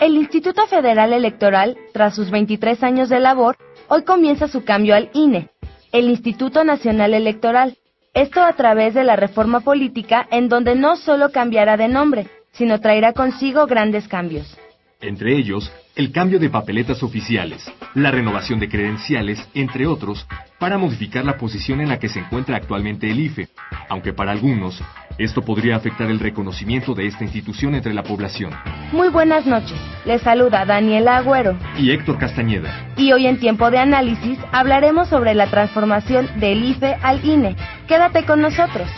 El 0.00 0.16
Instituto 0.16 0.66
Federal 0.66 1.12
Electoral, 1.12 1.76
tras 1.92 2.14
sus 2.14 2.30
23 2.30 2.82
años 2.82 3.08
de 3.10 3.20
labor, 3.20 3.56
hoy 3.88 4.02
comienza 4.02 4.48
su 4.48 4.64
cambio 4.64 4.96
al 4.96 5.10
INE 5.12 5.50
el 5.92 6.08
Instituto 6.08 6.64
Nacional 6.64 7.14
Electoral. 7.14 7.76
Esto 8.14 8.42
a 8.42 8.52
través 8.54 8.94
de 8.94 9.04
la 9.04 9.16
reforma 9.16 9.60
política 9.60 10.26
en 10.30 10.48
donde 10.48 10.74
no 10.74 10.96
solo 10.96 11.30
cambiará 11.30 11.76
de 11.76 11.88
nombre, 11.88 12.28
sino 12.52 12.80
traerá 12.80 13.12
consigo 13.12 13.66
grandes 13.66 14.08
cambios. 14.08 14.56
Entre 15.00 15.36
ellos, 15.36 15.70
el 16.00 16.12
cambio 16.12 16.38
de 16.38 16.48
papeletas 16.48 17.02
oficiales, 17.02 17.70
la 17.94 18.10
renovación 18.10 18.58
de 18.58 18.70
credenciales, 18.70 19.38
entre 19.52 19.86
otros, 19.86 20.26
para 20.58 20.78
modificar 20.78 21.26
la 21.26 21.36
posición 21.36 21.82
en 21.82 21.90
la 21.90 21.98
que 21.98 22.08
se 22.08 22.20
encuentra 22.20 22.56
actualmente 22.56 23.10
el 23.10 23.20
IFE, 23.20 23.48
aunque 23.90 24.14
para 24.14 24.32
algunos 24.32 24.82
esto 25.18 25.42
podría 25.42 25.76
afectar 25.76 26.10
el 26.10 26.18
reconocimiento 26.18 26.94
de 26.94 27.06
esta 27.06 27.22
institución 27.24 27.74
entre 27.74 27.92
la 27.92 28.02
población. 28.02 28.50
Muy 28.92 29.10
buenas 29.10 29.44
noches. 29.44 29.78
Les 30.06 30.22
saluda 30.22 30.64
Daniela 30.64 31.18
Agüero 31.18 31.54
y 31.76 31.90
Héctor 31.90 32.16
Castañeda. 32.16 32.94
Y 32.96 33.12
hoy 33.12 33.26
en 33.26 33.38
tiempo 33.38 33.70
de 33.70 33.76
análisis 33.76 34.38
hablaremos 34.52 35.08
sobre 35.08 35.34
la 35.34 35.48
transformación 35.48 36.30
del 36.40 36.64
IFE 36.64 36.96
al 37.02 37.22
INE. 37.22 37.56
Quédate 37.86 38.24
con 38.24 38.40
nosotros. 38.40 38.88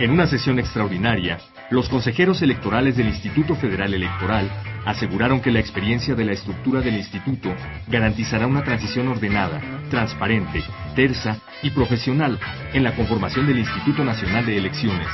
En 0.00 0.10
una 0.10 0.26
sesión 0.26 0.58
extraordinaria, 0.58 1.38
los 1.70 1.88
consejeros 1.88 2.42
electorales 2.42 2.96
del 2.96 3.06
Instituto 3.06 3.54
Federal 3.54 3.94
Electoral 3.94 4.50
aseguraron 4.84 5.40
que 5.40 5.50
la 5.50 5.60
experiencia 5.60 6.14
de 6.14 6.24
la 6.24 6.32
estructura 6.32 6.80
del 6.80 6.96
instituto 6.96 7.54
garantizará 7.88 8.46
una 8.46 8.62
transición 8.62 9.08
ordenada, 9.08 9.60
transparente, 9.90 10.62
tersa 10.94 11.38
y 11.62 11.70
profesional 11.70 12.38
en 12.72 12.84
la 12.84 12.94
conformación 12.94 13.46
del 13.46 13.58
Instituto 13.58 14.04
Nacional 14.04 14.46
de 14.46 14.58
Elecciones. 14.58 15.08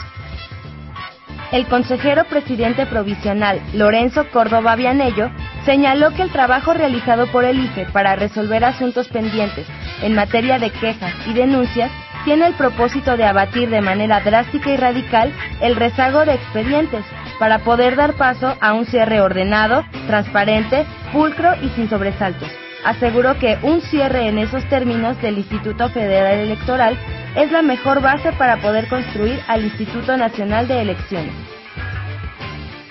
El 1.52 1.66
consejero 1.66 2.24
presidente 2.24 2.86
provisional, 2.86 3.60
Lorenzo 3.74 4.28
Córdoba 4.30 4.76
Vianello, 4.76 5.30
señaló 5.64 6.14
que 6.14 6.22
el 6.22 6.30
trabajo 6.30 6.74
realizado 6.74 7.26
por 7.26 7.44
el 7.44 7.58
IFE 7.58 7.86
para 7.86 8.14
resolver 8.14 8.64
asuntos 8.64 9.08
pendientes 9.08 9.66
en 10.00 10.14
materia 10.14 10.60
de 10.60 10.70
quejas 10.70 11.12
y 11.26 11.32
denuncias 11.32 11.90
tiene 12.24 12.46
el 12.46 12.54
propósito 12.54 13.16
de 13.16 13.24
abatir 13.24 13.68
de 13.68 13.80
manera 13.80 14.20
drástica 14.20 14.70
y 14.70 14.76
radical 14.76 15.32
el 15.60 15.74
rezago 15.74 16.24
de 16.24 16.34
expedientes 16.34 17.04
para 17.40 17.60
poder 17.60 17.96
dar 17.96 18.14
paso 18.14 18.56
a 18.60 18.74
un 18.74 18.84
cierre 18.84 19.20
ordenado, 19.20 19.82
transparente, 20.06 20.86
pulcro 21.12 21.50
y 21.62 21.70
sin 21.70 21.88
sobresaltos. 21.88 22.48
Aseguró 22.84 23.38
que 23.38 23.58
un 23.62 23.80
cierre 23.80 24.28
en 24.28 24.38
esos 24.38 24.62
términos 24.68 25.20
del 25.22 25.38
Instituto 25.38 25.88
Federal 25.88 26.38
Electoral 26.38 26.98
es 27.34 27.50
la 27.50 27.62
mejor 27.62 28.02
base 28.02 28.32
para 28.32 28.58
poder 28.58 28.88
construir 28.88 29.40
al 29.48 29.64
Instituto 29.64 30.16
Nacional 30.16 30.68
de 30.68 30.82
Elecciones. 30.82 31.49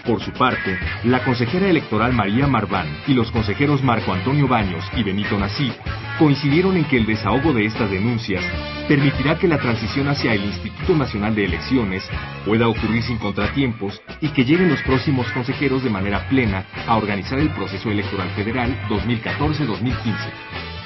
Por 0.09 0.23
su 0.23 0.31
parte, 0.31 0.75
la 1.03 1.23
consejera 1.23 1.69
electoral 1.69 2.13
María 2.13 2.47
Marván 2.47 2.87
y 3.05 3.13
los 3.13 3.29
consejeros 3.29 3.83
Marco 3.83 4.11
Antonio 4.11 4.47
Baños 4.47 4.83
y 4.97 5.03
Benito 5.03 5.37
Nasif 5.37 5.71
coincidieron 6.17 6.75
en 6.77 6.85
que 6.85 6.97
el 6.97 7.05
desahogo 7.05 7.53
de 7.53 7.65
estas 7.65 7.91
denuncias 7.91 8.43
permitirá 8.87 9.37
que 9.37 9.47
la 9.47 9.59
transición 9.59 10.07
hacia 10.07 10.33
el 10.33 10.45
Instituto 10.45 10.95
Nacional 10.95 11.35
de 11.35 11.45
Elecciones 11.45 12.09
pueda 12.43 12.67
ocurrir 12.67 13.03
sin 13.03 13.19
contratiempos 13.19 14.01
y 14.19 14.29
que 14.29 14.45
lleguen 14.45 14.69
los 14.69 14.81
próximos 14.81 15.31
consejeros 15.31 15.83
de 15.83 15.91
manera 15.91 16.27
plena 16.27 16.65
a 16.87 16.97
organizar 16.97 17.37
el 17.37 17.51
proceso 17.51 17.91
electoral 17.91 18.31
federal 18.31 18.75
2014-2015. 18.89 20.78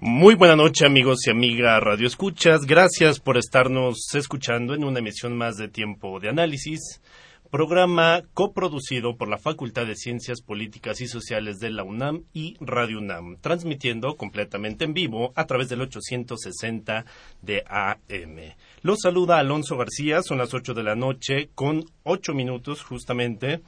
Muy 0.00 0.36
buena 0.36 0.54
noche 0.54 0.86
amigos 0.86 1.26
y 1.26 1.30
amigas 1.30 1.82
Radio 1.82 2.06
Escuchas. 2.06 2.66
Gracias 2.66 3.18
por 3.18 3.36
estarnos 3.36 4.14
escuchando 4.14 4.72
en 4.72 4.84
una 4.84 5.00
emisión 5.00 5.36
más 5.36 5.56
de 5.56 5.66
Tiempo 5.66 6.20
de 6.20 6.28
Análisis, 6.28 7.02
programa 7.50 8.22
coproducido 8.32 9.16
por 9.16 9.28
la 9.28 9.38
Facultad 9.38 9.86
de 9.86 9.96
Ciencias 9.96 10.40
Políticas 10.40 11.00
y 11.00 11.08
Sociales 11.08 11.58
de 11.58 11.70
la 11.70 11.82
UNAM 11.82 12.22
y 12.32 12.54
Radio 12.60 12.98
UNAM, 12.98 13.38
transmitiendo 13.40 14.14
completamente 14.14 14.84
en 14.84 14.94
vivo 14.94 15.32
a 15.34 15.46
través 15.46 15.68
del 15.68 15.80
860 15.80 17.04
de 17.42 17.64
AM. 17.68 18.54
Los 18.82 19.00
saluda 19.02 19.40
Alonso 19.40 19.76
García, 19.76 20.22
son 20.22 20.38
las 20.38 20.54
8 20.54 20.74
de 20.74 20.82
la 20.84 20.94
noche 20.94 21.50
con 21.56 21.84
8 22.04 22.34
minutos 22.34 22.84
justamente. 22.84 23.62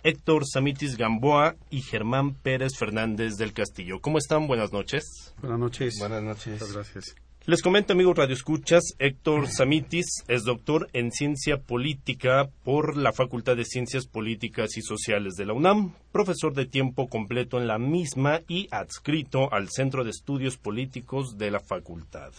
Héctor 0.04 0.46
Samitis 0.46 0.98
Gamboa 0.98 1.56
y 1.70 1.82
Germán 1.82 2.34
Pérez 2.34 2.78
Fernández 2.78 3.38
del 3.38 3.54
Castillo. 3.54 4.00
¿Cómo 4.02 4.18
están? 4.18 4.48
Buenas 4.48 4.72
noches. 4.72 5.34
Buenas 5.42 5.60
noches. 5.60 5.96
Buenas 6.00 6.24
noches. 6.24 6.54
Muchas 6.54 6.74
gracias. 6.74 7.16
Les 7.46 7.64
comento, 7.64 7.94
amigos 7.94 8.16
Radio 8.16 8.36
Escuchas, 8.36 8.94
Héctor 9.00 9.48
Samitis 9.48 10.06
es 10.28 10.44
doctor 10.44 10.88
en 10.94 11.12
Ciencia 11.12 11.58
Política 11.58 12.48
por 12.64 12.96
la 12.96 13.12
Facultad 13.12 13.56
de 13.56 13.66
Ciencias 13.66 14.06
Políticas 14.06 14.78
y 14.78 14.84
Sociales 14.84 15.34
de 15.34 15.48
la 15.48 15.54
UNAM, 15.54 15.96
profesor 16.12 16.54
de 16.54 16.68
tiempo 16.68 17.08
completo 17.08 17.58
en 17.58 17.66
la 17.66 17.80
misma 17.80 18.42
y 18.48 18.68
adscrito 18.70 19.52
al 19.52 19.70
Centro 19.70 20.04
de 20.04 20.12
Estudios 20.12 20.58
Políticos 20.58 21.40
de 21.40 21.50
la 21.50 21.60
Facultad. 21.60 22.34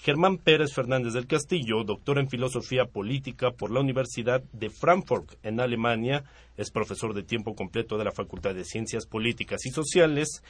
Germán 0.00 0.38
Pérez 0.38 0.72
Fernández 0.72 1.14
del 1.14 1.26
Castillo, 1.26 1.82
doctor 1.84 2.18
en 2.18 2.28
Filosofía 2.28 2.84
Política 2.84 3.50
por 3.50 3.70
la 3.70 3.80
Universidad 3.80 4.42
de 4.52 4.70
Frankfurt, 4.70 5.34
en 5.42 5.60
Alemania, 5.60 6.24
es 6.56 6.70
profesor 6.70 7.14
de 7.14 7.22
tiempo 7.22 7.54
completo 7.54 7.98
de 7.98 8.04
la 8.04 8.12
Facultad 8.12 8.54
de 8.54 8.64
Ciencias 8.64 9.06
Políticas 9.06 9.66
y 9.66 9.70
Sociales 9.70 10.42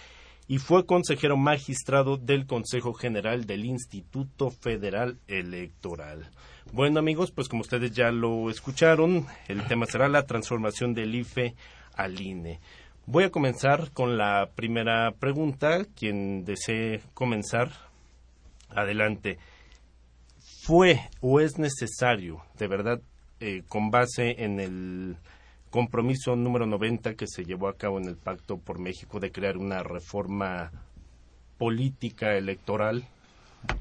y 0.48 0.58
fue 0.58 0.86
consejero 0.86 1.36
magistrado 1.36 2.16
del 2.16 2.46
Consejo 2.46 2.92
General 2.92 3.46
del 3.46 3.64
Instituto 3.64 4.50
Federal 4.50 5.18
Electoral. 5.26 6.30
Bueno 6.72 6.98
amigos, 6.98 7.32
pues 7.32 7.48
como 7.48 7.62
ustedes 7.62 7.92
ya 7.92 8.10
lo 8.10 8.50
escucharon, 8.50 9.26
el 9.48 9.64
tema 9.66 9.86
será 9.86 10.08
la 10.08 10.26
transformación 10.26 10.94
del 10.94 11.14
IFE 11.14 11.54
al 11.94 12.20
INE. 12.20 12.60
Voy 13.08 13.22
a 13.22 13.30
comenzar 13.30 13.92
con 13.92 14.18
la 14.18 14.50
primera 14.56 15.12
pregunta. 15.12 15.84
Quien 15.94 16.44
desee 16.44 17.02
comenzar, 17.14 17.70
adelante. 18.70 19.38
¿Fue 20.62 21.00
o 21.20 21.40
es 21.40 21.58
necesario, 21.58 22.42
de 22.58 22.66
verdad, 22.68 23.00
eh, 23.40 23.62
con 23.68 23.90
base 23.90 24.42
en 24.42 24.60
el 24.60 25.16
compromiso 25.70 26.36
número 26.36 26.66
90 26.66 27.14
que 27.14 27.26
se 27.26 27.44
llevó 27.44 27.68
a 27.68 27.76
cabo 27.76 27.98
en 27.98 28.06
el 28.06 28.16
Pacto 28.16 28.58
por 28.58 28.78
México 28.78 29.20
de 29.20 29.30
crear 29.30 29.56
una 29.56 29.82
reforma 29.82 30.72
política 31.58 32.36
electoral 32.36 33.04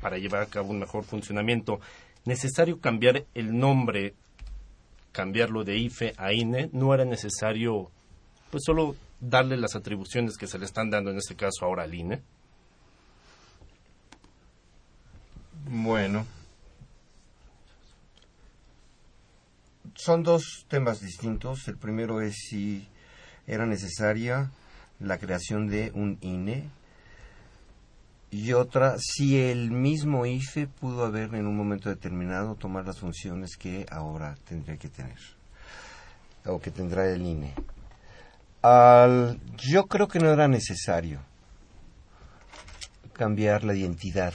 para 0.01 0.17
llevar 0.17 0.41
a 0.41 0.47
cabo 0.47 0.71
un 0.71 0.79
mejor 0.79 1.03
funcionamiento, 1.03 1.79
necesario 2.25 2.79
cambiar 2.79 3.25
el 3.33 3.57
nombre, 3.57 4.13
cambiarlo 5.11 5.63
de 5.63 5.77
IFE 5.77 6.13
a 6.17 6.33
INE, 6.33 6.69
no 6.73 6.93
era 6.93 7.05
necesario 7.05 7.91
pues 8.51 8.63
solo 8.65 8.95
darle 9.19 9.57
las 9.57 9.75
atribuciones 9.75 10.37
que 10.37 10.47
se 10.47 10.59
le 10.59 10.65
están 10.65 10.89
dando 10.89 11.11
en 11.11 11.17
este 11.17 11.35
caso 11.35 11.65
ahora 11.65 11.83
al 11.83 11.93
INE. 11.93 12.21
Bueno, 15.67 16.27
son 19.95 20.21
dos 20.21 20.65
temas 20.67 21.01
distintos. 21.01 21.67
El 21.67 21.77
primero 21.77 22.21
es 22.21 22.35
si 22.49 22.87
era 23.47 23.65
necesaria 23.65 24.51
la 24.99 25.17
creación 25.17 25.67
de 25.67 25.91
un 25.95 26.19
INE 26.21 26.69
y 28.29 28.53
otra 28.53 28.97
si 28.99 29.41
el 29.41 29.71
mismo 29.71 30.27
IFE 30.27 30.67
pudo 30.67 31.03
haber 31.03 31.33
en 31.33 31.47
un 31.47 31.57
momento 31.57 31.89
determinado 31.89 32.53
tomar 32.53 32.85
las 32.85 32.99
funciones 32.99 33.57
que 33.57 33.87
ahora 33.89 34.35
tendría 34.47 34.77
que 34.77 34.89
tener 34.89 35.17
o 36.45 36.59
que 36.59 36.69
tendrá 36.69 37.09
el 37.09 37.23
INE. 37.23 37.55
Al, 38.61 39.39
yo 39.57 39.85
creo 39.85 40.07
que 40.07 40.19
no 40.19 40.31
era 40.31 40.47
necesario 40.47 41.21
cambiar 43.13 43.63
la 43.63 43.73
identidad 43.73 44.33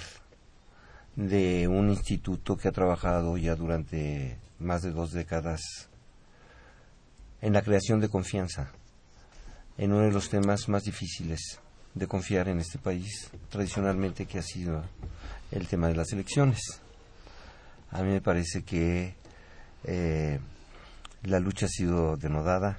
de 1.29 1.69
un 1.69 1.91
instituto 1.91 2.57
que 2.57 2.69
ha 2.69 2.73
trabajado 2.73 3.37
ya 3.37 3.55
durante 3.55 4.39
más 4.59 4.81
de 4.81 4.91
dos 4.91 5.13
décadas 5.13 5.61
en 7.43 7.53
la 7.53 7.61
creación 7.61 8.01
de 8.01 8.09
confianza 8.09 8.73
en 9.77 9.93
uno 9.93 10.05
de 10.05 10.13
los 10.13 10.31
temas 10.31 10.69
más 10.69 10.85
difíciles 10.85 11.61
de 11.95 12.07
confiar 12.07 12.49
en 12.49 12.61
este 12.61 12.79
país, 12.79 13.31
tradicionalmente 13.51 14.25
que 14.25 14.39
ha 14.39 14.43
sido 14.43 14.83
el 15.51 15.69
tema 15.69 15.89
de 15.89 15.97
las 15.97 16.11
elecciones. 16.13 16.61
A 17.91 18.03
mí 18.03 18.11
me 18.11 18.21
parece 18.21 18.63
que 18.63 19.15
eh, 19.85 20.39
la 21.25 21.41
lucha 21.41 21.67
ha 21.67 21.69
sido 21.69 22.17
denodada. 22.17 22.79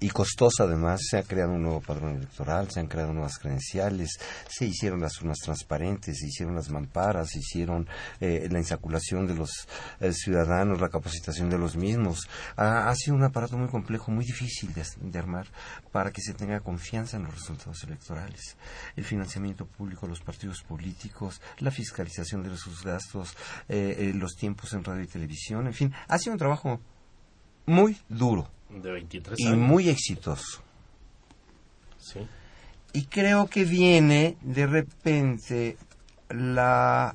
Y 0.00 0.10
costosa 0.10 0.64
además. 0.64 1.00
Se 1.08 1.18
ha 1.18 1.22
creado 1.22 1.52
un 1.52 1.62
nuevo 1.62 1.80
padrón 1.80 2.16
electoral, 2.16 2.70
se 2.70 2.80
han 2.80 2.86
creado 2.86 3.12
nuevas 3.12 3.38
credenciales, 3.38 4.18
se 4.48 4.66
hicieron 4.66 5.00
las 5.00 5.20
urnas 5.20 5.38
transparentes, 5.38 6.18
se 6.18 6.26
hicieron 6.26 6.54
las 6.54 6.70
mamparas, 6.70 7.30
se 7.30 7.40
hicieron 7.40 7.88
eh, 8.20 8.48
la 8.50 8.58
insaculación 8.58 9.26
de 9.26 9.34
los 9.34 9.68
eh, 10.00 10.12
ciudadanos, 10.12 10.80
la 10.80 10.88
capacitación 10.88 11.50
de 11.50 11.58
los 11.58 11.76
mismos. 11.76 12.28
ha 12.56 12.94
sido 12.94 13.16
un 13.16 13.24
aparato 13.24 13.56
muy 13.56 13.68
complejo, 13.68 14.10
muy 14.10 14.24
difícil 14.24 14.72
de, 14.74 15.18
armar 15.18 15.48
para 15.90 16.12
que 16.12 16.22
se 16.22 16.34
tenga 16.34 16.60
confianza 16.60 17.16
en 17.16 17.24
los 17.24 17.34
resultados 17.34 17.82
electorales. 17.82 18.56
El 18.96 19.04
financiamiento 19.04 19.66
público 19.66 20.06
los 20.06 20.20
partidos 20.20 20.62
políticos, 20.62 21.40
la 21.58 21.70
fiscalización 21.70 22.42
de 22.42 22.56
sus 22.56 22.84
gastos, 22.84 23.36
eh, 23.68 24.12
los 24.14 24.36
tiempos 24.36 24.72
en 24.72 24.84
radio 24.84 25.02
y 25.02 25.06
televisión, 25.06 25.66
en 25.66 25.74
fin, 25.74 25.92
ha 26.06 26.18
sido 26.18 26.32
un 26.32 26.38
trabajo 26.38 26.80
muy 27.66 27.98
duro 28.08 28.48
y 29.36 29.48
muy 29.50 29.88
exitoso. 29.88 30.62
Y 32.92 33.04
creo 33.04 33.46
que 33.46 33.64
viene 33.64 34.36
de 34.40 34.66
repente 34.66 35.76
la, 36.30 37.14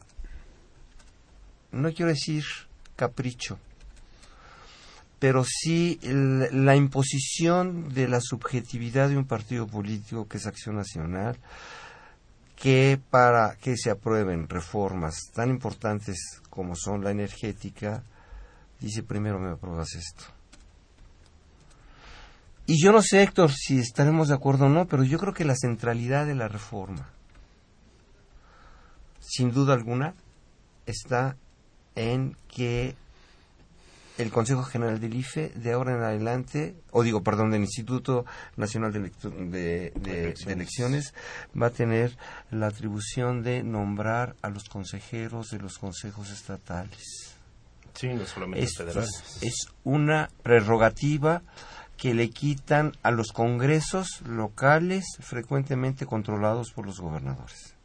no 1.72 1.92
quiero 1.94 2.12
decir 2.12 2.44
capricho, 2.96 3.58
pero 5.20 5.44
sí 5.44 6.00
la 6.04 6.76
imposición 6.76 7.94
de 7.94 8.08
la 8.08 8.20
subjetividad 8.22 9.10
de 9.10 9.18
un 9.18 9.26
partido 9.26 9.68
político 9.68 10.28
que 10.28 10.38
es 10.38 10.46
Acción 10.46 10.76
Nacional, 10.76 11.38
que 12.56 13.00
para 13.10 13.56
que 13.56 13.76
se 13.76 13.90
aprueben 13.90 14.48
reformas 14.48 15.32
tan 15.34 15.50
importantes 15.50 16.42
como 16.50 16.76
son 16.76 17.04
la 17.04 17.12
energética, 17.12 18.04
dice 18.80 19.02
primero 19.02 19.40
me 19.40 19.52
apruebas 19.52 19.96
esto 19.96 20.33
y 22.66 22.82
yo 22.82 22.92
no 22.92 23.02
sé, 23.02 23.24
Héctor, 23.24 23.52
si 23.52 23.80
estaremos 23.80 24.30
de 24.30 24.36
acuerdo 24.36 24.66
o 24.66 24.70
no, 24.70 24.88
pero 24.88 25.04
yo 25.04 25.20
creo 25.20 25.34
que 25.34 25.46
la 25.46 25.56
centralidad 25.56 26.26
de 26.26 26.36
la 26.36 26.48
reforma, 26.48 27.10
sin 29.20 29.52
duda 29.52 29.74
alguna, 29.74 30.14
está 30.86 31.36
en 31.96 32.38
que 32.48 32.96
el 34.18 34.30
Consejo 34.30 34.64
General 34.64 35.00
del 35.00 35.16
IFE 35.16 35.50
de 35.56 35.72
ahora 35.72 35.96
en 35.96 36.04
adelante, 36.04 36.76
o 36.92 37.04
digo, 37.04 37.24
perdón, 37.24 37.52
del 37.52 37.62
Instituto 37.62 38.26
Nacional 38.56 38.94
de, 38.94 40.34
Elecciones, 40.46 41.14
va 41.60 41.68
a 41.68 41.72
tener 41.72 42.18
la 42.52 42.68
atribución 42.68 43.44
de 43.44 43.64
nombrar 43.64 44.36
a 44.42 44.50
los 44.50 44.70
consejeros 44.70 45.50
de 45.50 45.60
los 45.60 45.78
consejos 45.80 46.32
estatales. 46.32 47.36
Sí, 47.94 48.08
no 48.08 48.26
solamente 48.26 48.68
federales. 48.68 49.40
Es 49.42 49.68
una 49.84 50.30
prerrogativa 50.42 51.44
que 52.04 52.14
le 52.14 52.32
quitan 52.32 52.92
a 53.02 53.12
los 53.12 53.32
congresos 53.32 54.24
locales 54.28 55.06
frecuentemente 55.22 56.06
controlados 56.06 56.74
por 56.74 56.86
los 56.86 57.00
gobernadores. 57.00 57.78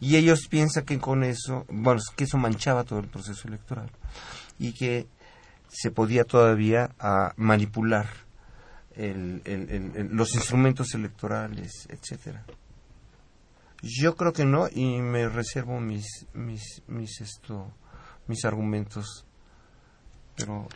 Y 0.00 0.16
ellos 0.16 0.48
piensan 0.48 0.86
que 0.86 0.98
con 0.98 1.22
eso, 1.22 1.66
bueno, 1.68 2.00
que 2.16 2.24
eso 2.24 2.38
manchaba 2.38 2.84
todo 2.84 3.00
el 3.00 3.08
proceso 3.08 3.48
electoral 3.48 3.90
y 4.58 4.72
que 4.72 5.08
se 5.68 5.90
podía 5.90 6.24
todavía 6.24 6.88
ah, 6.98 7.34
manipular 7.36 8.06
los 8.96 10.34
instrumentos 10.34 10.94
electorales, 10.94 11.86
etcétera. 11.90 12.46
Yo 13.82 14.16
creo 14.16 14.32
que 14.32 14.46
no 14.46 14.68
y 14.72 15.02
me 15.02 15.28
reservo 15.28 15.80
mis 15.80 16.06
mis 16.32 16.82
mis 16.86 17.20
esto 17.20 17.74
mis 18.26 18.46
argumentos 18.46 19.25
pero... 20.36 20.68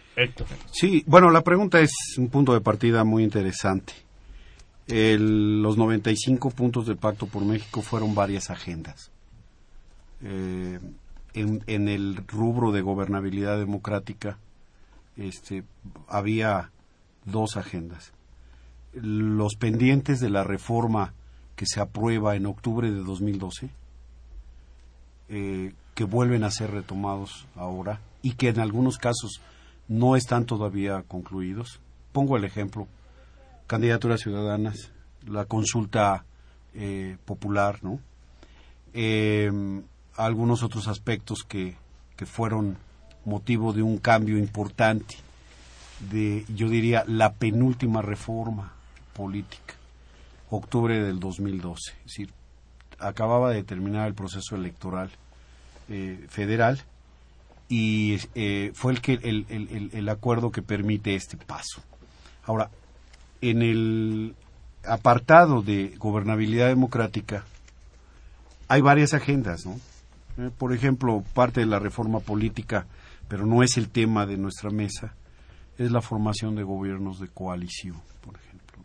Sí, 0.73 1.05
bueno, 1.07 1.31
la 1.31 1.43
pregunta 1.43 1.81
es 1.81 1.93
un 2.19 2.29
punto 2.29 2.53
de 2.53 2.61
partida 2.61 3.05
muy 3.05 3.23
interesante. 3.23 3.93
El, 4.87 5.63
los 5.63 5.77
95 5.77 6.51
puntos 6.51 6.87
del 6.87 6.97
Pacto 6.97 7.27
por 7.27 7.45
México 7.45 7.83
fueron 7.83 8.15
varias 8.15 8.51
agendas. 8.51 9.11
Eh, 10.23 10.81
en, 11.35 11.63
en, 11.67 11.89
el 11.89 12.17
rubro 12.27 12.73
de 12.73 12.83
gobernabilidad 12.83 13.59
democrática 13.59 14.39
este, 15.17 15.65
había 16.09 16.71
dos 17.25 17.57
agendas. 17.57 18.13
Los 18.93 19.55
pendientes 19.55 20.19
de 20.21 20.31
la 20.31 20.43
reforma 20.43 21.15
que 21.55 21.67
se 21.67 21.81
aprueba 21.81 22.37
en 22.37 22.47
octubre 22.47 22.91
de 22.91 23.03
2012, 23.03 23.71
eh, 25.29 25.73
que 25.95 26.05
vuelven 26.05 26.43
a 26.43 26.51
ser 26.51 26.71
retomados 26.71 27.47
ahora 27.55 28.01
y 28.23 28.33
que 28.33 28.49
en 28.49 28.61
algunos 28.61 28.99
casos 28.99 29.41
no 29.89 30.17
están 30.17 30.47
todavía 30.47 31.03
concluidos. 31.07 31.81
Pongo 32.13 32.37
el 32.37 32.45
ejemplo, 32.45 32.87
candidaturas 33.67 34.21
ciudadanas, 34.21 34.93
la 35.27 35.45
consulta 35.45 36.25
eh, 36.75 37.17
popular, 37.25 37.79
¿no? 37.83 38.01
Em, 38.93 39.83
algunos 40.17 40.63
otros 40.63 40.89
aspectos 40.89 41.45
que, 41.45 41.77
que 42.17 42.27
fueron 42.27 42.77
motivo 43.25 43.73
de 43.73 43.83
un 43.83 43.99
cambio 43.99 44.39
importante 44.39 45.17
de, 46.11 46.45
yo 46.49 46.69
diría, 46.69 47.05
la 47.07 47.35
penúltima 47.35 48.03
reforma 48.03 48.73
política, 49.13 49.75
octubre 50.51 51.03
del 51.03 51.21
2012. 51.21 51.93
Es 51.99 52.05
decir, 52.05 52.33
acababa 52.99 53.51
de 53.51 53.63
terminar 53.63 54.07
el 54.07 54.15
proceso 54.15 54.57
electoral 54.57 55.11
eh, 55.89 56.25
federal 56.29 56.83
y 57.71 58.19
eh, 58.35 58.73
fue 58.75 58.93
el, 58.93 59.01
que, 59.01 59.13
el, 59.13 59.47
el, 59.49 59.91
el, 59.93 60.09
acuerdo 60.09 60.51
que 60.51 60.61
permite 60.61 61.15
este 61.15 61.37
paso. 61.37 61.81
Ahora, 62.45 62.69
en 63.41 63.63
el 63.63 64.35
apartado 64.85 65.63
de 65.63 65.95
gobernabilidad 65.97 66.67
democrática 66.67 67.45
hay 68.67 68.81
varias 68.81 69.15
agendas, 69.15 69.67
¿no? 69.67 69.77
Eh, 70.45 70.51
por 70.59 70.75
ejemplo, 70.75 71.23
parte 71.33 71.61
de 71.61 71.67
la 71.67 71.79
reforma 71.79 72.19
política, 72.19 72.87
pero 73.29 73.47
no 73.47 73.63
es 73.63 73.77
el 73.77 73.89
tema 73.89 74.27
de 74.27 74.37
nuestra 74.37 74.71
mesa, 74.71 75.15
es 75.79 75.93
la 75.93 76.01
formación 76.01 76.57
de 76.57 76.65
gobiernos 76.65 77.21
de 77.21 77.29
coalición, 77.29 78.01
por 78.21 78.35
ejemplo. 78.35 78.83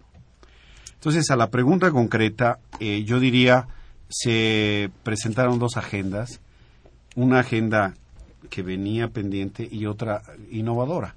Entonces, 0.93 1.31
a 1.31 1.35
la 1.35 1.49
pregunta 1.49 1.89
concreta, 1.89 2.59
eh, 2.79 3.03
yo 3.03 3.19
diría, 3.19 3.67
se 4.09 4.91
presentaron 5.01 5.57
dos 5.57 5.75
agendas. 5.75 6.39
Una 7.15 7.39
agenda 7.39 7.95
que 8.45 8.63
venía 8.63 9.09
pendiente 9.09 9.67
y 9.69 9.85
otra 9.85 10.21
innovadora 10.51 11.15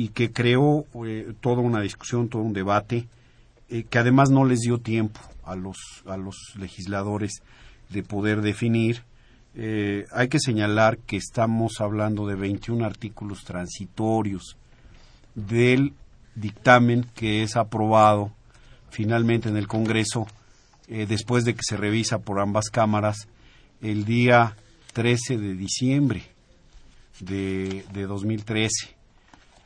y 0.00 0.08
que 0.08 0.32
creó 0.32 0.86
eh, 1.04 1.34
toda 1.40 1.60
una 1.60 1.82
discusión, 1.82 2.28
todo 2.28 2.40
un 2.40 2.54
debate 2.54 3.06
eh, 3.68 3.84
que 3.84 3.98
además 3.98 4.30
no 4.30 4.44
les 4.44 4.60
dio 4.60 4.78
tiempo 4.78 5.20
a 5.44 5.56
los 5.56 5.76
a 6.06 6.16
los 6.16 6.54
legisladores 6.58 7.42
de 7.90 8.02
poder 8.02 8.40
definir. 8.40 9.02
Eh, 9.54 10.06
hay 10.12 10.28
que 10.28 10.38
señalar 10.38 10.96
que 10.98 11.16
estamos 11.16 11.80
hablando 11.80 12.26
de 12.26 12.36
21 12.36 12.84
artículos 12.84 13.44
transitorios 13.44 14.56
del 15.34 15.92
dictamen 16.34 17.04
que 17.14 17.42
es 17.42 17.56
aprobado 17.56 18.32
finalmente 18.90 19.48
en 19.48 19.56
el 19.56 19.68
Congreso 19.68 20.26
después 20.88 21.44
de 21.44 21.54
que 21.54 21.62
se 21.62 21.76
revisa 21.76 22.18
por 22.18 22.40
ambas 22.40 22.68
cámaras 22.68 23.28
el 23.80 24.04
día 24.04 24.56
13 24.92 25.38
de 25.38 25.54
diciembre 25.54 26.24
de, 27.20 27.84
de 27.92 28.06
2013. 28.06 28.96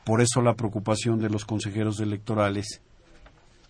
Por 0.03 0.21
eso 0.21 0.41
la 0.41 0.55
preocupación 0.55 1.19
de 1.19 1.29
los 1.29 1.45
consejeros 1.45 1.99
electorales 1.99 2.81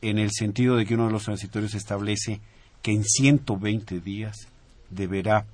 en 0.01 0.19
el 0.19 0.31
sentido 0.31 0.75
de 0.75 0.85
que 0.85 0.95
uno 0.95 1.07
de 1.07 1.13
los 1.13 1.23
transitorios 1.23 1.73
establece 1.73 2.41
que 2.81 2.91
en 2.91 3.03
120 3.03 3.99
días 4.01 4.47
deberá 4.89 5.45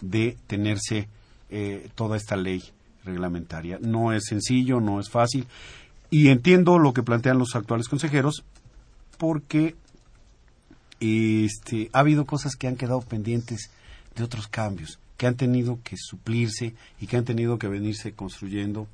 de 0.00 0.36
tenerse 0.46 1.08
eh, 1.50 1.88
toda 1.94 2.16
esta 2.16 2.36
ley 2.36 2.62
reglamentaria. 3.04 3.78
No 3.80 4.12
es 4.12 4.24
sencillo, 4.26 4.80
no 4.80 5.00
es 5.00 5.10
fácil. 5.10 5.46
Y 6.10 6.28
entiendo 6.28 6.78
lo 6.78 6.92
que 6.92 7.02
plantean 7.02 7.38
los 7.38 7.54
actuales 7.54 7.88
consejeros 7.88 8.44
porque 9.18 9.74
este, 11.00 11.90
ha 11.92 12.00
habido 12.00 12.24
cosas 12.24 12.56
que 12.56 12.68
han 12.68 12.76
quedado 12.76 13.00
pendientes 13.00 13.70
de 14.16 14.24
otros 14.24 14.48
cambios, 14.48 14.98
que 15.20 15.26
han 15.26 15.36
tenido 15.36 15.80
que 15.84 15.96
suplirse 15.98 16.74
y 16.98 17.06
que 17.06 17.18
han 17.18 17.26
tenido 17.26 17.58
que 17.58 17.68
venirse 17.68 18.14
construyendo 18.14 18.88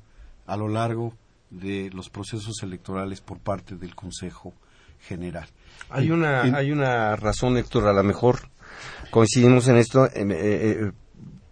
a 0.45 0.57
lo 0.57 0.67
largo 0.67 1.13
de 1.51 1.89
los 1.93 2.09
procesos 2.09 2.61
electorales 2.63 3.21
por 3.21 3.39
parte 3.39 3.77
del 3.77 3.95
Consejo 3.95 4.53
General. 4.99 5.47
Hay 5.89 6.11
una, 6.11 6.41
hay 6.41 6.73
una 6.73 7.15
razón, 7.15 7.55
Héctor, 7.55 7.87
a 7.87 7.93
lo 7.93 8.03
mejor 8.03 8.49
coincidimos 9.09 9.69
en 9.69 9.77
esto, 9.77 10.07
eh, 10.07 10.11
eh, 10.15 10.91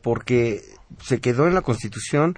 porque 0.02 0.62
se 1.02 1.22
quedó 1.22 1.48
en 1.48 1.54
la 1.54 1.62
Constitución 1.62 2.38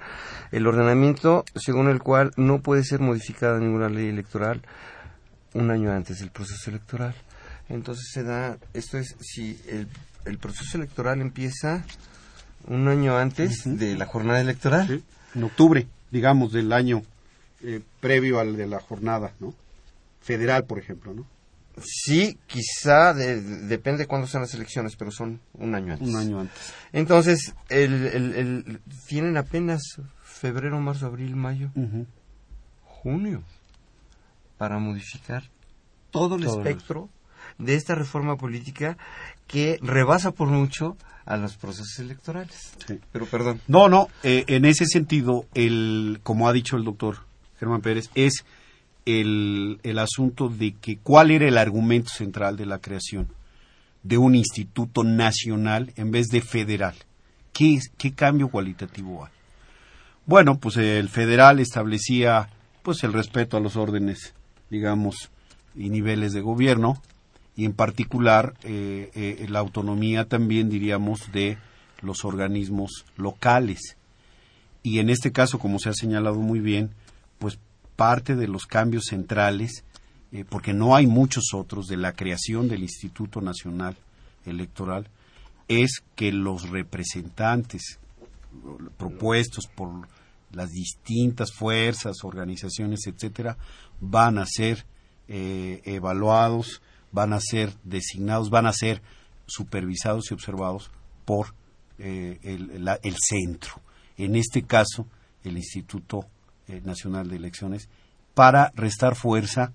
el 0.52 0.68
ordenamiento 0.68 1.44
según 1.56 1.88
el 1.88 1.98
cual 1.98 2.30
no 2.36 2.62
puede 2.62 2.84
ser 2.84 3.00
modificada 3.00 3.58
ninguna 3.58 3.88
ley 3.88 4.10
electoral 4.10 4.62
un 5.54 5.72
año 5.72 5.90
antes 5.90 6.20
del 6.20 6.30
proceso 6.30 6.70
electoral. 6.70 7.16
Entonces 7.68 8.10
se 8.12 8.22
da, 8.22 8.58
esto 8.74 8.96
es, 8.96 9.16
si 9.18 9.60
el, 9.66 9.88
el 10.24 10.38
proceso 10.38 10.78
electoral 10.78 11.20
empieza 11.20 11.84
un 12.68 12.88
año 12.88 13.16
antes 13.16 13.62
de 13.64 13.96
la 13.96 14.06
jornada 14.06 14.40
electoral. 14.40 15.02
En 15.34 15.44
octubre, 15.44 15.86
digamos, 16.10 16.52
del 16.52 16.72
año 16.72 17.02
eh, 17.62 17.80
previo 18.00 18.38
al 18.40 18.56
de 18.56 18.66
la 18.66 18.80
jornada, 18.80 19.32
¿no? 19.40 19.54
Federal, 20.20 20.64
por 20.64 20.78
ejemplo, 20.78 21.14
¿no? 21.14 21.26
Sí, 21.82 22.38
quizá 22.46 23.14
depende 23.14 23.98
de 23.98 24.06
cuándo 24.06 24.26
sean 24.26 24.42
las 24.42 24.54
elecciones, 24.54 24.96
pero 24.96 25.10
son 25.10 25.40
un 25.54 25.74
año 25.74 25.92
antes. 25.92 26.08
Un 26.08 26.16
año 26.16 26.40
antes. 26.40 26.72
Entonces, 26.92 27.54
el, 27.68 28.06
el, 28.06 28.80
tienen 29.06 29.36
apenas 29.36 29.82
febrero, 30.22 30.80
marzo, 30.80 31.06
abril, 31.06 31.36
mayo, 31.36 31.70
junio 32.84 33.42
para 34.56 34.78
modificar 34.78 35.44
todo 36.10 36.36
el 36.36 36.44
espectro 36.44 37.08
de 37.58 37.74
esta 37.74 37.94
reforma 37.94 38.36
política 38.36 38.96
que 39.46 39.78
rebasa 39.82 40.32
por 40.32 40.48
mucho 40.48 40.96
a 41.24 41.36
los 41.36 41.56
procesos 41.56 41.98
electorales. 41.98 42.72
Sí. 42.86 42.98
Pero 43.12 43.26
perdón. 43.26 43.60
No, 43.66 43.88
no, 43.88 44.08
eh, 44.22 44.44
en 44.48 44.64
ese 44.64 44.86
sentido, 44.86 45.44
el, 45.54 46.20
como 46.22 46.48
ha 46.48 46.52
dicho 46.52 46.76
el 46.76 46.84
doctor 46.84 47.18
Germán 47.58 47.82
Pérez, 47.82 48.10
es 48.14 48.44
el, 49.04 49.80
el 49.82 49.98
asunto 49.98 50.48
de 50.48 50.74
que 50.74 50.98
cuál 50.98 51.30
era 51.30 51.46
el 51.46 51.58
argumento 51.58 52.10
central 52.10 52.56
de 52.56 52.66
la 52.66 52.78
creación 52.78 53.28
de 54.02 54.16
un 54.16 54.34
instituto 54.34 55.04
nacional 55.04 55.92
en 55.96 56.10
vez 56.10 56.28
de 56.28 56.40
federal. 56.40 56.94
¿Qué, 57.52 57.78
qué 57.98 58.12
cambio 58.14 58.48
cualitativo 58.48 59.24
hay? 59.24 59.32
Bueno, 60.24 60.58
pues 60.58 60.76
el 60.76 61.08
federal 61.08 61.58
establecía 61.58 62.48
pues 62.82 63.02
el 63.02 63.12
respeto 63.12 63.56
a 63.56 63.60
los 63.60 63.76
órdenes 63.76 64.34
digamos, 64.70 65.30
y 65.74 65.90
niveles 65.90 66.32
de 66.32 66.40
gobierno, 66.40 67.00
y 67.58 67.64
en 67.64 67.72
particular 67.72 68.54
eh, 68.62 69.10
eh, 69.16 69.46
la 69.48 69.58
autonomía 69.58 70.28
también, 70.28 70.70
diríamos, 70.70 71.32
de 71.32 71.58
los 72.02 72.24
organismos 72.24 73.04
locales. 73.16 73.96
Y 74.84 75.00
en 75.00 75.10
este 75.10 75.32
caso, 75.32 75.58
como 75.58 75.80
se 75.80 75.88
ha 75.88 75.92
señalado 75.92 76.36
muy 76.36 76.60
bien, 76.60 76.90
pues 77.40 77.58
parte 77.96 78.36
de 78.36 78.46
los 78.46 78.66
cambios 78.66 79.06
centrales, 79.06 79.82
eh, 80.30 80.44
porque 80.48 80.72
no 80.72 80.94
hay 80.94 81.08
muchos 81.08 81.52
otros, 81.52 81.88
de 81.88 81.96
la 81.96 82.12
creación 82.12 82.68
del 82.68 82.82
Instituto 82.82 83.40
Nacional 83.40 83.96
Electoral, 84.46 85.08
es 85.66 86.04
que 86.14 86.30
los 86.30 86.70
representantes 86.70 87.98
propuestos 88.96 89.66
por 89.66 90.06
las 90.52 90.70
distintas 90.70 91.52
fuerzas, 91.52 92.18
organizaciones, 92.22 93.00
etcétera, 93.08 93.56
van 94.00 94.38
a 94.38 94.46
ser 94.46 94.86
evaluados, 95.28 96.80
van 97.12 97.32
a 97.32 97.40
ser 97.40 97.72
designados, 97.84 98.50
van 98.50 98.66
a 98.66 98.72
ser 98.72 99.02
supervisados 99.46 100.30
y 100.30 100.34
observados 100.34 100.90
por 101.24 101.54
eh, 101.98 102.38
el, 102.42 103.16
centro. 103.18 103.80
En 104.16 104.36
este 104.36 104.62
caso, 104.62 105.06
el 105.44 105.56
Instituto 105.56 106.26
eh, 106.68 106.80
Nacional 106.84 107.28
de 107.28 107.36
Elecciones, 107.36 107.88
para 108.34 108.70
restar 108.74 109.16
fuerza 109.16 109.72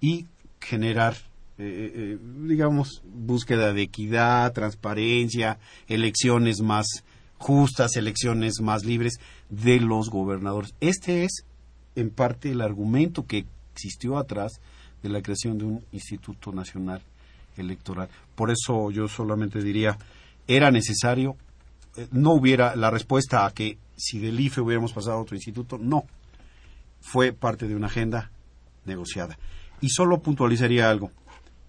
y 0.00 0.26
generar, 0.60 1.16
digamos, 1.56 3.02
búsqueda 3.04 3.72
de 3.72 3.82
equidad, 3.82 4.52
transparencia, 4.52 5.58
elecciones 5.86 6.60
más 6.60 7.04
justas, 7.38 7.96
elecciones 7.96 8.60
más 8.62 8.84
libres 8.84 9.20
de 9.50 9.78
los 9.80 10.08
gobernadores. 10.08 10.74
Este 10.80 11.24
es, 11.24 11.44
en 11.94 12.10
parte, 12.10 12.50
el 12.50 12.60
argumento 12.60 13.26
que 13.26 13.44
existió 13.72 14.16
atrás 14.16 14.60
de 15.04 15.10
la 15.10 15.20
creación 15.20 15.58
de 15.58 15.64
un 15.66 15.84
Instituto 15.92 16.50
Nacional 16.50 17.02
Electoral. 17.58 18.08
Por 18.34 18.50
eso 18.50 18.90
yo 18.90 19.06
solamente 19.06 19.62
diría, 19.62 19.98
era 20.48 20.70
necesario, 20.70 21.36
eh, 21.96 22.08
no 22.10 22.32
hubiera 22.32 22.74
la 22.74 22.90
respuesta 22.90 23.44
a 23.44 23.50
que 23.52 23.76
si 23.96 24.18
del 24.18 24.40
IFE 24.40 24.62
hubiéramos 24.62 24.94
pasado 24.94 25.18
a 25.18 25.20
otro 25.20 25.36
instituto, 25.36 25.78
no. 25.78 26.04
Fue 27.02 27.32
parte 27.32 27.68
de 27.68 27.76
una 27.76 27.88
agenda 27.88 28.30
negociada. 28.86 29.38
Y 29.82 29.90
solo 29.90 30.22
puntualizaría 30.22 30.88
algo. 30.88 31.10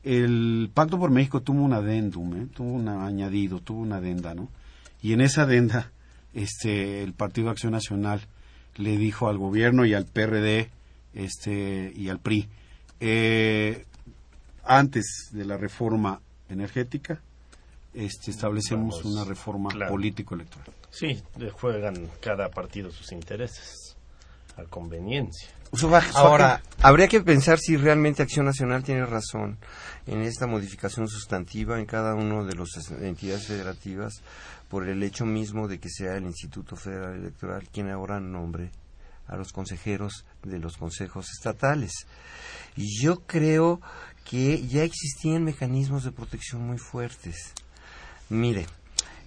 El 0.01 0.71
Pacto 0.73 0.97
por 0.97 1.11
México 1.11 1.41
tuvo 1.41 1.61
un 1.61 1.73
adendum, 1.73 2.41
¿eh? 2.41 2.47
tuvo 2.53 2.71
un 2.71 2.87
añadido, 2.87 3.59
tuvo 3.59 3.81
una 3.81 3.97
adenda, 3.97 4.33
¿no? 4.33 4.47
Y 5.01 5.11
en 5.11 5.19
esa 5.19 5.41
adenda, 5.41 5.91
este, 6.33 7.03
el 7.03 7.13
Partido 7.13 7.49
Acción 7.49 7.73
Nacional 7.73 8.21
le 8.77 8.97
dijo 8.97 9.27
al 9.27 9.37
gobierno 9.37 9.85
y 9.85 9.93
al 9.93 10.05
PRD 10.05 10.69
este, 11.13 11.91
y 11.95 12.07
al 12.09 12.19
PRI, 12.19 12.47
eh, 12.99 13.85
antes 14.63 15.29
de 15.31 15.45
la 15.45 15.57
reforma 15.57 16.21
energética, 16.49 17.21
este, 17.93 18.31
establecemos 18.31 19.03
una 19.05 19.23
reforma 19.23 19.69
político-electoral. 19.87 20.67
Sí, 20.89 21.21
le 21.37 21.49
juegan 21.49 22.09
cada 22.21 22.49
partido 22.49 22.91
sus 22.91 23.11
intereses 23.11 23.95
a 24.57 24.63
conveniencia. 24.63 25.49
Ahora, 26.13 26.61
habría 26.81 27.07
que 27.07 27.21
pensar 27.21 27.59
si 27.59 27.75
realmente 27.75 28.23
Acción 28.23 28.45
Nacional 28.45 28.83
tiene 28.83 29.05
razón 29.05 29.57
en 30.05 30.21
esta 30.21 30.47
modificación 30.47 31.07
sustantiva 31.07 31.79
en 31.79 31.85
cada 31.85 32.15
una 32.15 32.43
de 32.43 32.55
las 32.55 32.91
entidades 33.01 33.47
federativas 33.47 34.21
por 34.69 34.87
el 34.87 35.03
hecho 35.03 35.25
mismo 35.25 35.67
de 35.67 35.79
que 35.79 35.89
sea 35.89 36.15
el 36.15 36.23
Instituto 36.23 36.75
Federal 36.75 37.15
Electoral 37.15 37.67
quien 37.71 37.89
ahora 37.89 38.19
nombre 38.19 38.71
a 39.27 39.35
los 39.35 39.51
consejeros 39.51 40.25
de 40.45 40.59
los 40.59 40.77
consejos 40.77 41.31
estatales. 41.31 42.05
Y 42.75 43.01
yo 43.01 43.21
creo 43.25 43.81
que 44.23 44.67
ya 44.67 44.83
existían 44.83 45.43
mecanismos 45.43 46.03
de 46.03 46.11
protección 46.11 46.61
muy 46.65 46.77
fuertes. 46.77 47.53
Mire, 48.29 48.67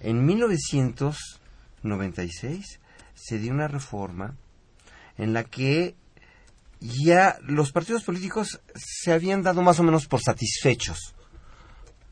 en 0.01 0.25
1996 0.25 2.79
se 3.13 3.39
dio 3.39 3.53
una 3.53 3.67
reforma 3.67 4.35
en 5.17 5.33
la 5.33 5.43
que 5.43 5.95
ya 6.79 7.37
los 7.43 7.71
partidos 7.71 8.03
políticos 8.03 8.61
se 8.75 9.11
habían 9.11 9.43
dado 9.43 9.61
más 9.61 9.79
o 9.79 9.83
menos 9.83 10.07
por 10.07 10.21
satisfechos 10.21 11.13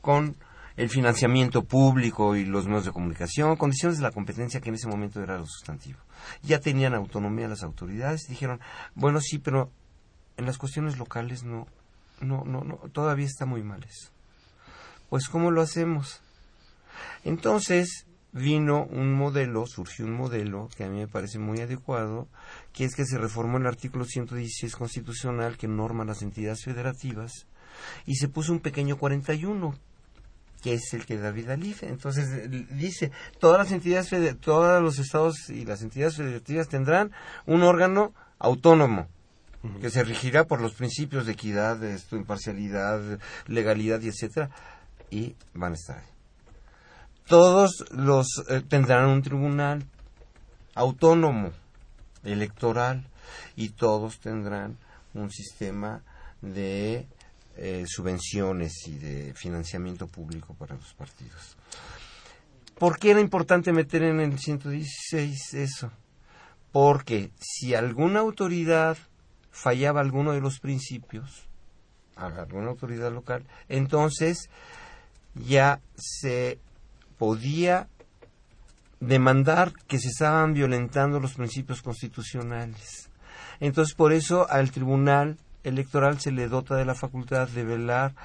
con 0.01 0.35
el 0.75 0.89
financiamiento 0.89 1.63
público 1.63 2.35
y 2.35 2.45
los 2.45 2.67
medios 2.67 2.85
de 2.85 2.91
comunicación, 2.91 3.55
condiciones 3.55 3.97
de 3.97 4.03
la 4.03 4.11
competencia 4.11 4.61
que 4.61 4.69
en 4.69 4.75
ese 4.75 4.87
momento 4.87 5.21
era 5.21 5.37
lo 5.37 5.45
sustantivo. 5.45 5.99
Ya 6.43 6.59
tenían 6.59 6.93
autonomía 6.93 7.47
las 7.47 7.63
autoridades 7.63 8.27
dijeron, 8.27 8.59
bueno, 8.95 9.19
sí, 9.21 9.39
pero 9.39 9.71
en 10.37 10.45
las 10.45 10.57
cuestiones 10.57 10.97
locales 10.97 11.43
no, 11.43 11.67
no, 12.21 12.43
no, 12.45 12.63
no, 12.63 12.77
todavía 12.91 13.25
está 13.25 13.45
muy 13.45 13.63
mal 13.63 13.83
eso. 13.83 14.11
Pues, 15.09 15.29
¿cómo 15.29 15.51
lo 15.51 15.61
hacemos? 15.61 16.21
Entonces, 17.23 18.05
vino 18.31 18.85
un 18.85 19.13
modelo, 19.13 19.65
surgió 19.65 20.05
un 20.05 20.13
modelo 20.13 20.69
que 20.75 20.83
a 20.83 20.89
mí 20.89 20.97
me 20.97 21.07
parece 21.07 21.39
muy 21.39 21.59
adecuado, 21.59 22.27
que 22.73 22.85
es 22.85 22.95
que 22.95 23.05
se 23.05 23.17
reformó 23.17 23.57
el 23.57 23.67
artículo 23.67 24.05
116 24.05 24.75
constitucional 24.75 25.57
que 25.57 25.67
norma 25.67 26.05
las 26.05 26.21
entidades 26.21 26.63
federativas 26.63 27.47
y 28.05 28.15
se 28.15 28.27
puso 28.27 28.51
un 28.51 28.59
pequeño 28.59 28.97
41 28.97 29.73
que 30.67 30.73
es 30.73 30.93
el 30.93 31.05
que 31.05 31.17
da 31.17 31.31
vida 31.31 31.53
al 31.53 31.65
IFE. 31.65 31.87
Entonces 31.87 32.27
dice, 32.77 33.11
todas 33.39 33.57
las 33.57 33.71
entidades, 33.71 34.09
todos 34.41 34.81
los 34.81 34.99
estados 34.99 35.49
y 35.49 35.63
las 35.63 35.81
entidades 35.81 36.17
federativas 36.17 36.67
tendrán 36.67 37.13
un 37.45 37.63
órgano 37.63 38.13
autónomo 38.37 39.07
que 39.79 39.89
se 39.89 40.03
regirá 40.03 40.43
por 40.43 40.59
los 40.59 40.73
principios 40.73 41.25
de 41.25 41.31
equidad, 41.31 41.77
de 41.77 41.93
esto, 41.93 42.17
imparcialidad, 42.17 42.99
legalidad 43.47 44.01
y 44.01 44.09
etcétera, 44.09 44.49
y 45.09 45.37
van 45.53 45.71
a 45.71 45.75
estar 45.75 45.99
ahí. 45.99 46.05
Todos 47.27 47.85
los 47.91 48.27
eh, 48.49 48.61
tendrán 48.67 49.05
un 49.05 49.21
tribunal 49.21 49.85
autónomo 50.75 51.51
electoral 52.25 53.07
y 53.55 53.69
todos 53.69 54.19
tendrán 54.19 54.77
un 55.13 55.31
sistema 55.31 56.01
de 56.41 57.07
eh, 57.57 57.85
subvenciones 57.87 58.87
y 58.87 58.97
de 58.97 59.33
financiamiento 59.33 60.07
público 60.07 60.53
para 60.53 60.75
los 60.75 60.93
partidos. 60.93 61.57
¿Por 62.77 62.99
qué 62.99 63.11
era 63.11 63.19
importante 63.19 63.73
meter 63.73 64.03
en 64.03 64.19
el 64.19 64.37
116 64.37 65.53
eso? 65.55 65.91
Porque 66.71 67.31
si 67.39 67.73
alguna 67.73 68.19
autoridad 68.19 68.97
fallaba 69.49 70.01
alguno 70.01 70.33
de 70.33 70.41
los 70.41 70.59
principios, 70.59 71.47
alguna 72.15 72.67
autoridad 72.67 73.11
local, 73.11 73.43
entonces 73.67 74.49
ya 75.33 75.81
se 75.95 76.59
podía 77.17 77.87
demandar 78.99 79.73
que 79.87 79.99
se 79.99 80.09
estaban 80.09 80.53
violentando 80.53 81.19
los 81.19 81.33
principios 81.33 81.81
constitucionales. 81.81 83.09
Entonces, 83.59 83.95
por 83.95 84.13
eso 84.13 84.49
al 84.49 84.71
Tribunal 84.71 85.37
Electoral 85.67 86.19
se 86.19 86.31
le 86.31 86.47
dota 86.47 86.75
de 86.75 86.85
la 86.85 86.95
facultad 86.95 87.47
de 87.49 87.63
velar 87.63 88.15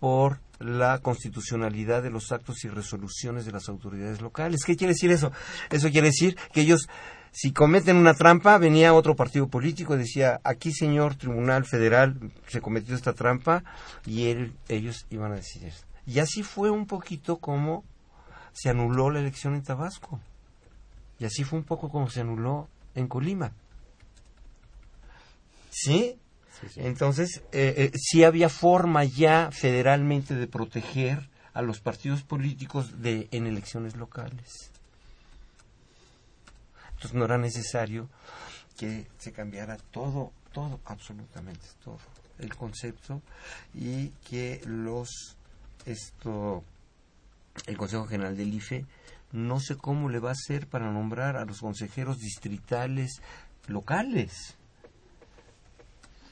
por 0.00 0.40
la 0.58 0.98
constitucionalidad 0.98 2.02
de 2.02 2.10
los 2.10 2.32
actos 2.32 2.64
y 2.64 2.68
resoluciones 2.68 3.46
de 3.46 3.52
las 3.52 3.68
autoridades 3.68 4.20
locales. 4.20 4.64
¿Qué 4.64 4.76
quiere 4.76 4.92
decir 4.92 5.10
eso? 5.10 5.32
Eso 5.70 5.90
quiere 5.90 6.08
decir 6.08 6.36
que 6.52 6.62
ellos, 6.62 6.88
si 7.30 7.52
cometen 7.52 7.96
una 7.96 8.14
trampa, 8.14 8.58
venía 8.58 8.94
otro 8.94 9.14
partido 9.14 9.48
político 9.48 9.94
y 9.94 9.98
decía, 9.98 10.40
aquí 10.44 10.72
señor 10.72 11.14
Tribunal 11.14 11.64
Federal, 11.64 12.32
se 12.48 12.60
cometió 12.60 12.94
esta 12.94 13.12
trampa, 13.12 13.62
y 14.04 14.52
ellos 14.68 15.06
iban 15.10 15.32
a 15.32 15.36
decidir. 15.36 15.72
Y 16.06 16.18
así 16.20 16.42
fue 16.42 16.70
un 16.70 16.86
poquito 16.86 17.36
como 17.36 17.84
se 18.52 18.70
anuló 18.70 19.10
la 19.10 19.20
elección 19.20 19.54
en 19.54 19.62
Tabasco. 19.62 20.20
Y 21.20 21.24
así 21.24 21.44
fue 21.44 21.58
un 21.58 21.64
poco 21.64 21.90
como 21.90 22.08
se 22.08 22.20
anuló 22.20 22.68
en 22.94 23.08
Colima. 23.08 23.52
¿Sí? 25.70 26.16
Entonces, 26.76 27.42
eh, 27.52 27.92
eh, 27.92 28.24
había 28.24 28.48
forma 28.48 29.04
ya 29.04 29.50
federalmente 29.52 30.34
de 30.34 30.46
proteger 30.46 31.28
a 31.54 31.62
los 31.62 31.80
partidos 31.80 32.22
políticos 32.22 33.02
de, 33.02 33.28
en 33.30 33.46
elecciones 33.46 33.96
locales. 33.96 34.70
Entonces 36.90 37.14
no 37.14 37.24
era 37.24 37.38
necesario 37.38 38.08
que 38.76 39.06
se 39.18 39.32
cambiara 39.32 39.76
todo, 39.90 40.32
todo, 40.52 40.80
absolutamente 40.84 41.66
todo, 41.84 41.98
el 42.38 42.54
concepto 42.54 43.22
y 43.74 44.08
que 44.28 44.60
los, 44.64 45.36
esto, 45.84 46.64
el 47.66 47.76
Consejo 47.76 48.06
General 48.06 48.36
del 48.36 48.54
IFE 48.54 48.84
no 49.32 49.60
sé 49.60 49.76
cómo 49.76 50.08
le 50.08 50.20
va 50.20 50.30
a 50.30 50.32
hacer 50.32 50.66
para 50.66 50.90
nombrar 50.90 51.36
a 51.36 51.44
los 51.44 51.60
consejeros 51.60 52.18
distritales 52.18 53.20
locales 53.66 54.56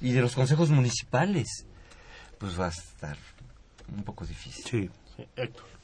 y 0.01 0.13
de 0.13 0.21
los 0.21 0.35
consejos 0.35 0.71
municipales. 0.71 1.67
Pues 2.39 2.59
va 2.59 2.67
a 2.67 2.71
estar 2.71 3.17
un 3.97 4.03
poco 4.03 4.27
difícil. 4.27 4.65
Sí, 4.65 4.91
Héctor. 5.37 5.77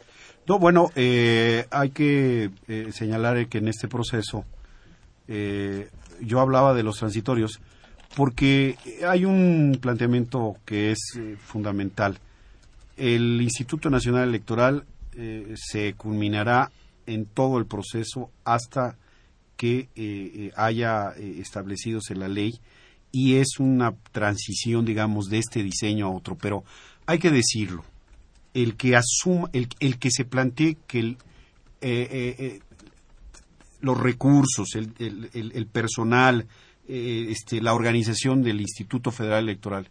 No, 0.47 0.59
bueno, 0.59 0.91
eh, 0.97 1.67
hay 1.71 1.91
que 1.91 2.51
eh, 2.67 2.89
señalar 2.93 3.47
que 3.47 3.59
en 3.59 3.69
este 3.69 3.87
proceso 3.87 4.45
eh, 5.29 5.89
yo 6.21 6.41
hablaba 6.41 6.75
de 6.75 6.83
los 6.83 6.99
transitorios 6.99 7.61
porque 8.17 8.77
hay 9.07 9.25
un 9.25 9.79
planteamiento 9.81 10.57
que 10.65 10.91
es 10.91 10.99
fundamental. 11.39 12.19
El 12.97 13.41
Instituto 13.41 13.89
Nacional 13.89 14.29
Electoral 14.29 14.85
se 15.55 15.95
culminará 15.95 16.71
en 17.07 17.25
todo 17.25 17.59
el 17.59 17.65
proceso 17.65 18.31
hasta 18.45 18.97
que 19.57 20.53
haya 20.57 21.13
establecidos 21.17 22.11
en 22.11 22.21
la 22.21 22.29
ley 22.29 22.61
y 23.13 23.37
es 23.37 23.61
una 23.61 23.95
transición, 24.11 24.87
digamos, 24.87 25.27
de 25.29 25.39
este 25.39 25.63
diseño 25.63 26.07
a 26.07 26.11
otro, 26.11 26.37
pero 26.37 26.65
hay 27.07 27.19
que 27.19 27.31
decirlo, 27.31 27.85
el 28.55 28.75
que 28.77 28.97
asuma, 28.97 29.51
el, 29.53 29.69
el 29.81 29.99
que 29.99 30.11
se 30.11 30.25
plantee 30.25 30.79
que 30.87 30.99
el, 30.99 31.17
eh, 31.83 32.09
eh, 32.11 32.37
eh, 32.39 32.61
los 33.81 34.01
recursos, 34.01 34.75
el, 34.75 34.93
el, 34.99 35.53
el 35.55 35.67
personal, 35.67 36.47
este, 36.89 37.61
la 37.61 37.75
organización 37.75 38.43
del 38.43 38.61
Instituto 38.61 39.11
Federal 39.11 39.45
Electoral 39.45 39.89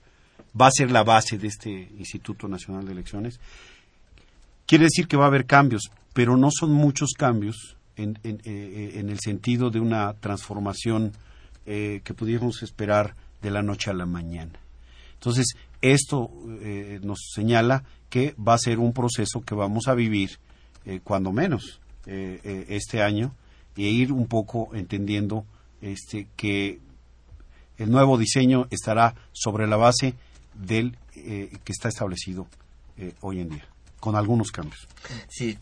va 0.59 0.67
a 0.67 0.71
ser 0.71 0.91
la 0.91 1.03
base 1.03 1.37
de 1.37 1.47
este 1.47 1.89
Instituto 1.97 2.47
Nacional 2.47 2.85
de 2.85 2.91
Elecciones, 2.93 3.39
quiere 4.65 4.85
decir 4.85 5.07
que 5.07 5.17
va 5.17 5.25
a 5.25 5.27
haber 5.27 5.45
cambios, 5.45 5.91
pero 6.13 6.37
no 6.37 6.49
son 6.51 6.71
muchos 6.71 7.11
cambios 7.17 7.77
en, 7.95 8.17
en, 8.23 8.41
en 8.45 9.09
el 9.09 9.19
sentido 9.19 9.69
de 9.69 9.79
una 9.79 10.13
transformación 10.13 11.13
eh, 11.65 12.01
que 12.03 12.13
pudiéramos 12.13 12.63
esperar 12.63 13.15
de 13.41 13.51
la 13.51 13.61
noche 13.61 13.89
a 13.91 13.93
la 13.93 14.05
mañana. 14.05 14.59
Entonces, 15.13 15.55
esto 15.81 16.31
eh, 16.61 16.99
nos 17.03 17.31
señala 17.33 17.83
que 18.09 18.35
va 18.35 18.55
a 18.55 18.57
ser 18.57 18.79
un 18.79 18.93
proceso 18.93 19.41
que 19.41 19.53
vamos 19.55 19.87
a 19.87 19.93
vivir, 19.93 20.39
eh, 20.85 20.99
cuando 21.03 21.31
menos, 21.31 21.79
este 22.03 23.03
año, 23.03 23.35
e 23.77 23.83
ir 23.83 24.11
un 24.11 24.25
poco 24.25 24.71
entendiendo 24.73 25.45
este, 25.81 26.27
que 26.35 26.79
el 27.77 27.91
nuevo 27.91 28.17
diseño 28.17 28.67
estará 28.71 29.13
sobre 29.33 29.67
la 29.67 29.77
base 29.77 30.15
del 30.55 30.97
que 31.13 31.71
está 31.71 31.89
establecido 31.89 32.47
hoy 33.21 33.41
en 33.41 33.49
día, 33.49 33.67
con 33.99 34.15
algunos 34.15 34.51
cambios. 34.51 34.87
Sí, 35.29 35.55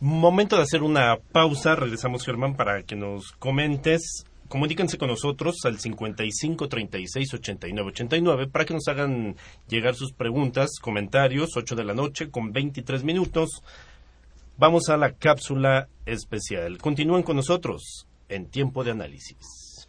Momento 0.00 0.56
de 0.56 0.62
hacer 0.62 0.82
una 0.82 1.16
pausa. 1.32 1.74
Regresamos, 1.74 2.24
Germán, 2.24 2.54
para 2.54 2.82
que 2.82 2.96
nos 2.96 3.32
comentes. 3.32 4.26
Comuníquense 4.48 4.98
con 4.98 5.08
nosotros 5.08 5.56
al 5.64 5.78
55 5.78 6.68
36 6.68 7.34
89 7.34 7.88
89 7.88 8.46
para 8.46 8.64
que 8.64 8.74
nos 8.74 8.86
hagan 8.88 9.36
llegar 9.68 9.94
sus 9.94 10.12
preguntas, 10.12 10.78
comentarios. 10.80 11.56
8 11.56 11.74
de 11.74 11.84
la 11.84 11.94
noche 11.94 12.30
con 12.30 12.52
23 12.52 13.04
minutos. 13.04 13.62
Vamos 14.58 14.90
a 14.90 14.98
la 14.98 15.12
cápsula 15.12 15.88
especial. 16.04 16.76
Continúen 16.78 17.22
con 17.22 17.36
nosotros 17.36 18.06
en 18.28 18.50
tiempo 18.50 18.84
de 18.84 18.90
análisis. 18.90 19.88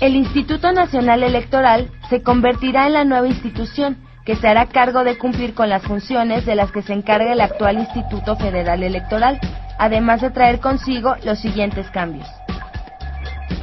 El 0.00 0.14
Instituto 0.16 0.70
Nacional 0.70 1.22
Electoral 1.22 1.90
se 2.10 2.22
convertirá 2.22 2.86
en 2.86 2.92
la 2.92 3.04
nueva 3.04 3.26
institución 3.26 4.07
que 4.28 4.36
se 4.36 4.46
hará 4.46 4.66
cargo 4.66 5.04
de 5.04 5.16
cumplir 5.16 5.54
con 5.54 5.70
las 5.70 5.82
funciones 5.82 6.44
de 6.44 6.54
las 6.54 6.70
que 6.70 6.82
se 6.82 6.92
encarga 6.92 7.32
el 7.32 7.40
actual 7.40 7.78
Instituto 7.78 8.36
Federal 8.36 8.82
Electoral, 8.82 9.40
además 9.78 10.20
de 10.20 10.28
traer 10.28 10.60
consigo 10.60 11.14
los 11.24 11.38
siguientes 11.38 11.88
cambios. 11.88 12.28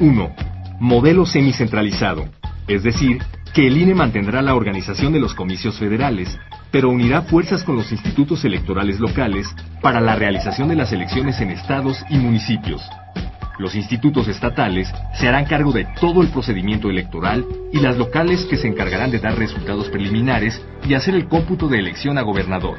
1. 0.00 0.34
Modelo 0.80 1.24
semicentralizado, 1.24 2.24
es 2.66 2.82
decir, 2.82 3.22
que 3.54 3.68
el 3.68 3.76
INE 3.76 3.94
mantendrá 3.94 4.42
la 4.42 4.56
organización 4.56 5.12
de 5.12 5.20
los 5.20 5.34
comicios 5.34 5.78
federales, 5.78 6.36
pero 6.72 6.90
unirá 6.90 7.22
fuerzas 7.22 7.62
con 7.62 7.76
los 7.76 7.92
institutos 7.92 8.44
electorales 8.44 8.98
locales 8.98 9.46
para 9.80 10.00
la 10.00 10.16
realización 10.16 10.68
de 10.68 10.74
las 10.74 10.90
elecciones 10.90 11.40
en 11.40 11.50
estados 11.50 12.04
y 12.10 12.16
municipios, 12.16 12.82
los 13.58 13.74
institutos 13.74 14.28
estatales 14.28 14.92
se 15.14 15.28
harán 15.28 15.46
cargo 15.46 15.72
de 15.72 15.86
todo 16.00 16.22
el 16.22 16.28
procedimiento 16.28 16.90
electoral 16.90 17.44
y 17.72 17.80
las 17.80 17.96
locales 17.96 18.44
que 18.44 18.56
se 18.56 18.68
encargarán 18.68 19.10
de 19.10 19.18
dar 19.18 19.36
resultados 19.38 19.88
preliminares 19.88 20.60
y 20.86 20.94
hacer 20.94 21.14
el 21.14 21.28
cómputo 21.28 21.68
de 21.68 21.78
elección 21.78 22.18
a 22.18 22.22
gobernador. 22.22 22.78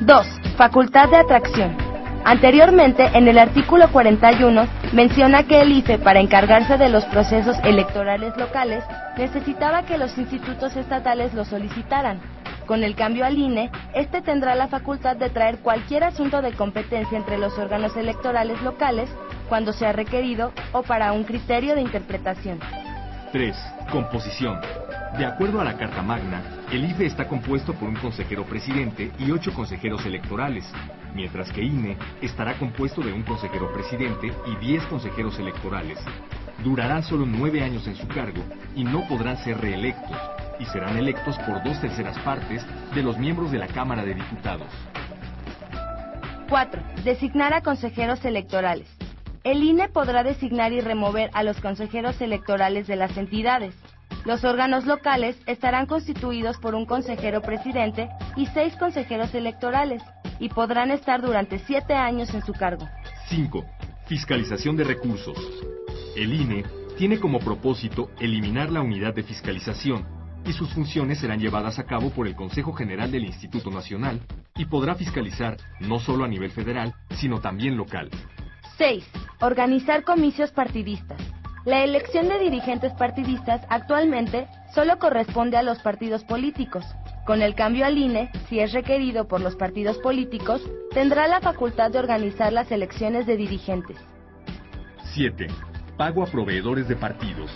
2. 0.00 0.26
Facultad 0.56 1.08
de 1.10 1.16
atracción. 1.16 1.76
Anteriormente, 2.24 3.10
en 3.14 3.26
el 3.26 3.38
artículo 3.38 3.88
41, 3.90 4.66
menciona 4.92 5.42
que 5.42 5.60
el 5.60 5.72
IFE, 5.72 5.98
para 5.98 6.20
encargarse 6.20 6.78
de 6.78 6.88
los 6.88 7.04
procesos 7.06 7.56
electorales 7.64 8.36
locales, 8.36 8.84
necesitaba 9.16 9.82
que 9.82 9.98
los 9.98 10.16
institutos 10.16 10.76
estatales 10.76 11.34
lo 11.34 11.44
solicitaran. 11.44 12.20
Con 12.66 12.84
el 12.84 12.94
cambio 12.94 13.24
al 13.24 13.36
INE, 13.36 13.70
este 13.94 14.22
tendrá 14.22 14.54
la 14.54 14.68
facultad 14.68 15.16
de 15.16 15.30
traer 15.30 15.58
cualquier 15.58 16.04
asunto 16.04 16.40
de 16.42 16.52
competencia 16.52 17.18
entre 17.18 17.38
los 17.38 17.58
órganos 17.58 17.96
electorales 17.96 18.60
locales 18.62 19.10
cuando 19.48 19.72
sea 19.72 19.92
requerido 19.92 20.52
o 20.72 20.82
para 20.82 21.12
un 21.12 21.24
criterio 21.24 21.74
de 21.74 21.82
interpretación. 21.82 22.60
3. 23.32 23.56
Composición. 23.90 24.60
De 25.18 25.26
acuerdo 25.26 25.60
a 25.60 25.64
la 25.64 25.76
Carta 25.76 26.02
Magna, 26.02 26.42
el 26.70 26.84
IFE 26.84 27.06
está 27.06 27.28
compuesto 27.28 27.74
por 27.74 27.88
un 27.88 27.96
consejero 27.96 28.44
presidente 28.44 29.10
y 29.18 29.30
ocho 29.30 29.52
consejeros 29.52 30.06
electorales, 30.06 30.64
mientras 31.14 31.52
que 31.52 31.62
INE 31.62 31.98
estará 32.22 32.54
compuesto 32.54 33.02
de 33.02 33.12
un 33.12 33.22
consejero 33.22 33.72
presidente 33.72 34.32
y 34.46 34.56
diez 34.56 34.82
consejeros 34.84 35.38
electorales. 35.38 35.98
Durarán 36.64 37.02
solo 37.02 37.26
nueve 37.26 37.62
años 37.62 37.86
en 37.86 37.96
su 37.96 38.06
cargo 38.08 38.42
y 38.74 38.84
no 38.84 39.06
podrán 39.08 39.36
ser 39.38 39.58
reelectos, 39.60 40.16
y 40.62 40.64
serán 40.66 40.96
electos 40.96 41.36
por 41.40 41.62
dos 41.64 41.80
terceras 41.80 42.16
partes 42.20 42.64
de 42.94 43.02
los 43.02 43.18
miembros 43.18 43.50
de 43.50 43.58
la 43.58 43.66
Cámara 43.66 44.04
de 44.04 44.14
Diputados. 44.14 44.68
4. 46.48 46.82
Designar 47.02 47.52
a 47.52 47.62
consejeros 47.62 48.24
electorales. 48.24 48.88
El 49.42 49.64
INE 49.64 49.88
podrá 49.88 50.22
designar 50.22 50.72
y 50.72 50.80
remover 50.80 51.30
a 51.34 51.42
los 51.42 51.60
consejeros 51.60 52.20
electorales 52.20 52.86
de 52.86 52.94
las 52.94 53.16
entidades. 53.16 53.74
Los 54.24 54.44
órganos 54.44 54.86
locales 54.86 55.36
estarán 55.46 55.86
constituidos 55.86 56.58
por 56.58 56.76
un 56.76 56.86
consejero 56.86 57.42
presidente 57.42 58.08
y 58.36 58.46
seis 58.46 58.76
consejeros 58.76 59.34
electorales 59.34 60.00
y 60.38 60.48
podrán 60.48 60.92
estar 60.92 61.22
durante 61.22 61.58
siete 61.58 61.94
años 61.94 62.32
en 62.34 62.42
su 62.42 62.52
cargo. 62.52 62.88
5. 63.30 63.64
Fiscalización 64.06 64.76
de 64.76 64.84
recursos. 64.84 65.36
El 66.14 66.32
INE 66.32 66.64
tiene 66.96 67.18
como 67.18 67.40
propósito 67.40 68.10
eliminar 68.20 68.70
la 68.70 68.80
unidad 68.80 69.12
de 69.12 69.24
fiscalización 69.24 70.21
y 70.44 70.52
sus 70.52 70.72
funciones 70.72 71.18
serán 71.18 71.40
llevadas 71.40 71.78
a 71.78 71.84
cabo 71.84 72.10
por 72.10 72.26
el 72.26 72.34
Consejo 72.34 72.72
General 72.72 73.10
del 73.10 73.24
Instituto 73.24 73.70
Nacional 73.70 74.20
y 74.56 74.64
podrá 74.64 74.94
fiscalizar 74.94 75.56
no 75.80 75.98
solo 75.98 76.24
a 76.24 76.28
nivel 76.28 76.50
federal, 76.50 76.94
sino 77.10 77.40
también 77.40 77.76
local. 77.76 78.10
6. 78.78 79.04
Organizar 79.40 80.04
comicios 80.04 80.50
partidistas. 80.50 81.20
La 81.64 81.84
elección 81.84 82.28
de 82.28 82.40
dirigentes 82.40 82.92
partidistas 82.94 83.64
actualmente 83.68 84.48
solo 84.74 84.98
corresponde 84.98 85.56
a 85.56 85.62
los 85.62 85.78
partidos 85.78 86.24
políticos. 86.24 86.84
Con 87.24 87.40
el 87.40 87.54
cambio 87.54 87.86
al 87.86 87.96
INE, 87.96 88.32
si 88.48 88.58
es 88.58 88.72
requerido 88.72 89.28
por 89.28 89.40
los 89.40 89.54
partidos 89.54 89.98
políticos, 89.98 90.60
tendrá 90.92 91.28
la 91.28 91.40
facultad 91.40 91.92
de 91.92 92.00
organizar 92.00 92.52
las 92.52 92.72
elecciones 92.72 93.26
de 93.26 93.36
dirigentes. 93.36 93.96
7. 95.14 95.46
Pago 95.96 96.24
a 96.24 96.26
proveedores 96.26 96.88
de 96.88 96.96
partidos. 96.96 97.50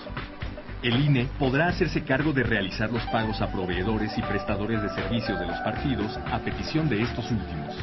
El 0.86 1.04
INE 1.04 1.28
podrá 1.36 1.66
hacerse 1.66 2.04
cargo 2.04 2.32
de 2.32 2.44
realizar 2.44 2.88
los 2.92 3.02
pagos 3.06 3.42
a 3.42 3.50
proveedores 3.50 4.16
y 4.16 4.22
prestadores 4.22 4.80
de 4.80 4.88
servicios 4.90 5.36
de 5.40 5.44
los 5.44 5.58
partidos 5.62 6.16
a 6.30 6.38
petición 6.38 6.88
de 6.88 7.02
estos 7.02 7.28
últimos. 7.28 7.74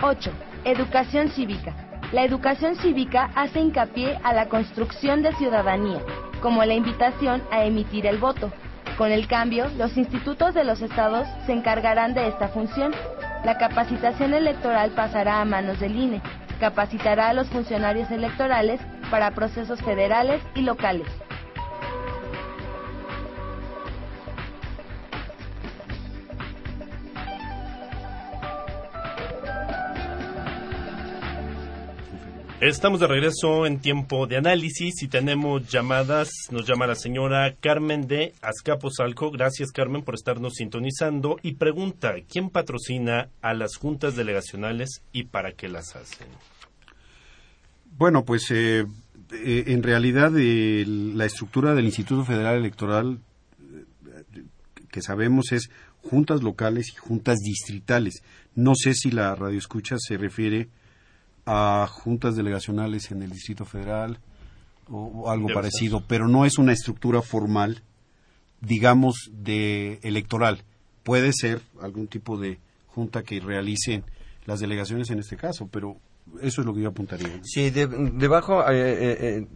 8. 0.00 0.30
Educación 0.64 1.28
cívica. 1.28 1.74
La 2.12 2.24
educación 2.24 2.74
cívica 2.76 3.28
hace 3.34 3.60
hincapié 3.60 4.18
a 4.22 4.32
la 4.32 4.48
construcción 4.48 5.22
de 5.22 5.34
ciudadanía, 5.34 6.00
como 6.40 6.64
la 6.64 6.72
invitación 6.72 7.42
a 7.50 7.62
emitir 7.66 8.06
el 8.06 8.16
voto. 8.16 8.50
Con 8.96 9.12
el 9.12 9.28
cambio, 9.28 9.68
los 9.76 9.94
institutos 9.98 10.54
de 10.54 10.64
los 10.64 10.80
estados 10.80 11.28
se 11.44 11.52
encargarán 11.52 12.14
de 12.14 12.26
esta 12.26 12.48
función. 12.48 12.94
La 13.44 13.58
capacitación 13.58 14.32
electoral 14.32 14.92
pasará 14.92 15.42
a 15.42 15.44
manos 15.44 15.78
del 15.78 15.94
INE. 15.94 16.22
Capacitará 16.58 17.28
a 17.28 17.34
los 17.34 17.48
funcionarios 17.48 18.10
electorales 18.10 18.80
para 19.10 19.32
procesos 19.32 19.82
federales 19.82 20.40
y 20.54 20.62
locales. 20.62 21.06
Estamos 32.60 33.00
de 33.00 33.06
regreso 33.06 33.66
en 33.66 33.80
tiempo 33.80 34.26
de 34.26 34.38
análisis 34.38 35.02
y 35.02 35.08
tenemos 35.08 35.68
llamadas. 35.68 36.30
Nos 36.50 36.66
llama 36.66 36.86
la 36.86 36.94
señora 36.94 37.54
Carmen 37.60 38.08
de 38.08 38.32
Azcapotzalco. 38.40 39.30
Gracias, 39.30 39.72
Carmen, 39.72 40.02
por 40.02 40.14
estarnos 40.14 40.54
sintonizando. 40.54 41.36
Y 41.42 41.56
pregunta: 41.56 42.14
¿quién 42.26 42.48
patrocina 42.48 43.28
a 43.42 43.52
las 43.52 43.76
juntas 43.76 44.16
delegacionales 44.16 45.02
y 45.12 45.24
para 45.24 45.52
qué 45.52 45.68
las 45.68 45.96
hacen? 45.96 46.28
Bueno, 47.98 48.24
pues 48.24 48.50
eh, 48.50 48.86
eh, 49.32 49.64
en 49.66 49.82
realidad 49.82 50.32
eh, 50.38 50.84
la 50.86 51.26
estructura 51.26 51.74
del 51.74 51.84
Instituto 51.84 52.24
Federal 52.24 52.56
Electoral 52.56 53.20
que 54.90 55.02
sabemos 55.02 55.52
es 55.52 55.68
juntas 56.00 56.42
locales 56.42 56.88
y 56.94 56.96
juntas 56.96 57.36
distritales. 57.40 58.22
No 58.54 58.74
sé 58.74 58.94
si 58.94 59.10
la 59.10 59.34
radioescucha 59.34 59.96
se 59.98 60.16
refiere 60.16 60.70
a 61.46 61.86
juntas 61.88 62.34
delegacionales 62.36 63.10
en 63.12 63.22
el 63.22 63.30
Distrito 63.30 63.64
Federal 63.64 64.18
o, 64.88 65.30
algo 65.30 65.48
parecido, 65.48 66.02
pero 66.06 66.28
no 66.28 66.44
es 66.44 66.58
una 66.58 66.72
estructura 66.72 67.22
formal, 67.22 67.82
digamos, 68.60 69.30
de 69.32 69.98
electoral. 70.02 70.62
Puede 71.02 71.32
ser 71.32 71.62
algún 71.80 72.08
tipo 72.08 72.36
de 72.36 72.58
junta 72.88 73.22
que 73.22 73.40
realicen 73.40 74.04
las 74.44 74.60
delegaciones 74.60 75.10
en 75.10 75.20
este 75.20 75.36
caso, 75.36 75.68
pero 75.70 75.96
eso 76.40 76.60
es 76.60 76.66
lo 76.66 76.74
que 76.74 76.82
yo 76.82 76.88
apuntaría. 76.88 77.40
Sí, 77.42 77.70
debajo, 77.70 78.68
eh, 78.68 78.92
eh, 78.92 79.16
eh, 79.20 79.46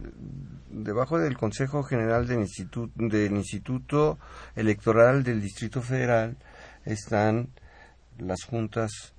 debajo 0.69 1.19
del 1.19 1.37
Consejo 1.37 1.83
General 1.83 2.25
del 2.27 2.39
Instituto, 2.39 2.91
del 2.95 3.33
Instituto 3.33 4.17
Electoral 4.55 5.23
del 5.23 5.41
Distrito 5.41 5.81
Federal 5.81 6.37
están 6.85 7.49
las 8.17 8.43
juntas 8.43 9.13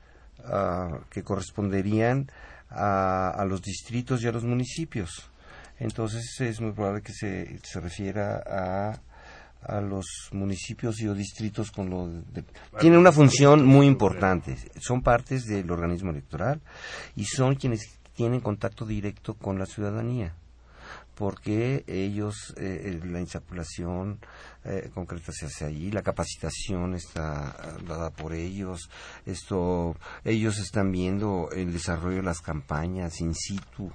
ah, 0.45 1.01
que 1.11 1.23
corresponderían 1.23 2.29
a, 2.75 3.45
los 3.47 3.63
distritos 3.63 4.23
y 4.23 4.29
a 4.29 4.33
los 4.33 4.45
municipios. 4.45 5.31
Entonces 5.79 6.41
es 6.41 6.61
muy 6.61 6.73
probable 6.73 7.03
que 7.03 7.13
se, 7.13 7.59
se 7.63 7.81
refiera 7.81 8.43
a, 8.47 9.01
a 9.63 9.81
los 9.81 10.07
municipios 10.33 11.01
y 11.01 11.09
o 11.09 11.15
distritos 11.15 11.71
con 11.71 11.91
lo 11.91 12.09
tienen 12.81 12.99
una 12.99 13.13
función 13.13 13.65
muy 13.65 13.87
importante. 13.87 14.57
son 14.81 15.03
partes 15.03 15.47
del 15.47 15.71
organismo 15.71 16.11
electoral 16.11 16.61
y 17.17 17.25
son 17.25 17.55
quienes 17.55 17.99
tienen 18.15 18.41
contacto 18.41 18.85
directo 18.85 19.35
con 19.35 19.59
la 19.59 19.67
ciudadanía 19.67 20.35
porque 21.15 21.85
ellos, 21.87 22.55
eh, 22.57 23.01
la 23.05 23.21
insaculación 23.21 24.19
eh, 24.65 24.91
concreta 24.95 25.33
se 25.33 25.47
hace 25.47 25.65
allí, 25.65 25.91
la 25.91 26.03
capacitación 26.03 26.95
está 26.95 27.55
dada 27.87 28.11
por 28.11 28.33
ellos, 28.33 28.89
esto, 29.27 29.97
ellos 30.25 30.59
están 30.59 30.91
viendo 30.91 31.51
el 31.53 31.73
desarrollo 31.73 32.17
de 32.17 32.23
las 32.23 32.41
campañas 32.41 33.21
in 33.21 33.35
situ, 33.35 33.93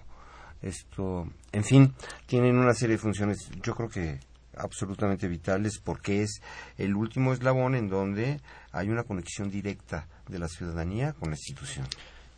esto, 0.61 1.27
en 1.51 1.63
fin, 1.63 1.93
tienen 2.25 2.57
una 2.57 2.73
serie 2.73 2.95
de 2.95 3.01
funciones, 3.01 3.49
yo 3.61 3.75
creo 3.75 3.89
que 3.89 4.19
absolutamente 4.55 5.27
vitales 5.27 5.79
porque 5.83 6.23
es 6.23 6.41
el 6.77 6.95
último 6.95 7.33
eslabón 7.33 7.75
en 7.75 7.89
donde 7.89 8.41
hay 8.71 8.89
una 8.89 9.03
conexión 9.03 9.49
directa 9.49 10.07
de 10.27 10.39
la 10.39 10.47
ciudadanía 10.47 11.13
con 11.13 11.29
la 11.29 11.35
institución 11.35 11.85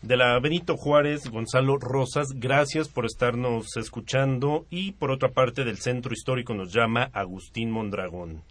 de 0.01 0.15
la 0.15 0.39
Benito 0.39 0.77
Juárez, 0.77 1.29
Gonzalo 1.29 1.77
Rosas, 1.77 2.27
gracias 2.35 2.87
por 2.87 3.05
estarnos 3.05 3.75
escuchando 3.75 4.65
y 4.69 4.93
por 4.93 5.11
otra 5.11 5.29
parte 5.29 5.65
del 5.65 5.77
Centro 5.77 6.13
Histórico 6.13 6.53
nos 6.53 6.71
llama 6.71 7.09
Agustín 7.13 7.69
Mondragón 7.69 8.43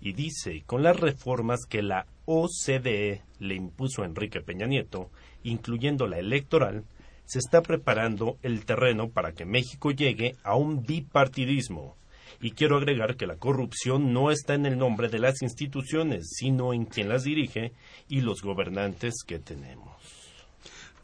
y 0.00 0.12
dice, 0.12 0.62
con 0.66 0.82
las 0.82 0.98
reformas 0.98 1.60
que 1.68 1.82
la 1.82 2.06
OCDE 2.26 3.22
le 3.38 3.54
impuso 3.54 4.02
a 4.02 4.06
Enrique 4.06 4.40
Peña 4.40 4.66
Nieto, 4.66 5.10
incluyendo 5.42 6.06
la 6.06 6.18
electoral, 6.18 6.84
se 7.24 7.38
está 7.38 7.62
preparando 7.62 8.36
el 8.42 8.64
terreno 8.64 9.08
para 9.08 9.32
que 9.32 9.44
México 9.44 9.90
llegue 9.90 10.36
a 10.42 10.54
un 10.56 10.84
bipartidismo. 10.84 11.96
Y 12.40 12.50
quiero 12.50 12.76
agregar 12.76 13.16
que 13.16 13.26
la 13.26 13.36
corrupción 13.36 14.12
no 14.12 14.30
está 14.30 14.54
en 14.54 14.66
el 14.66 14.76
nombre 14.76 15.08
de 15.08 15.18
las 15.18 15.40
instituciones, 15.42 16.28
sino 16.36 16.74
en 16.74 16.84
quien 16.84 17.08
las 17.08 17.22
dirige 17.22 17.72
y 18.08 18.20
los 18.20 18.42
gobernantes 18.42 19.14
que 19.26 19.38
tenemos. 19.38 20.25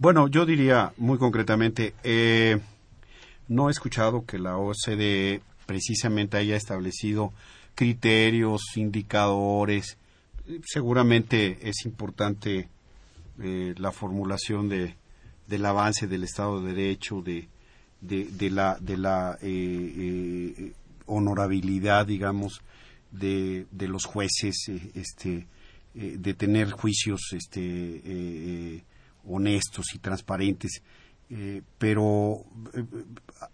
Bueno, 0.02 0.26
yo 0.26 0.44
diría 0.44 0.92
muy 0.96 1.16
concretamente, 1.16 1.94
eh, 2.02 2.58
no 3.46 3.68
he 3.68 3.70
escuchado 3.70 4.26
que 4.26 4.36
la 4.36 4.58
OCDE 4.58 5.42
precisamente 5.64 6.36
haya 6.36 6.56
establecido 6.56 7.32
criterios, 7.76 8.62
indicadores. 8.74 9.96
Seguramente 10.64 11.56
es 11.68 11.86
importante 11.86 12.68
eh, 13.40 13.74
la 13.78 13.92
formulación 13.92 14.68
de, 14.68 14.96
del 15.46 15.64
avance 15.64 16.08
del 16.08 16.24
Estado 16.24 16.60
de 16.60 16.74
Derecho, 16.74 17.22
de, 17.22 17.46
de, 18.00 18.50
la, 18.50 18.78
de 18.80 18.96
la 18.96 19.38
eh, 19.40 20.72
honorabilidad, 21.06 22.06
digamos, 22.06 22.60
de, 23.12 23.66
de 23.70 23.86
los 23.86 24.06
jueces, 24.06 24.68
este, 24.96 25.46
de 25.94 26.34
tener 26.34 26.72
juicios 26.72 27.20
este, 27.34 28.82
honestos 29.26 29.94
y 29.94 29.98
transparentes. 29.98 30.82
Eh, 31.30 31.62
pero 31.78 32.44
eh, 32.74 32.85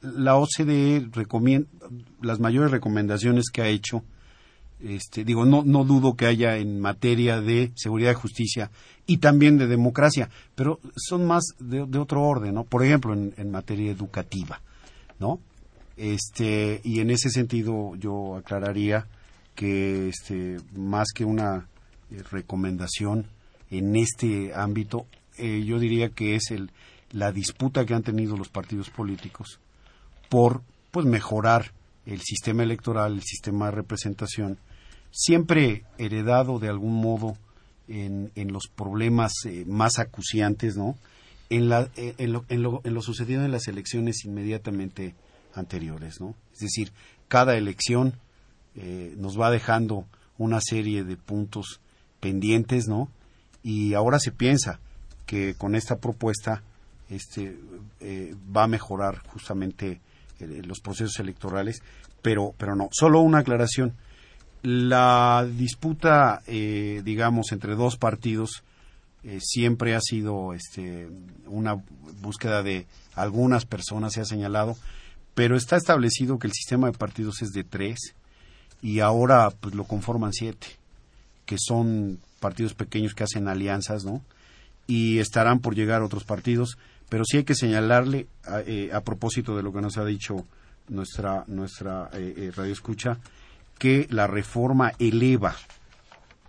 la 0.01 0.37
OCDE 0.37 1.09
recomienda 1.13 1.69
las 2.21 2.41
mayores 2.41 2.71
recomendaciones 2.71 3.51
que 3.53 3.63
ha 3.63 3.69
hecho. 3.69 4.03
Este, 4.81 5.25
digo, 5.25 5.45
no, 5.45 5.63
no 5.65 5.85
dudo 5.85 6.15
que 6.15 6.27
haya 6.27 6.57
en 6.57 6.81
materia 6.81 7.41
de 7.41 7.73
seguridad 7.75 8.13
y 8.13 8.15
justicia 8.15 8.71
y 9.07 9.19
también 9.19 9.59
de 9.59 9.67
democracia, 9.67 10.29
pero 10.55 10.81
son 10.95 11.27
más 11.27 11.45
de, 11.59 11.81
otro 11.99 12.23
orden, 12.23 12.55
¿no? 12.55 12.65
Por 12.65 12.85
ejemplo, 12.85 13.15
en, 13.15 13.51
materia 13.51 13.91
educativa, 13.91 14.61
¿no? 15.19 15.41
Este, 15.97 16.81
y 16.85 17.01
en 17.01 17.11
ese 17.11 17.31
sentido 17.31 17.97
yo 17.97 18.37
aclararía 18.37 19.07
que 19.55 20.11
este, 20.11 20.59
más 20.77 21.09
que 21.13 21.25
una 21.25 21.67
eh, 22.11 22.23
recomendación 22.31 23.27
en 23.71 23.97
este 23.97 24.53
ámbito, 24.55 25.07
eh, 25.39 25.65
yo 25.65 25.79
diría 25.79 26.11
que 26.11 26.35
es 26.35 26.51
el, 26.51 26.71
la 27.11 27.33
disputa 27.33 27.87
que 27.87 27.95
han 27.95 28.03
tenido 28.03 28.37
los 28.37 28.49
partidos 28.49 28.91
políticos 28.91 29.61
por 30.29 30.63
pues 30.91 31.07
mejorar 31.07 31.73
el 32.07 32.21
sistema 32.21 32.63
electoral, 32.63 33.15
el 33.15 33.23
sistema 33.23 33.67
de 33.67 33.73
representación 33.73 34.59
siempre 35.11 35.85
heredado 35.99 36.59
de 36.59 36.69
algún 36.69 36.95
modo 36.95 37.37
en, 37.89 38.53
los 38.53 38.69
problemas 38.69 39.33
eh, 39.47 39.65
más 39.67 39.99
acuciantes, 39.99 40.77
¿no? 40.77 40.97
En, 41.49 41.71
la, 41.71 41.89
eh, 41.97 42.15
en, 42.19 42.33
lo, 42.33 42.45
en, 42.51 42.63
lo, 42.63 42.83
en 42.85 42.93
lo 42.93 43.01
sucedido 43.01 43.45
en 43.45 43.51
las 43.51 43.67
elecciones 43.69 44.25
inmediatamente 44.27 45.15
anteriores, 45.55 46.21
¿no? 46.21 46.35
Es 46.53 46.59
decir, 46.59 46.93
cada 47.29 47.57
elección 47.57 48.15
eh, 48.75 49.15
nos 49.17 49.41
va 49.41 49.51
dejando 49.51 50.05
una 50.37 50.61
serie 50.61 51.05
de 51.05 51.17
puntos 51.17 51.81
pendientes, 52.21 52.89
¿no? 52.89 53.09
Y 53.63 53.95
ahora 53.95 54.19
se 54.19 54.33
piensa 54.33 54.81
que 55.29 55.55
con 55.55 55.75
esta 55.75 55.99
propuesta 55.99 56.63
este, 57.11 57.55
eh, 58.01 58.35
va 58.57 58.65
a 58.65 58.67
mejorar 58.67 59.19
justamente 59.27 60.01
eh, 60.41 60.63
los 60.65 60.81
procesos 60.81 61.21
electorales, 61.21 61.83
pero, 62.23 62.55
pero 62.57 62.75
no. 62.75 62.89
Solo 62.93 63.21
una 63.21 63.41
aclaración. 63.41 63.95
La 64.63 65.47
disputa, 65.47 66.41
eh, 66.47 67.03
digamos, 67.05 67.53
entre 67.53 67.77
dos 67.77 67.97
partidos 67.97 68.65
siempre 69.41 69.95
ha 69.95 70.01
sido 70.01 70.55
este, 70.55 71.09
una 71.47 71.75
búsqueda 72.23 72.63
de 72.63 72.87
algunas 73.15 73.67
personas, 73.67 74.15
se 74.15 74.23
ha 74.23 74.25
señalado, 74.25 74.75
pero 75.35 75.57
está 75.57 75.77
establecido 75.77 76.39
que 76.39 76.47
el 76.47 76.55
sistema 76.55 76.87
de 76.87 76.97
partidos 76.97 77.43
es 77.43 77.51
de 77.51 77.63
tres 77.63 78.15
y 78.81 79.01
ahora 79.01 79.51
pues 79.51 79.75
lo 79.75 79.85
conforman 79.85 80.33
siete, 80.33 80.69
que 81.45 81.57
son 81.59 82.21
partidos 82.41 82.73
pequeños 82.73 83.13
que 83.13 83.25
hacen 83.25 83.49
alianzas, 83.49 84.05
¿no? 84.05 84.23
Y 84.89 85.21
estarán 85.21 85.61
por 85.61 85.77
llegar 85.77 86.03
otros 86.03 86.25
partidos, 86.25 86.79
pero 87.09 87.23
sí 87.25 87.37
hay 87.37 87.45
que 87.45 87.55
señalarle 87.55 88.27
a, 88.45 88.63
eh, 88.67 88.91
propósito 89.05 89.57
de 89.57 89.63
lo 89.63 89.73
que 89.73 89.81
nos 89.81 89.99
ha 89.99 90.05
dicho 90.05 90.45
nuestra 90.89 91.45
nuestra 91.47 92.11
eh, 92.13 92.35
eh, 92.37 92.53
radio 92.55 92.73
escucha 92.73 93.19
que 93.79 94.07
la 94.11 94.27
reforma 94.27 94.93
eleva 94.99 95.55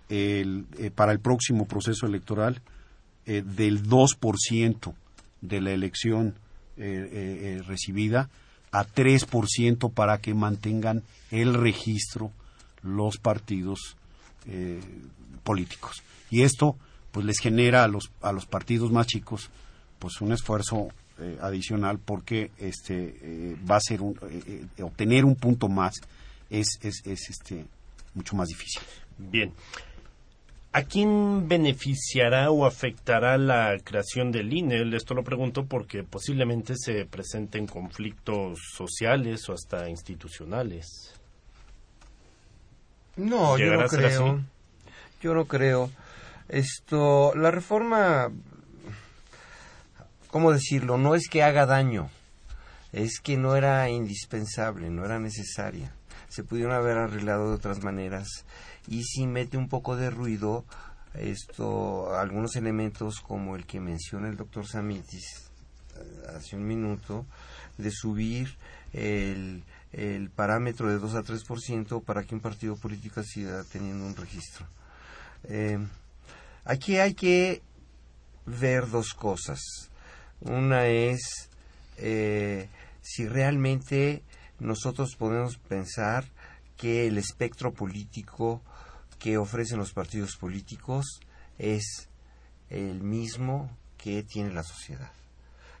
el, 0.08 0.66
eh, 0.78 0.90
para 0.90 1.12
el 1.12 1.20
próximo 1.20 1.66
proceso 1.66 2.06
electoral 2.06 2.60
del 3.26 3.84
2% 3.86 4.94
de 5.40 5.60
la 5.60 5.70
elección 5.70 6.34
recibida 6.76 8.28
a 8.72 8.84
3% 8.84 9.92
para 9.92 10.18
que 10.18 10.34
mantengan 10.34 11.04
el 11.30 11.54
registro 11.54 12.32
los 12.82 13.18
partidos 13.18 13.96
políticos. 15.44 16.02
Y 16.28 16.42
esto 16.42 16.76
pues 17.12 17.26
les 17.26 17.38
genera 17.38 17.84
a 17.84 17.88
los, 17.88 18.10
a 18.20 18.32
los 18.32 18.46
partidos 18.46 18.90
más 18.90 19.06
chicos 19.06 19.50
pues 19.98 20.20
un 20.20 20.32
esfuerzo 20.32 20.88
eh, 21.18 21.38
adicional 21.40 21.98
porque 21.98 22.50
este 22.58 23.16
eh, 23.20 23.56
va 23.70 23.76
a 23.76 23.80
ser 23.80 24.00
un, 24.00 24.18
eh, 24.30 24.64
obtener 24.82 25.24
un 25.24 25.36
punto 25.36 25.68
más 25.68 25.94
es, 26.48 26.78
es, 26.82 27.02
es 27.04 27.30
este 27.30 27.66
mucho 28.14 28.34
más 28.36 28.48
difícil. 28.48 28.82
Bien. 29.18 29.52
¿A 30.72 30.82
quién 30.82 31.48
beneficiará 31.48 32.50
o 32.52 32.64
afectará 32.64 33.36
la 33.36 33.76
creación 33.82 34.30
del 34.30 34.52
INE? 34.52 34.96
Esto 34.96 35.14
lo 35.14 35.24
pregunto 35.24 35.64
porque 35.64 36.04
posiblemente 36.04 36.74
se 36.76 37.06
presenten 37.06 37.66
conflictos 37.66 38.60
sociales 38.76 39.48
o 39.48 39.54
hasta 39.54 39.88
institucionales. 39.88 41.12
No, 43.16 43.58
yo 43.58 43.74
no 43.74 43.86
creo. 43.88 44.40
Yo 45.20 45.34
no 45.34 45.44
creo. 45.46 45.90
Esto, 46.50 47.32
la 47.36 47.50
reforma 47.50 48.30
¿cómo 50.30 50.52
decirlo? 50.52 50.96
No 50.96 51.14
es 51.14 51.28
que 51.28 51.42
haga 51.42 51.66
daño, 51.66 52.08
es 52.92 53.20
que 53.20 53.36
no 53.36 53.56
era 53.56 53.88
indispensable, 53.88 54.90
no 54.90 55.04
era 55.04 55.18
necesaria. 55.18 55.92
Se 56.28 56.44
pudieron 56.44 56.72
haber 56.72 56.98
arreglado 56.98 57.48
de 57.48 57.56
otras 57.56 57.82
maneras 57.82 58.28
y 58.86 59.02
si 59.04 59.26
mete 59.26 59.56
un 59.56 59.68
poco 59.68 59.96
de 59.96 60.10
ruido 60.10 60.64
esto 61.14 62.16
algunos 62.16 62.54
elementos 62.54 63.20
como 63.20 63.56
el 63.56 63.66
que 63.66 63.80
menciona 63.80 64.28
el 64.28 64.36
doctor 64.36 64.64
Samitis 64.64 65.50
eh, 65.96 66.36
hace 66.36 66.54
un 66.54 66.64
minuto 66.64 67.26
de 67.78 67.90
subir 67.90 68.56
el, 68.92 69.64
el 69.92 70.30
parámetro 70.30 70.88
de 70.88 70.98
2 70.98 71.14
a 71.16 71.22
3% 71.22 72.04
para 72.04 72.22
que 72.22 72.36
un 72.36 72.40
partido 72.40 72.76
político 72.76 73.24
siga 73.24 73.64
teniendo 73.64 74.06
un 74.06 74.14
registro. 74.14 74.66
Eh, 75.44 75.78
aquí 76.70 76.98
hay 76.98 77.14
que 77.14 77.62
ver 78.46 78.88
dos 78.88 79.12
cosas. 79.14 79.60
Una 80.40 80.86
es 80.86 81.50
eh, 81.96 82.68
si 83.02 83.26
realmente 83.26 84.22
nosotros 84.60 85.16
podemos 85.16 85.56
pensar 85.56 86.24
que 86.76 87.08
el 87.08 87.18
espectro 87.18 87.72
político 87.74 88.62
que 89.18 89.36
ofrecen 89.36 89.78
los 89.78 89.92
partidos 89.92 90.36
políticos 90.36 91.20
es 91.58 92.08
el 92.70 93.02
mismo 93.02 93.76
que 93.98 94.22
tiene 94.22 94.52
la 94.52 94.62
sociedad. 94.62 95.12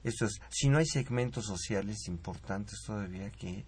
Esto 0.02 0.26
es, 0.26 0.40
si 0.50 0.68
no 0.68 0.78
hay 0.78 0.86
segmentos 0.86 1.46
sociales 1.46 2.08
importantes 2.08 2.80
todavía 2.84 3.30
que 3.30 3.64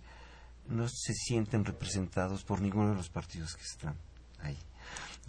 no 0.68 0.88
se 0.88 1.14
sienten 1.14 1.64
representados 1.64 2.42
por 2.42 2.61
ninguno 2.61 2.90
de 2.90 2.96
los 2.96 3.11
partidos 3.11 3.54
que 3.54 3.62
están 3.62 3.94
ahí. 4.40 4.58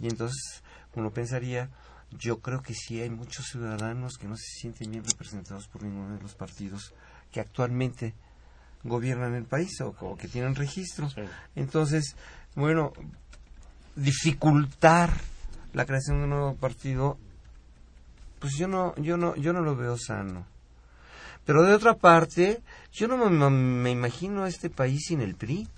Y 0.00 0.08
entonces 0.08 0.62
uno 0.96 1.10
pensaría, 1.10 1.70
yo 2.18 2.40
creo 2.40 2.62
que 2.62 2.74
sí 2.74 3.00
hay 3.00 3.10
muchos 3.10 3.46
ciudadanos 3.46 4.18
que 4.18 4.28
no 4.28 4.36
se 4.36 4.60
sienten 4.60 4.90
bien 4.90 5.04
representados 5.04 5.68
por 5.68 5.82
ninguno 5.82 6.16
de 6.16 6.22
los 6.22 6.34
partidos 6.34 6.94
que 7.32 7.40
actualmente 7.40 8.14
gobiernan 8.84 9.34
el 9.34 9.44
país 9.44 9.80
o, 9.80 10.16
que 10.16 10.28
tienen 10.28 10.54
registro. 10.54 11.08
Entonces, 11.56 12.16
bueno, 12.54 12.92
dificultar 13.96 15.10
la 15.72 15.86
creación 15.86 16.18
de 16.18 16.24
un 16.24 16.30
nuevo 16.30 16.54
partido, 16.54 17.18
pues 18.38 18.54
yo 18.56 18.68
no, 18.68 18.94
yo 18.96 19.16
no, 19.16 19.34
yo 19.36 19.52
no 19.52 19.62
lo 19.62 19.74
veo 19.74 19.96
sano. 19.98 20.46
Pero 21.44 21.62
de 21.62 21.74
otra 21.74 21.94
parte, 21.94 22.62
yo 22.92 23.08
no 23.08 23.16
me, 23.16 23.50
me 23.50 23.90
imagino 23.90 24.44
a 24.44 24.48
este 24.48 24.70
país 24.70 25.06
sin 25.08 25.20
el 25.20 25.34
PRI. 25.34 25.68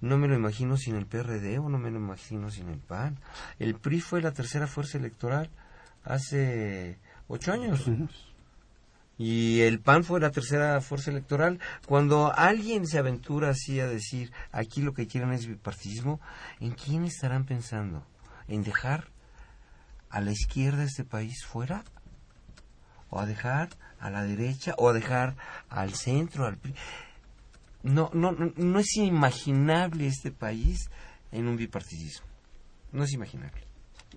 No 0.00 0.18
me 0.18 0.28
lo 0.28 0.34
imagino 0.34 0.76
sin 0.76 0.96
el 0.96 1.06
PRD 1.06 1.58
o 1.58 1.68
no 1.68 1.78
me 1.78 1.90
lo 1.90 1.98
imagino 1.98 2.50
sin 2.50 2.68
el 2.68 2.78
PAN. 2.78 3.18
El 3.58 3.74
PRI 3.74 4.00
fue 4.00 4.20
la 4.20 4.32
tercera 4.32 4.66
fuerza 4.66 4.98
electoral 4.98 5.50
hace 6.04 6.98
ocho 7.28 7.52
años. 7.52 7.88
Y 9.16 9.60
el 9.60 9.80
PAN 9.80 10.02
fue 10.02 10.20
la 10.20 10.30
tercera 10.30 10.80
fuerza 10.80 11.10
electoral. 11.10 11.60
Cuando 11.86 12.32
alguien 12.34 12.86
se 12.86 12.98
aventura 12.98 13.50
así 13.50 13.78
a 13.80 13.86
decir, 13.86 14.32
aquí 14.50 14.82
lo 14.82 14.92
que 14.92 15.06
quieren 15.06 15.32
es 15.32 15.46
bipartidismo, 15.46 16.20
¿en 16.60 16.72
quién 16.72 17.04
estarán 17.04 17.44
pensando? 17.44 18.04
¿En 18.48 18.64
dejar 18.64 19.08
a 20.10 20.20
la 20.20 20.32
izquierda 20.32 20.78
de 20.78 20.86
este 20.86 21.04
país 21.04 21.44
fuera? 21.44 21.84
¿O 23.08 23.20
a 23.20 23.26
dejar 23.26 23.68
a 24.00 24.10
la 24.10 24.24
derecha? 24.24 24.74
¿O 24.78 24.88
a 24.88 24.92
dejar 24.92 25.36
al 25.68 25.94
centro? 25.94 26.46
Al 26.46 26.58
no, 27.84 28.10
no, 28.14 28.32
no 28.32 28.78
es 28.78 28.96
imaginable 28.96 30.06
este 30.06 30.32
país 30.32 30.90
en 31.30 31.46
un 31.46 31.56
bipartidismo. 31.56 32.26
No 32.92 33.04
es 33.04 33.12
imaginable. 33.12 33.60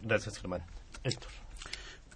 Gracias, 0.02 0.38
Germán. 0.38 0.62
Héctor. 1.04 1.30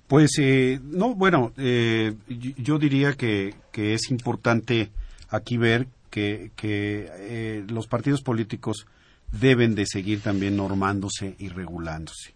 Pues 0.08 0.32
eh, 0.40 0.80
no, 0.82 1.14
bueno, 1.14 1.52
eh, 1.58 2.16
yo 2.28 2.80
diría 2.80 3.14
que, 3.14 3.54
que, 3.72 3.94
es 3.94 4.10
importante 4.12 4.92
aquí 5.30 5.58
ver 5.58 5.88
que, 6.10 6.52
que 6.56 7.10
eh, 7.10 7.66
los 7.68 7.88
partidos 7.88 8.22
políticos 8.22 8.86
deben 9.32 9.76
de 9.76 9.86
seguir 9.86 10.22
también 10.22 10.56
normándose 10.56 11.36
y 11.38 11.50
regulándose. 11.50 12.34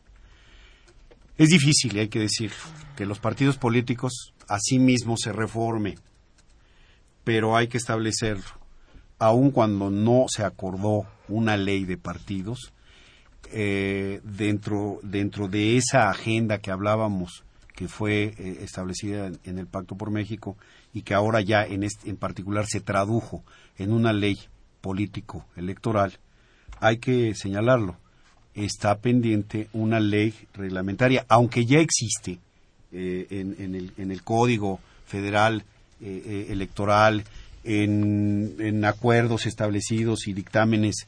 Es 1.38 1.50
difícil, 1.50 1.98
hay 2.00 2.08
que 2.08 2.20
decir, 2.20 2.52
que 2.96 3.06
los 3.06 3.20
partidos 3.20 3.58
políticos 3.58 4.34
a 4.48 4.58
sí 4.60 4.80
mismos 4.80 5.20
se 5.24 5.34
reformen, 5.34 6.00
pero 7.26 7.58
hay 7.58 7.68
que 7.68 7.78
establecerlo 7.78 8.65
aun 9.20 9.52
cuando 9.52 9.90
no 9.90 10.26
se 10.28 10.44
acordó 10.44 11.06
una 11.28 11.58
ley 11.58 11.86
de 11.86 11.98
partidos, 11.98 12.74
eh, 13.52 14.22
dentro, 14.24 15.00
dentro 15.04 15.48
de 15.48 15.78
esa 15.78 16.10
agenda 16.10 16.58
que 16.58 16.72
hablábamos, 16.72 17.44
que 17.76 17.88
fue 17.88 18.34
eh, 18.38 18.58
establecida 18.62 19.32
en, 19.44 19.60
el 19.60 19.68
Pacto 19.68 19.96
por 19.96 20.10
México 20.10 20.58
y 20.94 21.04
que 21.04 21.14
ahora 21.14 21.42
ya 21.42 21.64
en, 21.64 21.84
en 21.84 22.18
particular 22.18 22.66
se 22.68 22.82
tradujo 22.82 23.44
en 23.78 23.92
una 23.92 24.14
ley 24.14 24.40
político 24.82 25.46
electoral, 25.56 26.18
hay 26.80 26.98
que 26.98 27.36
señalarlo. 27.36 27.98
Está 28.56 28.98
pendiente 29.00 29.68
una 29.74 30.00
ley 30.00 30.34
reglamentaria, 30.54 31.26
aunque 31.28 31.66
ya 31.66 31.80
existe 31.80 32.40
eh, 32.92 33.28
en, 33.30 33.56
en, 33.60 33.76
el, 33.76 33.92
en, 33.98 34.12
el, 34.12 34.24
Código 34.24 34.80
Federal 35.06 35.66
Electoral 36.02 37.24
en, 37.66 38.86
acuerdos 38.86 39.46
establecidos 39.46 40.28
y 40.28 40.34
dictámenes, 40.34 41.08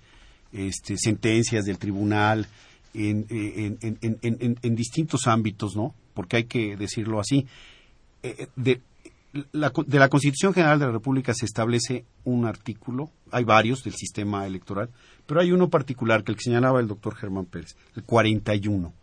este, 0.52 0.98
sentencias 0.98 1.66
del 1.66 1.78
tribunal, 1.78 2.48
en, 2.94 3.28
en, 3.30 4.76
distintos 4.76 5.28
ámbitos, 5.28 5.76
¿no? 5.76 5.94
Porque 6.14 6.38
hay 6.38 6.44
que 6.46 6.76
decirlo 6.76 7.20
así. 7.20 7.46
Eh, 8.24 8.48
de, 8.56 8.82
la, 9.52 9.72
de 9.86 10.00
la 10.00 10.10
Constitución 10.10 10.54
General 10.54 10.80
de 10.80 10.86
la 10.88 10.92
República 10.92 11.34
se 11.34 11.46
establece 11.46 12.06
un 12.24 12.46
artículo, 12.46 13.12
hay 13.32 13.44
varios 13.44 13.84
del 13.84 13.94
sistema 13.94 14.48
electoral, 14.48 14.90
pero 15.28 15.42
hay 15.42 15.52
uno 15.52 15.70
particular 15.70 16.24
que 16.24 16.32
el 16.32 16.38
que 16.38 16.46
señalaba 16.46 16.80
el 16.80 16.88
doctor 16.88 17.16
Germán 17.16 17.46
Pérez, 17.46 17.76
el 17.96 18.04
41, 18.04 18.94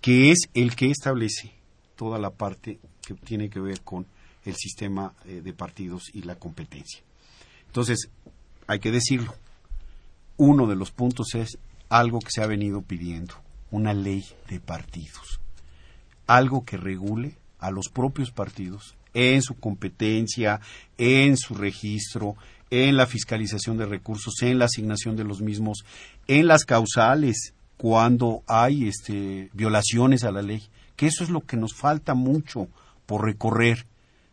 que 0.00 0.32
es 0.32 0.40
el 0.54 0.74
que 0.74 0.90
establece 0.90 1.52
toda 1.94 2.18
la 2.18 2.30
parte 2.30 2.80
que 3.06 3.14
tiene 3.14 3.48
que 3.48 3.60
ver 3.60 3.82
con 3.82 4.06
el 4.44 4.56
sistema 4.56 5.14
eh, 5.24 5.40
de 5.42 5.52
partidos 5.52 6.10
y 6.14 6.22
la 6.22 6.36
competencia. 6.36 7.00
Entonces, 7.66 8.10
hay 8.66 8.80
que 8.80 8.90
decirlo, 8.90 9.34
uno 10.36 10.66
de 10.66 10.76
los 10.76 10.90
puntos 10.90 11.34
es 11.34 11.58
algo 11.88 12.20
que 12.20 12.30
se 12.30 12.42
ha 12.42 12.46
venido 12.46 12.82
pidiendo, 12.82 13.34
una 13.70 13.92
ley 13.94 14.24
de 14.48 14.60
partidos, 14.60 15.40
algo 16.26 16.64
que 16.64 16.76
regule 16.76 17.36
a 17.58 17.70
los 17.70 17.88
propios 17.88 18.30
partidos 18.30 18.94
en 19.12 19.42
su 19.42 19.54
competencia, 19.54 20.60
en 20.98 21.36
su 21.36 21.54
registro, 21.54 22.36
en 22.70 22.96
la 22.96 23.06
fiscalización 23.06 23.76
de 23.76 23.86
recursos, 23.86 24.34
en 24.42 24.58
la 24.58 24.66
asignación 24.66 25.16
de 25.16 25.24
los 25.24 25.40
mismos, 25.40 25.84
en 26.26 26.46
las 26.46 26.64
causales 26.64 27.54
cuando 27.76 28.42
hay 28.46 28.88
este, 28.88 29.50
violaciones 29.52 30.24
a 30.24 30.30
la 30.30 30.42
ley, 30.42 30.62
que 30.96 31.06
eso 31.06 31.24
es 31.24 31.30
lo 31.30 31.40
que 31.40 31.56
nos 31.56 31.74
falta 31.74 32.14
mucho 32.14 32.68
por 33.06 33.24
recorrer. 33.24 33.86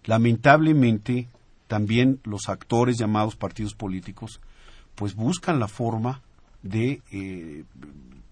Lamentablemente, 0.08 1.28
también 1.68 2.20
los 2.24 2.50
actores 2.50 2.98
llamados 2.98 3.36
partidos 3.36 3.76
políticos, 3.76 4.40
pues 4.96 5.14
buscan 5.14 5.60
la 5.60 5.68
forma 5.68 6.22
de 6.64 7.02
eh, 7.12 7.64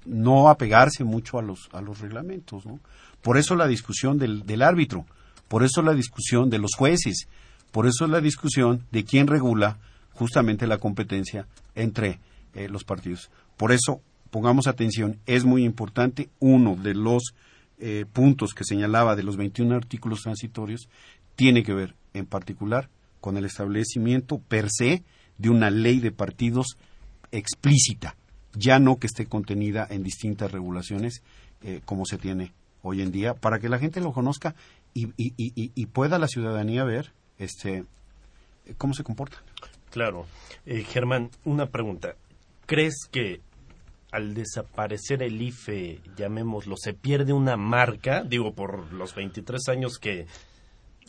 no 0.06 0.50
apegarse 0.50 1.04
mucho 1.04 1.38
a 1.38 1.42
los, 1.42 1.70
a 1.74 1.82
los 1.82 2.00
reglamentos. 2.00 2.66
¿no? 2.66 2.80
Por 3.22 3.38
eso 3.38 3.56
la 3.56 3.68
discusión 3.68 4.18
del, 4.18 4.46
del 4.46 4.62
árbitro, 4.62 5.06
por 5.48 5.64
eso 5.64 5.82
la 5.82 5.94
discusión 5.94 6.50
de 6.50 6.60
los 6.60 6.72
jueces, 6.76 7.28
por 7.72 7.88
eso 7.88 8.08
la 8.08 8.22
discusión 8.22 8.86
de 8.92 9.04
quién 9.04 9.28
regula 9.28 9.78
justamente 10.14 10.66
la 10.68 10.78
competencia 10.78 11.46
entre 11.76 12.20
eh, 12.54 12.70
los 12.70 12.86
partidos. 12.86 13.30
Por 13.58 13.74
eso, 13.74 14.02
pongamos 14.32 14.68
atención, 14.68 15.20
es 15.26 15.44
muy 15.44 15.66
importante 15.66 16.30
uno 16.40 16.76
de 16.76 16.96
los 16.96 17.34
eh, 17.78 18.06
puntos 18.12 18.54
que 18.54 18.64
señalaba 18.64 19.18
de 19.18 19.24
los 19.24 19.36
21 19.36 19.76
artículos 19.76 20.22
transitorios 20.22 20.88
tiene 21.36 21.64
que 21.64 21.74
ver 21.74 21.96
en 22.14 22.26
particular 22.26 22.90
con 23.22 23.38
el 23.38 23.46
establecimiento 23.46 24.40
per 24.40 24.68
se 24.70 25.04
de 25.38 25.50
una 25.50 25.70
ley 25.70 26.00
de 26.00 26.12
partidos 26.12 26.78
explícita, 27.32 28.16
ya 28.54 28.80
no 28.80 28.98
que 28.98 29.08
esté 29.08 29.26
contenida 29.26 29.86
en 29.90 30.04
distintas 30.04 30.52
regulaciones 30.52 31.22
eh, 31.64 31.82
como 31.86 32.06
se 32.06 32.18
tiene 32.18 32.54
hoy 32.82 33.02
en 33.02 33.12
día, 33.12 33.34
para 33.34 33.60
que 33.60 33.70
la 33.70 33.80
gente 33.80 34.00
lo 34.00 34.14
conozca 34.14 34.56
y, 34.94 35.10
y, 35.18 35.86
pueda 35.88 36.20
la 36.20 36.28
ciudadanía 36.28 36.86
ver 36.86 37.12
este 37.38 37.84
cómo 38.78 38.94
se 38.94 39.04
comportan. 39.04 39.42
Claro. 39.92 40.26
Eh, 40.66 40.84
Germán, 40.84 41.32
una 41.44 41.68
pregunta. 41.68 42.16
¿Crees 42.66 43.08
que 43.12 43.42
al 44.12 44.34
desaparecer 44.34 45.24
el 45.24 45.42
IFE, 45.42 46.00
llamémoslo, 46.16 46.76
se 46.78 46.94
pierde 46.94 47.34
una 47.34 47.58
marca? 47.58 48.24
Digo, 48.24 48.54
por 48.54 48.94
los 48.94 49.16
23 49.16 49.68
años 49.70 49.98
que... 50.00 50.28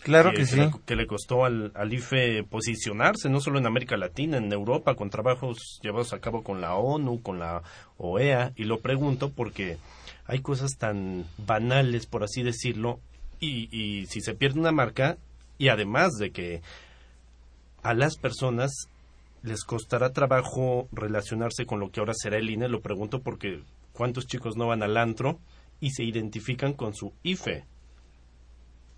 Claro 0.02 0.32
que, 0.32 0.46
sí. 0.46 0.56
Le, 0.56 0.70
que 0.84 0.94
le 0.94 1.06
costó 1.06 1.44
al, 1.44 1.72
al, 1.74 1.92
IFE 1.92 2.44
posicionarse, 2.44 3.28
no 3.28 3.40
solo 3.40 3.58
en 3.58 3.66
América 3.66 3.96
Latina, 3.96 4.36
en 4.36 4.52
Europa, 4.52 4.94
con 4.94 5.10
trabajos 5.10 5.80
llevados 5.82 6.12
a 6.12 6.20
cabo 6.20 6.42
con 6.42 6.60
la 6.60 6.76
ONU, 6.76 7.22
con 7.22 7.38
la 7.38 7.62
OEA. 7.98 8.52
Y 8.56 8.64
lo 8.64 8.80
pregunto 8.80 9.30
porque 9.30 9.78
hay 10.26 10.40
cosas 10.40 10.76
tan 10.78 11.24
banales, 11.38 12.06
por 12.06 12.22
así 12.22 12.42
decirlo, 12.42 13.00
y, 13.40 13.68
y 13.76 14.06
si 14.06 14.20
se 14.20 14.34
pierde 14.34 14.60
una 14.60 14.72
marca, 14.72 15.16
y 15.58 15.68
además 15.68 16.12
de 16.18 16.30
que 16.30 16.62
a 17.82 17.94
las 17.94 18.16
personas 18.16 18.88
les 19.42 19.64
costará 19.64 20.12
trabajo 20.12 20.88
relacionarse 20.92 21.66
con 21.66 21.80
lo 21.80 21.90
que 21.90 22.00
ahora 22.00 22.14
será 22.14 22.36
el 22.36 22.50
INE, 22.50 22.68
lo 22.68 22.80
pregunto 22.80 23.20
porque 23.20 23.62
cuántos 23.92 24.26
chicos 24.26 24.56
no 24.56 24.66
van 24.66 24.82
al 24.82 24.96
antro 24.96 25.38
y 25.80 25.90
se 25.90 26.04
identifican 26.04 26.72
con 26.72 26.94
su 26.94 27.12
IFE, 27.22 27.64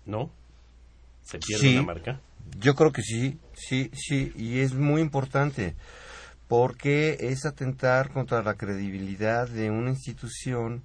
¿no? 0.05 0.31
¿Se 1.29 1.37
pierde 1.37 1.73
una 1.73 1.83
marca? 1.83 2.19
Yo 2.57 2.73
creo 2.73 2.91
que 2.91 3.03
sí, 3.03 3.37
sí, 3.53 3.91
sí, 3.93 4.33
y 4.35 4.59
es 4.59 4.73
muy 4.73 5.01
importante 5.01 5.75
porque 6.47 7.17
es 7.19 7.45
atentar 7.45 8.09
contra 8.09 8.41
la 8.41 8.55
credibilidad 8.55 9.47
de 9.47 9.69
una 9.69 9.91
institución 9.91 10.81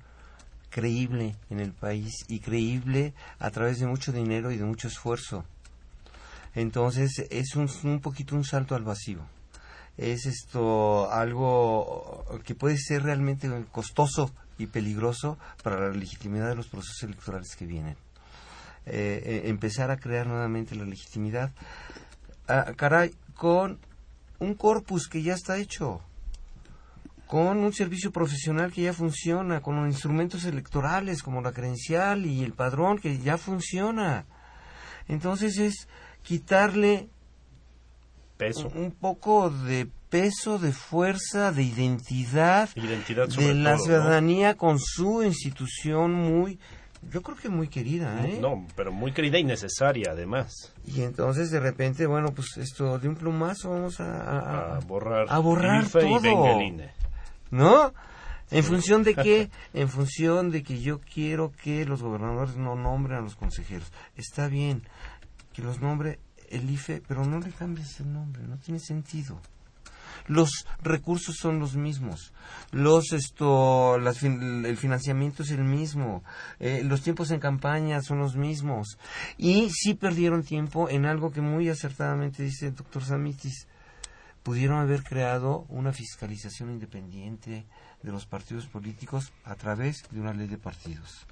creíble 0.68 1.36
en 1.48 1.60
el 1.60 1.72
país 1.72 2.26
y 2.28 2.40
creíble 2.40 3.14
a 3.38 3.50
través 3.50 3.78
de 3.78 3.86
mucho 3.86 4.12
dinero 4.12 4.50
y 4.50 4.58
de 4.58 4.64
mucho 4.64 4.88
esfuerzo. 4.88 5.46
Entonces 6.54 7.26
es 7.30 7.56
un, 7.56 7.70
un 7.84 8.00
poquito 8.00 8.36
un 8.36 8.44
salto 8.44 8.74
al 8.74 8.84
vacío. 8.84 9.20
Es 9.96 10.26
esto 10.26 11.10
algo 11.10 12.26
que 12.44 12.54
puede 12.54 12.76
ser 12.76 13.04
realmente 13.04 13.48
costoso 13.72 14.34
y 14.58 14.66
peligroso 14.66 15.38
para 15.62 15.80
la 15.80 15.94
legitimidad 15.94 16.50
de 16.50 16.56
los 16.56 16.68
procesos 16.68 17.02
electorales 17.04 17.56
que 17.56 17.64
vienen. 17.64 17.96
Eh, 18.86 19.22
eh, 19.24 19.42
empezar 19.48 19.90
a 19.90 19.96
crear 19.96 20.26
nuevamente 20.26 20.74
la 20.74 20.84
legitimidad, 20.84 21.52
ah, 22.48 22.72
caray, 22.76 23.14
con 23.34 23.78
un 24.40 24.54
corpus 24.54 25.08
que 25.08 25.22
ya 25.22 25.32
está 25.32 25.56
hecho, 25.56 26.02
con 27.26 27.58
un 27.58 27.72
servicio 27.72 28.12
profesional 28.12 28.72
que 28.72 28.82
ya 28.82 28.92
funciona, 28.92 29.62
con 29.62 29.76
los 29.76 29.86
instrumentos 29.86 30.44
electorales 30.44 31.22
como 31.22 31.40
la 31.40 31.52
credencial 31.52 32.26
y 32.26 32.44
el 32.44 32.52
padrón 32.52 32.98
que 32.98 33.18
ya 33.18 33.38
funciona. 33.38 34.26
Entonces 35.08 35.56
es 35.56 35.88
quitarle 36.22 37.08
peso. 38.36 38.70
Un, 38.74 38.90
poco 38.90 39.48
de 39.48 39.88
peso, 40.10 40.58
de 40.58 40.72
fuerza, 40.72 41.52
de 41.52 41.62
identidad, 41.62 42.68
de 42.74 43.54
la 43.54 43.78
ciudadanía 43.78 44.56
con 44.56 44.78
su 44.78 45.22
institución 45.22 46.12
muy, 46.12 46.58
yo 47.10 47.22
creo 47.22 47.36
que 47.36 47.48
muy 47.48 47.68
querida, 47.68 48.26
¿eh? 48.26 48.38
No, 48.40 48.66
pero 48.76 48.92
muy 48.92 49.12
querida 49.12 49.38
y 49.38 49.44
necesaria 49.44 50.12
además. 50.12 50.72
Y 50.86 51.02
entonces 51.02 51.50
de 51.50 51.60
repente, 51.60 52.06
bueno, 52.06 52.32
pues 52.34 52.56
esto 52.56 52.98
de 52.98 53.08
un 53.08 53.14
plumazo 53.14 53.70
vamos 53.70 54.00
a, 54.00 54.76
a, 54.76 54.80
borrar, 54.80 55.26
a 55.28 55.38
borrar 55.38 55.88
todo. 55.88 56.58
¿No? 57.50 57.92
¿En 58.50 58.64
función 58.64 59.02
de 59.02 59.14
qué? 59.14 59.50
En 59.74 59.88
función 59.88 60.50
de 60.50 60.62
que 60.62 60.80
yo 60.80 61.00
quiero 61.00 61.50
que 61.50 61.84
los 61.84 62.02
gobernadores 62.02 62.56
no 62.56 62.74
nombren 62.74 63.18
a 63.18 63.20
los 63.22 63.36
consejeros. 63.36 63.92
Está 64.16 64.48
bien, 64.48 64.82
que 65.52 65.62
los 65.62 65.80
nombre 65.80 66.18
el 66.50 66.70
IFE, 66.70 67.02
pero 67.06 67.24
no 67.24 67.40
le 67.40 67.50
cambies 67.50 68.00
el 68.00 68.12
nombre, 68.12 68.42
no 68.42 68.56
tiene 68.58 68.80
sentido. 68.80 69.40
Los 70.26 70.66
recursos 70.82 71.36
son 71.36 71.58
los 71.58 71.76
mismos, 71.76 72.32
los 72.70 73.12
esto, 73.12 73.96
el 73.96 74.76
financiamiento 74.76 75.42
es 75.42 75.50
el 75.50 75.64
mismo, 75.64 76.24
eh, 76.60 76.82
los 76.82 77.02
tiempos 77.02 77.30
en 77.30 77.40
campaña 77.40 78.00
son 78.00 78.20
los 78.20 78.34
mismos 78.34 78.98
y 79.36 79.68
sí 79.70 79.94
perdieron 79.94 80.42
tiempo 80.42 80.88
en 80.88 81.04
algo 81.04 81.30
que 81.30 81.42
muy 81.42 81.68
acertadamente 81.68 82.42
dice 82.42 82.68
el 82.68 82.74
doctor 82.74 83.04
Samitis, 83.04 83.68
pudieron 84.42 84.78
haber 84.78 85.02
creado 85.02 85.64
una 85.68 85.92
fiscalización 85.92 86.70
independiente 86.70 87.66
de 88.02 88.12
los 88.12 88.26
partidos 88.26 88.66
políticos 88.66 89.32
a 89.44 89.54
través 89.56 90.04
de 90.10 90.20
una 90.20 90.34
ley 90.34 90.46
de 90.46 90.58
partidos. 90.58 91.26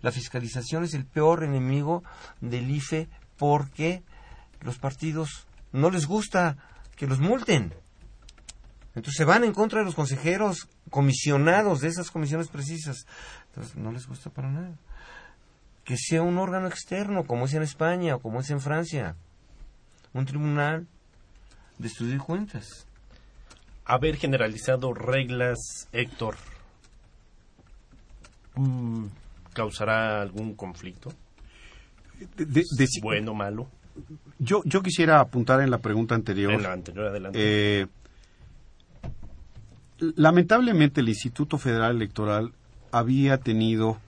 La 0.00 0.12
fiscalización 0.12 0.84
es 0.84 0.94
el 0.94 1.04
peor 1.04 1.44
enemigo 1.44 2.02
del 2.40 2.70
IFE 2.70 3.08
porque 3.36 4.02
los 4.60 4.78
partidos 4.78 5.46
no 5.72 5.90
les 5.90 6.06
gusta 6.06 6.56
que 6.96 7.06
los 7.06 7.18
multen. 7.18 7.74
Entonces 8.96 9.18
se 9.18 9.24
van 9.24 9.44
en 9.44 9.52
contra 9.52 9.80
de 9.80 9.84
los 9.84 9.94
consejeros 9.94 10.68
comisionados 10.90 11.82
de 11.82 11.88
esas 11.88 12.10
comisiones 12.10 12.48
precisas. 12.48 13.06
Entonces 13.48 13.76
no 13.76 13.92
les 13.92 14.06
gusta 14.06 14.30
para 14.30 14.50
nada. 14.50 14.72
Que 15.84 15.98
sea 15.98 16.22
un 16.22 16.38
órgano 16.38 16.66
externo, 16.66 17.24
como 17.24 17.44
es 17.44 17.52
en 17.52 17.62
España 17.62 18.16
o 18.16 18.20
como 18.20 18.40
es 18.40 18.48
en 18.48 18.60
Francia. 18.60 19.14
Un 20.14 20.24
tribunal 20.24 20.86
de 21.76 21.88
estudio 21.88 22.16
y 22.16 22.18
cuentas. 22.18 22.86
Haber 23.84 24.16
generalizado 24.16 24.94
reglas, 24.94 25.88
Héctor, 25.92 26.36
mm, 28.54 29.04
¿causará 29.52 30.22
algún 30.22 30.54
conflicto? 30.54 31.12
de, 32.34 32.64
bueno, 33.02 33.34
malo. 33.34 33.68
Yo, 34.38 34.62
yo 34.64 34.82
quisiera 34.82 35.20
apuntar 35.20 35.60
en 35.60 35.70
la 35.70 35.78
pregunta 35.78 36.14
anterior. 36.14 36.54
En 36.54 36.62
la 36.62 36.72
anterior, 36.72 37.08
adelante. 37.08 37.38
Eh, 37.40 37.86
lamentablemente 39.98 41.00
el 41.00 41.08
Instituto 41.08 41.58
Federal 41.58 41.96
Electoral 41.96 42.52
había 42.90 43.38
tenido 43.38 43.98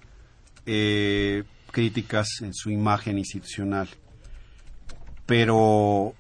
eh, 0.67 1.45
críticas 1.71 2.41
en 2.43 2.55
su 2.55 2.71
imagen 2.71 3.19
institucional, 3.19 3.89
pero 5.27 6.15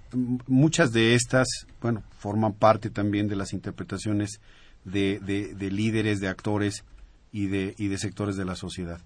muchas 0.46 0.92
de 0.92 1.14
estas, 1.14 1.46
bueno, 1.80 2.02
forman 2.18 2.52
parte 2.52 2.90
también 2.90 3.28
de 3.28 3.36
las 3.36 3.52
interpretaciones 3.52 4.40
de, 4.84 5.18
de 5.20 5.70
líderes, 5.70 6.20
de 6.20 6.28
actores 6.28 6.84
y 7.32 7.46
de, 7.46 7.74
y 7.78 7.88
de 7.88 7.98
sectores 7.98 8.36
de 8.36 8.44
la 8.44 8.54
sociedad. 8.54 9.00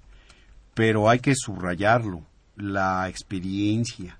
Pero 0.74 1.08
hay 1.08 1.20
que 1.20 1.34
subrayarlo 1.34 2.24
la 2.56 3.08
experiencia, 3.08 4.18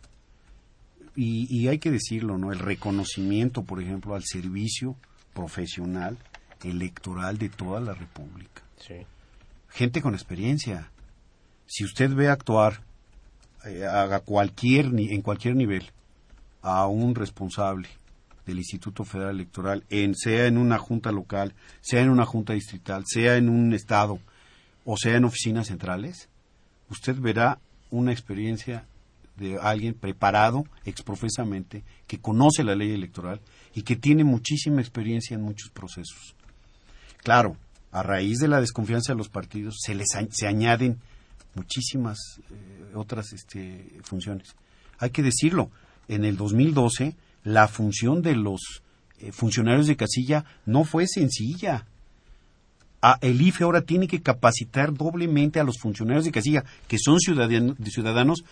y, 1.14 1.46
y 1.54 1.68
hay 1.68 1.78
que 1.78 1.90
decirlo, 1.90 2.38
¿no? 2.38 2.52
El 2.52 2.58
reconocimiento, 2.58 3.62
por 3.64 3.82
ejemplo, 3.82 4.14
al 4.14 4.24
servicio 4.24 4.96
profesional 5.34 6.16
electoral 6.64 7.38
de 7.38 7.48
toda 7.48 7.80
la 7.80 7.94
República. 7.94 8.62
Sí. 8.78 8.94
Gente 9.68 10.02
con 10.02 10.14
experiencia. 10.14 10.90
Si 11.66 11.84
usted 11.84 12.12
ve 12.14 12.28
actuar 12.28 12.82
eh, 13.64 13.84
a 13.86 14.20
cualquier 14.20 14.92
ni- 14.92 15.10
en 15.10 15.22
cualquier 15.22 15.54
nivel 15.56 15.90
a 16.62 16.86
un 16.86 17.14
responsable 17.14 17.88
del 18.46 18.58
Instituto 18.58 19.04
Federal 19.04 19.36
Electoral, 19.36 19.84
en, 19.88 20.14
sea 20.14 20.46
en 20.46 20.58
una 20.58 20.78
junta 20.78 21.12
local, 21.12 21.54
sea 21.80 22.02
en 22.02 22.10
una 22.10 22.26
junta 22.26 22.52
distrital, 22.54 23.04
sea 23.06 23.36
en 23.36 23.48
un 23.48 23.72
estado 23.72 24.18
o 24.84 24.96
sea 24.96 25.16
en 25.16 25.24
oficinas 25.24 25.68
centrales, 25.68 26.28
usted 26.90 27.16
verá 27.16 27.58
una 27.90 28.10
experiencia 28.12 28.84
de 29.36 29.58
alguien 29.60 29.94
preparado 29.94 30.64
exprofesamente, 30.84 31.84
que 32.06 32.18
conoce 32.18 32.64
la 32.64 32.74
ley 32.74 32.92
electoral 32.92 33.40
y 33.74 33.82
que 33.82 33.96
tiene 33.96 34.24
muchísima 34.24 34.80
experiencia 34.80 35.34
en 35.36 35.42
muchos 35.42 35.70
procesos. 35.70 36.34
Claro, 37.22 37.56
a 37.90 38.02
raíz 38.02 38.38
de 38.38 38.48
la 38.48 38.60
desconfianza 38.60 39.12
de 39.12 39.18
los 39.18 39.28
partidos 39.28 39.76
se 39.80 39.94
les 39.94 40.14
a- 40.14 40.26
se 40.30 40.46
añaden 40.46 40.98
muchísimas 41.54 42.18
eh, 42.50 42.92
otras 42.94 43.32
este, 43.32 43.90
funciones. 44.02 44.54
Hay 44.98 45.10
que 45.10 45.22
decirlo, 45.22 45.70
en 46.08 46.24
el 46.24 46.36
2012 46.36 47.14
la 47.44 47.68
función 47.68 48.22
de 48.22 48.34
los 48.36 48.60
eh, 49.18 49.32
funcionarios 49.32 49.86
de 49.86 49.96
casilla 49.96 50.44
no 50.66 50.84
fue 50.84 51.06
sencilla. 51.06 51.86
Ah, 53.02 53.18
el 53.20 53.40
IFE 53.40 53.64
ahora 53.64 53.82
tiene 53.82 54.06
que 54.06 54.22
capacitar 54.22 54.94
doblemente 54.94 55.58
a 55.58 55.64
los 55.64 55.78
funcionarios 55.80 56.24
de 56.24 56.30
casilla, 56.32 56.64
que 56.88 56.98
son 56.98 57.18
ciudadan- 57.18 57.76
ciudadanos, 57.84 58.44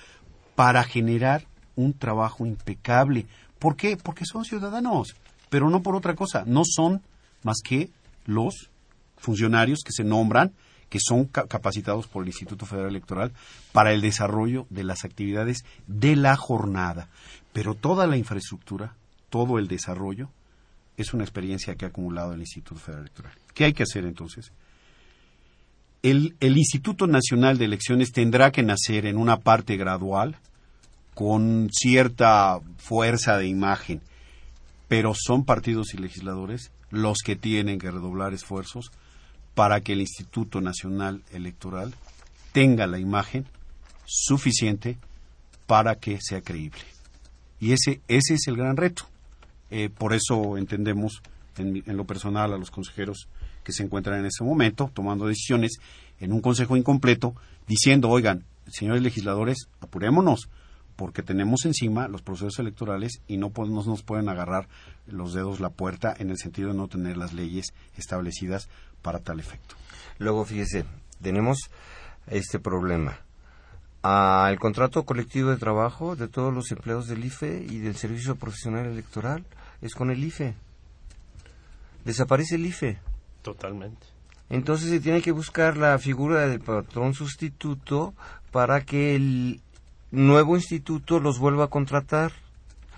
para 0.57 0.83
generar 0.85 1.47
un 1.77 1.93
trabajo 1.95 2.45
impecable. 2.45 3.27
¿Por 3.59 3.77
qué? 3.77 3.97
Porque 3.97 4.25
son 4.27 4.45
ciudadanos, 4.45 5.15
pero 5.49 5.71
no 5.71 5.83
por 5.83 5.95
otra 5.95 6.15
cosa. 6.15 6.43
No 6.47 6.63
son 6.65 7.01
más 7.45 7.59
que 7.65 7.91
los 8.27 8.71
funcionarios 9.17 9.81
que 9.85 9.93
se 9.93 10.05
nombran, 10.05 10.53
que 10.89 10.99
son 11.01 11.27
ca- 11.27 11.47
capacitados 11.47 12.07
por 12.07 12.23
el 12.23 12.29
Instituto 12.29 12.67
Federal 12.67 12.91
Electoral 12.91 13.33
para 13.73 13.93
el 13.93 14.01
desarrollo 14.01 14.67
de 14.71 14.85
las 14.85 15.05
actividades 15.05 15.65
de 15.87 16.17
la 16.17 16.37
jornada. 16.37 17.09
Pero 17.53 17.75
toda 17.75 18.07
la 18.07 18.17
infraestructura, 18.17 18.95
todo 19.29 19.59
el 19.59 19.69
desarrollo, 19.69 20.31
es 20.97 21.15
una 21.15 21.25
experiencia 21.25 21.75
que 21.77 21.85
ha 21.85 21.89
acumulado 21.89 22.33
el 22.33 22.41
Instituto 22.41 22.81
Federal 22.81 23.03
Electoral. 23.03 23.33
¿Qué 23.55 23.65
hay 23.65 23.73
que 23.73 23.85
hacer 23.85 24.05
entonces? 24.05 24.53
El, 26.03 26.35
el 26.41 26.57
Instituto 26.57 27.07
Nacional 27.07 27.59
de 27.59 27.67
Elecciones 27.67 28.11
tendrá 28.13 28.51
que 28.51 28.63
nacer 28.63 29.07
en 29.07 29.17
una 29.17 29.39
parte 29.39 29.77
gradual, 29.77 30.37
con 31.15 31.69
cierta 31.73 32.59
fuerza 32.79 33.37
de 33.37 33.47
imagen, 33.47 34.01
pero 34.89 35.13
son 35.15 35.45
partidos 35.45 35.93
y 35.93 35.99
legisladores 35.99 36.71
los 36.91 37.19
que 37.25 37.37
tienen 37.37 37.79
que 37.79 37.91
redoblar 37.91 38.35
esfuerzos 38.35 38.91
para 39.55 39.81
que 39.81 39.93
el 39.93 40.01
Instituto 40.01 40.61
Nacional 40.61 41.23
Electoral 41.33 41.95
tenga 42.53 42.87
la 42.87 42.99
imagen 42.99 43.47
suficiente 44.05 44.99
para 45.67 45.97
que 45.97 46.19
sea 46.21 46.41
creíble. 46.41 46.81
Y 47.61 47.73
ese, 47.73 48.01
ese 48.09 48.35
es 48.35 48.47
el 48.49 48.57
gran 48.57 48.77
reto. 48.77 49.05
Eh, 49.71 49.89
por 49.89 50.15
eso 50.15 50.57
entendemos 50.57 51.23
en, 51.59 51.83
en 51.87 51.97
lo 51.97 52.05
personal 52.05 52.53
a 52.53 52.59
los 52.59 52.71
consejeros 52.71 53.29
que 53.63 53.73
se 53.73 53.85
encuentran 53.85 54.19
en 54.21 54.27
ese 54.27 54.43
momento 54.43 54.91
tomando 54.93 55.27
decisiones 55.27 55.73
en 56.19 56.33
un 56.33 56.41
consejo 56.41 56.77
incompleto 56.77 57.35
diciendo, 57.69 58.09
oigan, 58.09 58.45
señores 58.67 59.03
legisladores, 59.03 59.69
apurémonos 59.81 60.49
porque 61.01 61.23
tenemos 61.23 61.65
encima 61.65 62.09
los 62.09 62.21
procesos 62.21 62.59
electorales 62.59 63.23
y 63.27 63.39
no 63.39 63.49
podemos, 63.49 63.87
nos 63.87 64.03
pueden 64.03 64.29
agarrar 64.29 64.69
los 65.07 65.33
dedos 65.33 65.59
la 65.59 65.71
puerta 65.71 66.15
en 66.19 66.29
el 66.29 66.37
sentido 66.37 66.69
de 66.69 66.75
no 66.75 66.89
tener 66.89 67.17
las 67.17 67.33
leyes 67.33 67.73
establecidas 67.97 68.69
para 69.01 69.21
tal 69.21 69.41
efecto. 69.41 69.77
Luego, 70.19 70.45
fíjese, 70.45 70.85
tenemos 71.23 71.57
este 72.27 72.59
problema. 72.59 73.17
Ah, 74.03 74.49
el 74.51 74.59
contrato 74.59 75.07
colectivo 75.07 75.49
de 75.49 75.57
trabajo 75.57 76.17
de 76.17 76.29
todos 76.29 76.53
los 76.53 76.71
empleados 76.71 77.09
del 77.09 77.25
IFE 77.25 77.65
y 77.71 77.79
del 77.79 77.97
Servicio 77.97 78.37
Profesional 78.37 78.85
Electoral 78.85 79.47
es 79.81 79.95
con 79.95 80.11
el 80.11 80.23
IFE. 80.23 80.55
Desaparece 82.05 82.57
el 82.57 82.67
IFE. 82.67 82.99
Totalmente. 83.41 84.07
Entonces 84.51 84.91
se 84.91 85.01
tiene 85.01 85.23
que 85.23 85.33
buscar 85.33 85.79
la 85.79 85.99
figura 85.99 86.47
del 86.47 86.61
patrón 86.61 87.15
sustituto 87.15 88.13
para 88.53 88.83
que 88.83 89.15
el 89.15 89.63
nuevo 90.11 90.57
instituto 90.57 91.21
los 91.21 91.39
vuelva 91.39 91.65
a 91.65 91.71
contratar. 91.71 92.33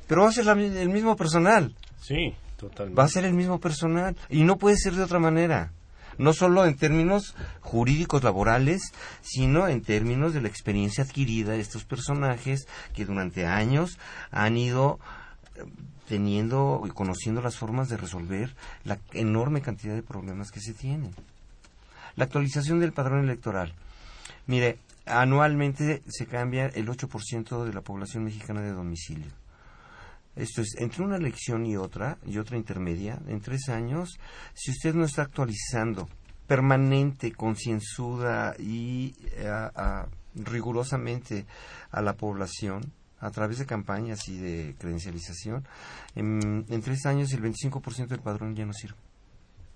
Pero 0.07 0.23
va 0.23 0.29
a 0.29 0.33
ser 0.33 0.47
la 0.47 0.53
el 0.53 0.89
mismo 0.89 1.17
personal. 1.17 1.75
Sí, 2.01 2.35
totalmente. 2.57 2.99
Va 2.99 3.05
a 3.05 3.09
ser 3.09 3.25
el 3.25 3.35
mismo 3.35 3.61
personal. 3.61 4.17
Y 4.29 4.45
no 4.45 4.59
puede 4.59 4.77
ser 4.77 4.95
de 4.95 5.03
otra 5.03 5.19
manera. 5.19 5.73
No 6.19 6.33
solo 6.33 6.67
en 6.67 6.77
términos 6.77 7.35
jurídicos 7.61 8.23
laborales, 8.23 8.93
sino 9.23 9.69
en 9.69 9.83
términos 9.83 10.35
de 10.35 10.43
la 10.43 10.49
experiencia 10.49 11.05
adquirida 11.05 11.53
de 11.53 11.61
estos 11.61 11.85
personajes 11.85 12.67
que 12.95 13.07
durante 13.07 13.47
años 13.47 13.99
han 14.31 14.59
ido 14.59 14.99
eh, 15.57 15.65
teniendo 16.09 16.83
y 16.87 16.91
conociendo 16.91 17.41
las 17.41 17.57
formas 17.57 17.89
de 17.89 17.97
resolver 17.97 18.55
la 18.85 18.99
enorme 19.13 19.63
cantidad 19.63 19.95
de 19.95 20.03
problemas 20.03 20.51
que 20.51 20.61
se 20.61 20.75
tienen. 20.75 21.15
La 22.17 22.25
actualización 22.25 22.79
del 22.81 22.93
padrón 22.93 23.25
electoral. 23.25 23.73
Mire, 24.47 24.77
anualmente 25.07 26.03
se 26.09 26.27
cambia 26.27 26.67
el 26.67 26.89
8% 26.89 27.65
de 27.65 27.73
la 27.73 27.81
población 27.81 28.25
mexicana 28.25 28.61
de 28.63 28.73
domicilio. 28.73 29.31
Esto 30.35 30.63
es, 30.63 30.75
entre 30.79 31.05
una 31.05 31.17
elección 31.17 31.67
y 31.67 31.77
otra, 31.77 32.17
y 32.25 32.39
otra 32.39 32.57
intermedia, 32.57 33.21
en 33.27 33.41
tres 33.41 33.69
años, 33.69 34.19
si 34.55 34.71
usted 34.71 34.95
no 34.95 35.05
está 35.05 35.23
actualizando 35.23 36.09
permanente, 36.47 37.33
concienzuda 37.33 38.55
y 38.59 39.15
eh, 39.37 39.47
a- 39.49 40.07
rigurosamente 40.35 41.45
a 41.91 42.01
la 42.01 42.15
población, 42.15 42.93
a 43.21 43.31
través 43.31 43.59
de 43.59 43.67
campañas 43.67 44.27
y 44.29 44.39
de 44.39 44.75
credencialización, 44.79 45.65
en, 46.15 46.65
en 46.69 46.81
tres 46.83 47.05
años 47.07 47.31
el 47.33 47.43
25% 47.43 48.09
del 48.09 48.21
padrón 48.21 48.57
ya 48.57 48.65
no 48.65 48.73
sirve. 48.73 48.97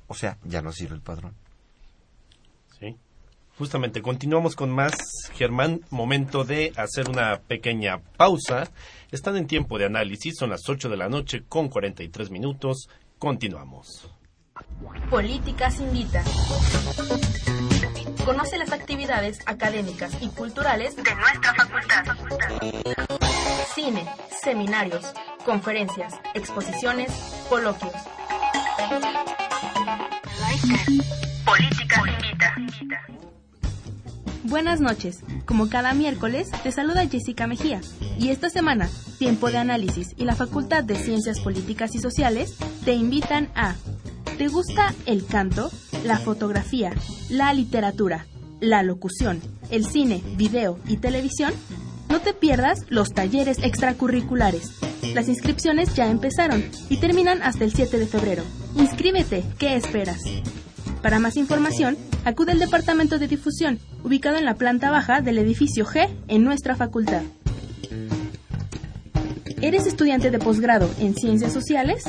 O 0.08 0.14
sea, 0.14 0.38
ya 0.44 0.62
no 0.62 0.72
sirve 0.72 0.94
el 0.94 1.02
padrón. 1.02 1.34
Justamente, 3.58 4.02
continuamos 4.02 4.54
con 4.54 4.70
más, 4.70 4.94
Germán. 5.32 5.80
Momento 5.88 6.44
de 6.44 6.74
hacer 6.76 7.08
una 7.08 7.40
pequeña 7.40 8.00
pausa. 8.18 8.70
Están 9.10 9.36
en 9.36 9.46
tiempo 9.46 9.78
de 9.78 9.86
análisis, 9.86 10.36
son 10.38 10.50
las 10.50 10.68
8 10.68 10.90
de 10.90 10.96
la 10.98 11.08
noche 11.08 11.42
con 11.48 11.68
43 11.68 12.30
minutos. 12.30 12.90
Continuamos. 13.18 14.10
Políticas 15.08 15.80
Invita. 15.80 16.22
Conoce 18.26 18.58
las 18.58 18.72
actividades 18.72 19.40
académicas 19.46 20.12
y 20.20 20.28
culturales 20.28 20.96
de 20.96 21.14
nuestra 21.14 21.54
facultad. 21.54 22.04
Cine, 23.74 24.06
seminarios, 24.42 25.14
conferencias, 25.46 26.12
exposiciones, 26.34 27.10
coloquios. 27.48 27.92
Políticas 31.46 32.02
Invita. 32.06 33.06
Buenas 34.48 34.80
noches. 34.80 35.24
Como 35.44 35.68
cada 35.68 35.92
miércoles, 35.92 36.48
te 36.62 36.70
saluda 36.70 37.08
Jessica 37.08 37.48
Mejía. 37.48 37.80
Y 38.16 38.28
esta 38.28 38.48
semana, 38.48 38.88
Tiempo 39.18 39.50
de 39.50 39.58
Análisis 39.58 40.10
y 40.16 40.24
la 40.24 40.36
Facultad 40.36 40.84
de 40.84 40.94
Ciencias 40.94 41.40
Políticas 41.40 41.96
y 41.96 41.98
Sociales 41.98 42.54
te 42.84 42.92
invitan 42.92 43.48
a 43.56 43.74
¿Te 44.38 44.46
gusta 44.46 44.94
el 45.04 45.26
canto, 45.26 45.68
la 46.04 46.18
fotografía, 46.18 46.92
la 47.28 47.52
literatura, 47.54 48.26
la 48.60 48.84
locución, 48.84 49.40
el 49.70 49.84
cine, 49.84 50.22
video 50.36 50.78
y 50.86 50.98
televisión? 50.98 51.52
No 52.08 52.20
te 52.20 52.32
pierdas 52.32 52.84
los 52.88 53.10
talleres 53.10 53.58
extracurriculares. 53.58 54.70
Las 55.12 55.28
inscripciones 55.28 55.96
ya 55.96 56.08
empezaron 56.08 56.64
y 56.88 56.98
terminan 56.98 57.42
hasta 57.42 57.64
el 57.64 57.72
7 57.72 57.98
de 57.98 58.06
febrero. 58.06 58.44
Inscríbete, 58.76 59.42
¿qué 59.58 59.74
esperas? 59.74 60.20
Para 61.02 61.18
más 61.18 61.36
información, 61.36 61.96
acude 62.26 62.50
al 62.50 62.58
Departamento 62.58 63.20
de 63.20 63.28
Difusión, 63.28 63.78
ubicado 64.02 64.36
en 64.36 64.44
la 64.44 64.56
planta 64.56 64.90
baja 64.90 65.20
del 65.20 65.38
edificio 65.38 65.86
G 65.86 66.08
en 66.26 66.42
nuestra 66.42 66.74
facultad. 66.74 67.22
¿Eres 69.62 69.86
estudiante 69.86 70.32
de 70.32 70.40
posgrado 70.40 70.90
en 70.98 71.14
Ciencias 71.14 71.52
Sociales? 71.52 72.02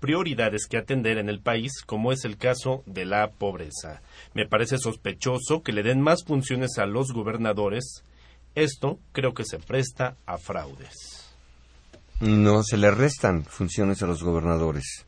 prioridades 0.00 0.66
que 0.66 0.76
atender 0.76 1.18
en 1.18 1.28
el 1.28 1.40
país, 1.40 1.82
como 1.86 2.12
es 2.12 2.24
el 2.24 2.36
caso 2.36 2.82
de 2.86 3.06
la 3.06 3.30
pobreza. 3.30 4.02
Me 4.34 4.46
parece 4.46 4.78
sospechoso 4.78 5.62
que 5.62 5.72
le 5.72 5.82
den 5.82 6.00
más 6.00 6.24
funciones 6.24 6.78
a 6.78 6.86
los 6.86 7.12
gobernadores 7.12 8.04
esto 8.54 9.00
creo 9.10 9.34
que 9.34 9.44
se 9.44 9.58
presta 9.58 10.16
a 10.26 10.38
fraudes. 10.38 11.34
No 12.20 12.62
se 12.62 12.76
le 12.76 12.90
restan 12.92 13.44
funciones 13.44 14.00
a 14.02 14.06
los 14.06 14.22
gobernadores 14.22 15.06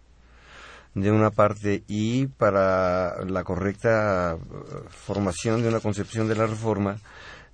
de 0.95 1.13
una 1.13 1.31
parte 1.31 1.85
y 1.87 2.27
para 2.27 3.25
la 3.25 3.45
correcta 3.45 4.37
uh, 4.37 4.89
formación 4.89 5.63
de 5.63 5.69
una 5.69 5.81
concepción 5.81 6.27
de 6.27 6.35
la 6.35 6.47
reforma, 6.47 6.99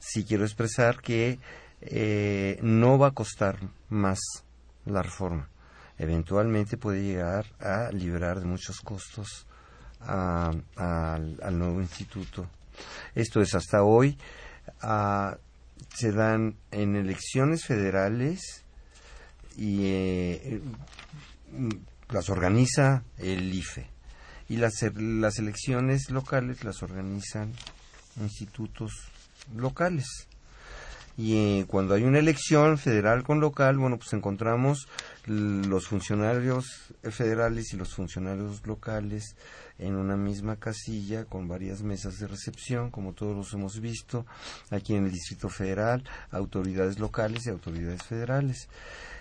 sí 0.03 0.25
quiero 0.25 0.45
expresar 0.45 1.01
que 1.01 1.39
eh, 1.81 2.59
no 2.63 2.99
va 2.99 3.09
a 3.09 3.13
costar 3.13 3.59
más 3.89 4.19
la 4.85 5.03
reforma. 5.03 5.49
Eventualmente 5.97 6.77
puede 6.77 7.03
llegar 7.03 7.47
a 7.61 7.93
liberar 7.93 8.41
de 8.41 8.47
muchos 8.47 8.81
costos 8.81 9.47
al, 10.01 10.65
nuevo 11.59 11.81
instituto. 11.81 12.49
Esto 13.15 13.41
es 13.41 13.55
hasta 13.55 13.85
hoy. 13.85 14.19
Uh, 14.83 15.37
se 15.95 16.13
dan 16.13 16.57
en 16.71 16.97
elecciones 16.97 17.65
federales 17.65 18.65
y 19.57 19.85
eh, 19.85 20.61
las 22.09 22.31
organiza 22.31 23.05
el 23.19 23.53
IFE 23.53 23.87
y 24.49 24.57
las, 24.57 24.75
las 24.97 25.39
elecciones 25.39 26.11
locales 26.11 26.65
las 26.65 26.83
organizan 26.83 27.53
institutos 28.21 28.93
locales 29.57 30.29
y 31.17 31.37
eh, 31.37 31.65
cuando 31.67 31.95
hay 31.95 32.05
una 32.05 32.19
elección 32.19 32.79
federal 32.79 33.23
con 33.23 33.41
local, 33.41 33.77
bueno, 33.77 33.99
pues 33.99 34.13
encontramos 34.15 34.89
los 35.27 35.87
funcionarios 35.87 36.65
federales 37.03 37.73
y 37.73 37.77
los 37.77 37.95
funcionarios 37.95 38.67
locales 38.67 39.37
en 39.79 39.97
una 39.97 40.17
misma 40.17 40.57
casilla 40.57 41.25
con 41.27 41.49
varias 41.49 41.83
mesas 41.83 42.19
de 42.19 42.27
recepción, 42.27 42.91
como 42.91 43.13
todos 43.13 43.37
los 43.37 43.53
hemos 43.53 43.81
visto 43.81 44.25
aquí 44.71 44.95
en 44.95 45.05
el 45.05 45.13
Distrito 45.13 45.49
Federal, 45.49 46.03
autoridades 46.31 46.99
locales 46.99 47.47
y 47.47 47.51
autoridades 47.51 48.03
federales. 48.03 48.69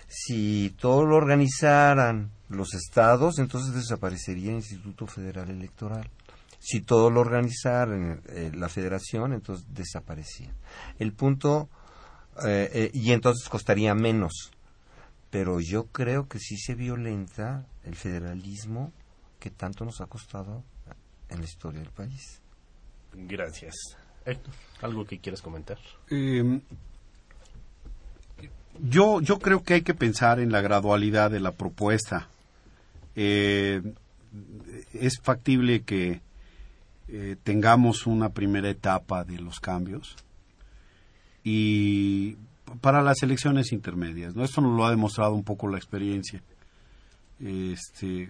Si 0.08 0.74
todo 0.78 1.04
lo 1.04 1.16
organizaran 1.16 2.30
los 2.48 2.74
estados, 2.74 3.38
entonces 3.38 3.74
desaparecería 3.74 4.50
el 4.50 4.56
Instituto 4.56 5.06
Federal 5.06 5.50
Electoral. 5.50 6.08
Si 6.64 6.80
todo 6.80 7.10
lo 7.10 7.20
organizara 7.20 8.20
eh, 8.28 8.52
la 8.54 8.68
federación, 8.68 9.32
entonces 9.32 9.66
desaparecía. 9.74 10.54
El 11.00 11.12
punto, 11.12 11.68
eh, 12.46 12.70
eh, 12.72 12.90
y 12.94 13.10
entonces 13.10 13.48
costaría 13.48 13.96
menos. 13.96 14.52
Pero 15.28 15.58
yo 15.58 15.86
creo 15.86 16.28
que 16.28 16.38
sí 16.38 16.56
se 16.56 16.76
violenta 16.76 17.66
el 17.82 17.96
federalismo 17.96 18.92
que 19.40 19.50
tanto 19.50 19.84
nos 19.84 20.00
ha 20.00 20.06
costado 20.06 20.62
en 21.30 21.40
la 21.40 21.44
historia 21.44 21.80
del 21.80 21.90
país. 21.90 22.40
Gracias. 23.12 23.74
Héctor, 24.24 24.54
¿algo 24.82 25.04
que 25.04 25.18
quieras 25.18 25.42
comentar? 25.42 25.78
Em, 26.10 26.60
yo, 28.78 29.20
yo 29.20 29.40
creo 29.40 29.64
que 29.64 29.74
hay 29.74 29.82
que 29.82 29.94
pensar 29.94 30.38
en 30.38 30.52
la 30.52 30.60
gradualidad 30.60 31.32
de 31.32 31.40
la 31.40 31.50
propuesta. 31.50 32.28
Eh, 33.16 33.82
es 34.92 35.18
factible 35.20 35.82
que 35.82 36.20
eh, 37.08 37.36
tengamos 37.42 38.06
una 38.06 38.30
primera 38.30 38.70
etapa 38.70 39.24
de 39.24 39.38
los 39.38 39.60
cambios 39.60 40.16
y 41.44 42.36
para 42.80 43.02
las 43.02 43.22
elecciones 43.22 43.72
intermedias. 43.72 44.34
¿no? 44.34 44.44
Esto 44.44 44.60
nos 44.60 44.76
lo 44.76 44.84
ha 44.84 44.90
demostrado 44.90 45.34
un 45.34 45.44
poco 45.44 45.68
la 45.68 45.78
experiencia. 45.78 46.42
Este, 47.40 48.28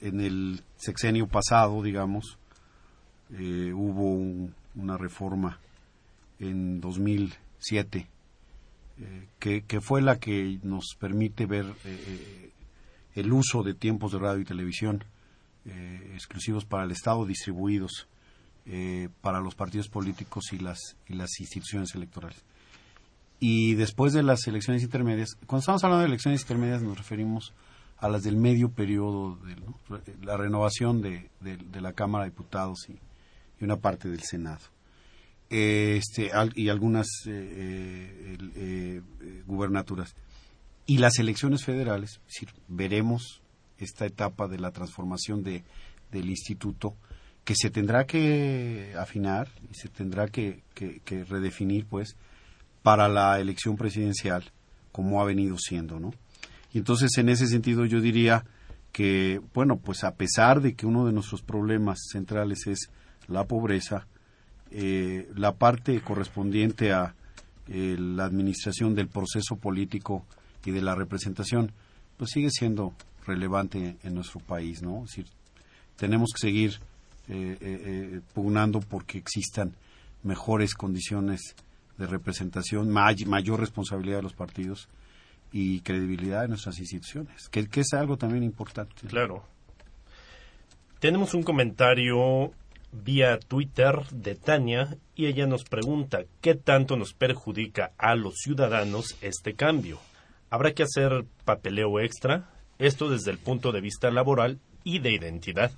en 0.00 0.20
el 0.20 0.62
sexenio 0.76 1.26
pasado, 1.28 1.82
digamos, 1.82 2.38
eh, 3.32 3.72
hubo 3.72 4.50
una 4.74 4.96
reforma 4.96 5.60
en 6.40 6.80
2007 6.80 8.08
eh, 8.98 9.26
que, 9.38 9.62
que, 9.62 9.80
fue 9.80 10.02
la 10.02 10.18
que 10.18 10.58
nos 10.62 10.96
permite 10.98 11.46
ver 11.46 11.66
eh, 11.84 12.50
el 13.14 13.32
uso 13.32 13.62
de 13.62 13.74
tiempos 13.74 14.12
de 14.12 14.18
radio 14.18 14.40
y 14.40 14.44
televisión 14.44 15.04
exclusivos 15.64 16.64
para 16.64 16.84
el 16.84 16.90
Estado, 16.90 17.26
distribuidos 17.26 18.08
para 19.20 19.40
los 19.40 19.54
partidos 19.54 19.88
políticos 19.88 20.52
y 20.52 20.58
las, 20.58 20.96
y 21.08 21.14
las 21.14 21.40
instituciones 21.40 21.94
electorales. 21.94 22.42
Y 23.40 23.74
después 23.74 24.12
de 24.12 24.22
las 24.22 24.46
elecciones 24.46 24.82
intermedias, 24.82 25.34
cuando 25.46 25.60
estamos 25.60 25.82
hablando 25.82 26.02
de 26.02 26.08
elecciones 26.08 26.42
intermedias 26.42 26.82
nos 26.82 26.98
referimos 26.98 27.54
a 27.96 28.08
las 28.08 28.22
del 28.22 28.36
medio 28.36 28.70
periodo, 28.70 29.36
de 29.36 29.56
la 30.24 30.36
renovación 30.36 31.00
de, 31.02 31.30
la 31.80 31.92
Cámara 31.94 32.24
de 32.24 32.30
Diputados 32.30 32.86
y, 32.88 32.98
una 33.64 33.76
parte 33.76 34.08
del 34.08 34.22
Senado. 34.22 34.60
Este, 35.50 36.30
y 36.54 36.68
algunas 36.68 37.06
eh, 37.26 38.36
eh, 38.56 39.02
eh, 39.20 39.42
gubernaturas. 39.46 40.14
Y 40.86 40.98
las 40.98 41.18
elecciones 41.18 41.64
federales, 41.64 42.20
veremos 42.68 43.39
esta 43.80 44.06
etapa 44.06 44.48
de 44.48 44.58
la 44.58 44.70
transformación 44.70 45.42
de, 45.42 45.64
del 46.10 46.28
instituto 46.30 46.94
que 47.44 47.54
se 47.56 47.70
tendrá 47.70 48.06
que 48.06 48.94
afinar 48.98 49.48
y 49.70 49.74
se 49.74 49.88
tendrá 49.88 50.28
que, 50.28 50.62
que 50.74 51.24
redefinir 51.24 51.86
pues 51.86 52.16
para 52.82 53.08
la 53.08 53.40
elección 53.40 53.76
presidencial 53.76 54.44
como 54.92 55.20
ha 55.20 55.24
venido 55.24 55.56
siendo, 55.58 56.00
¿no? 56.00 56.12
Y 56.72 56.78
entonces, 56.78 57.10
en 57.18 57.28
ese 57.28 57.46
sentido, 57.46 57.84
yo 57.84 58.00
diría 58.00 58.44
que, 58.92 59.40
bueno, 59.54 59.78
pues 59.78 60.04
a 60.04 60.14
pesar 60.14 60.60
de 60.60 60.74
que 60.74 60.86
uno 60.86 61.06
de 61.06 61.12
nuestros 61.12 61.42
problemas 61.42 61.98
centrales 62.10 62.66
es 62.66 62.90
la 63.28 63.44
pobreza, 63.44 64.06
eh, 64.70 65.28
la 65.34 65.56
parte 65.56 66.00
correspondiente 66.00 66.92
a 66.92 67.14
eh, 67.68 67.96
la 67.98 68.24
administración 68.24 68.94
del 68.94 69.08
proceso 69.08 69.56
político 69.56 70.24
y 70.64 70.70
de 70.70 70.82
la 70.82 70.94
representación, 70.94 71.72
pues 72.16 72.30
sigue 72.30 72.50
siendo 72.50 72.94
relevante 73.26 73.96
en 74.02 74.14
nuestro 74.14 74.40
país, 74.40 74.82
¿no? 74.82 75.04
Es 75.04 75.10
decir, 75.10 75.26
tenemos 75.96 76.30
que 76.34 76.40
seguir 76.40 76.78
eh, 77.28 78.20
pugnando 78.34 78.80
porque 78.80 79.18
existan 79.18 79.74
mejores 80.22 80.74
condiciones 80.74 81.54
de 81.96 82.06
representación, 82.06 82.90
mayor 82.90 83.60
responsabilidad 83.60 84.16
de 84.16 84.22
los 84.22 84.32
partidos 84.32 84.88
y 85.52 85.80
credibilidad 85.80 86.42
de 86.42 86.48
nuestras 86.48 86.78
instituciones, 86.78 87.48
que, 87.48 87.68
es 87.72 87.92
algo 87.92 88.16
también 88.16 88.42
importante. 88.42 88.94
Claro. 89.06 89.44
Tenemos 90.98 91.34
un 91.34 91.42
comentario 91.42 92.52
vía 92.92 93.38
Twitter 93.38 94.02
de 94.10 94.34
Tania 94.34 94.96
y 95.14 95.26
ella 95.26 95.46
nos 95.46 95.64
pregunta 95.64 96.24
qué 96.40 96.54
tanto 96.54 96.96
nos 96.96 97.12
perjudica 97.12 97.92
a 97.98 98.14
los 98.14 98.34
ciudadanos 98.36 99.16
este 99.20 99.54
cambio. 99.54 99.98
¿Habrá 100.50 100.72
que 100.72 100.82
hacer 100.82 101.24
papeleo 101.44 102.00
extra? 102.00 102.50
Esto 102.80 103.10
desde 103.10 103.30
el 103.30 103.36
punto 103.36 103.72
de 103.72 103.82
vista 103.82 104.10
laboral 104.10 104.58
y 104.84 105.00
de 105.00 105.12
identidad. 105.12 105.70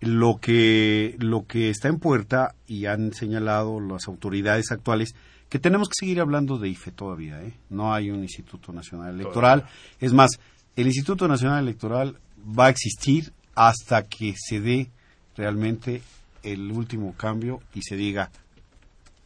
Lo 0.00 0.38
que, 0.38 1.16
lo 1.18 1.46
que 1.46 1.70
está 1.70 1.88
en 1.88 1.98
puerta 1.98 2.54
y 2.66 2.86
han 2.86 3.12
señalado 3.12 3.80
las 3.80 4.06
autoridades 4.06 4.70
actuales 4.70 5.14
que 5.48 5.58
tenemos 5.58 5.88
que 5.88 6.04
seguir 6.04 6.20
hablando 6.20 6.58
de 6.58 6.68
IFE 6.68 6.92
todavía. 6.92 7.42
¿eh? 7.42 7.54
No 7.70 7.92
hay 7.92 8.10
un 8.10 8.22
Instituto 8.22 8.72
Nacional 8.72 9.14
Electoral. 9.14 9.66
Es 9.98 10.12
más, 10.12 10.38
el 10.76 10.86
Instituto 10.86 11.26
Nacional 11.26 11.64
Electoral 11.64 12.16
va 12.58 12.66
a 12.66 12.70
existir 12.70 13.32
hasta 13.54 14.04
que 14.04 14.34
se 14.36 14.60
dé 14.60 14.90
realmente 15.36 16.02
el 16.42 16.70
último 16.70 17.14
cambio 17.14 17.60
y 17.74 17.82
se 17.82 17.96
diga, 17.96 18.30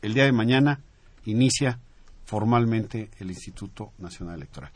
el 0.01 0.15
día 0.15 0.25
de 0.25 0.33
mañana 0.33 0.81
inicia 1.27 1.79
formalmente 2.25 3.11
el 3.19 3.31
Instituto 3.31 3.93
Nacional 3.99 4.37
Electoral. 4.37 4.71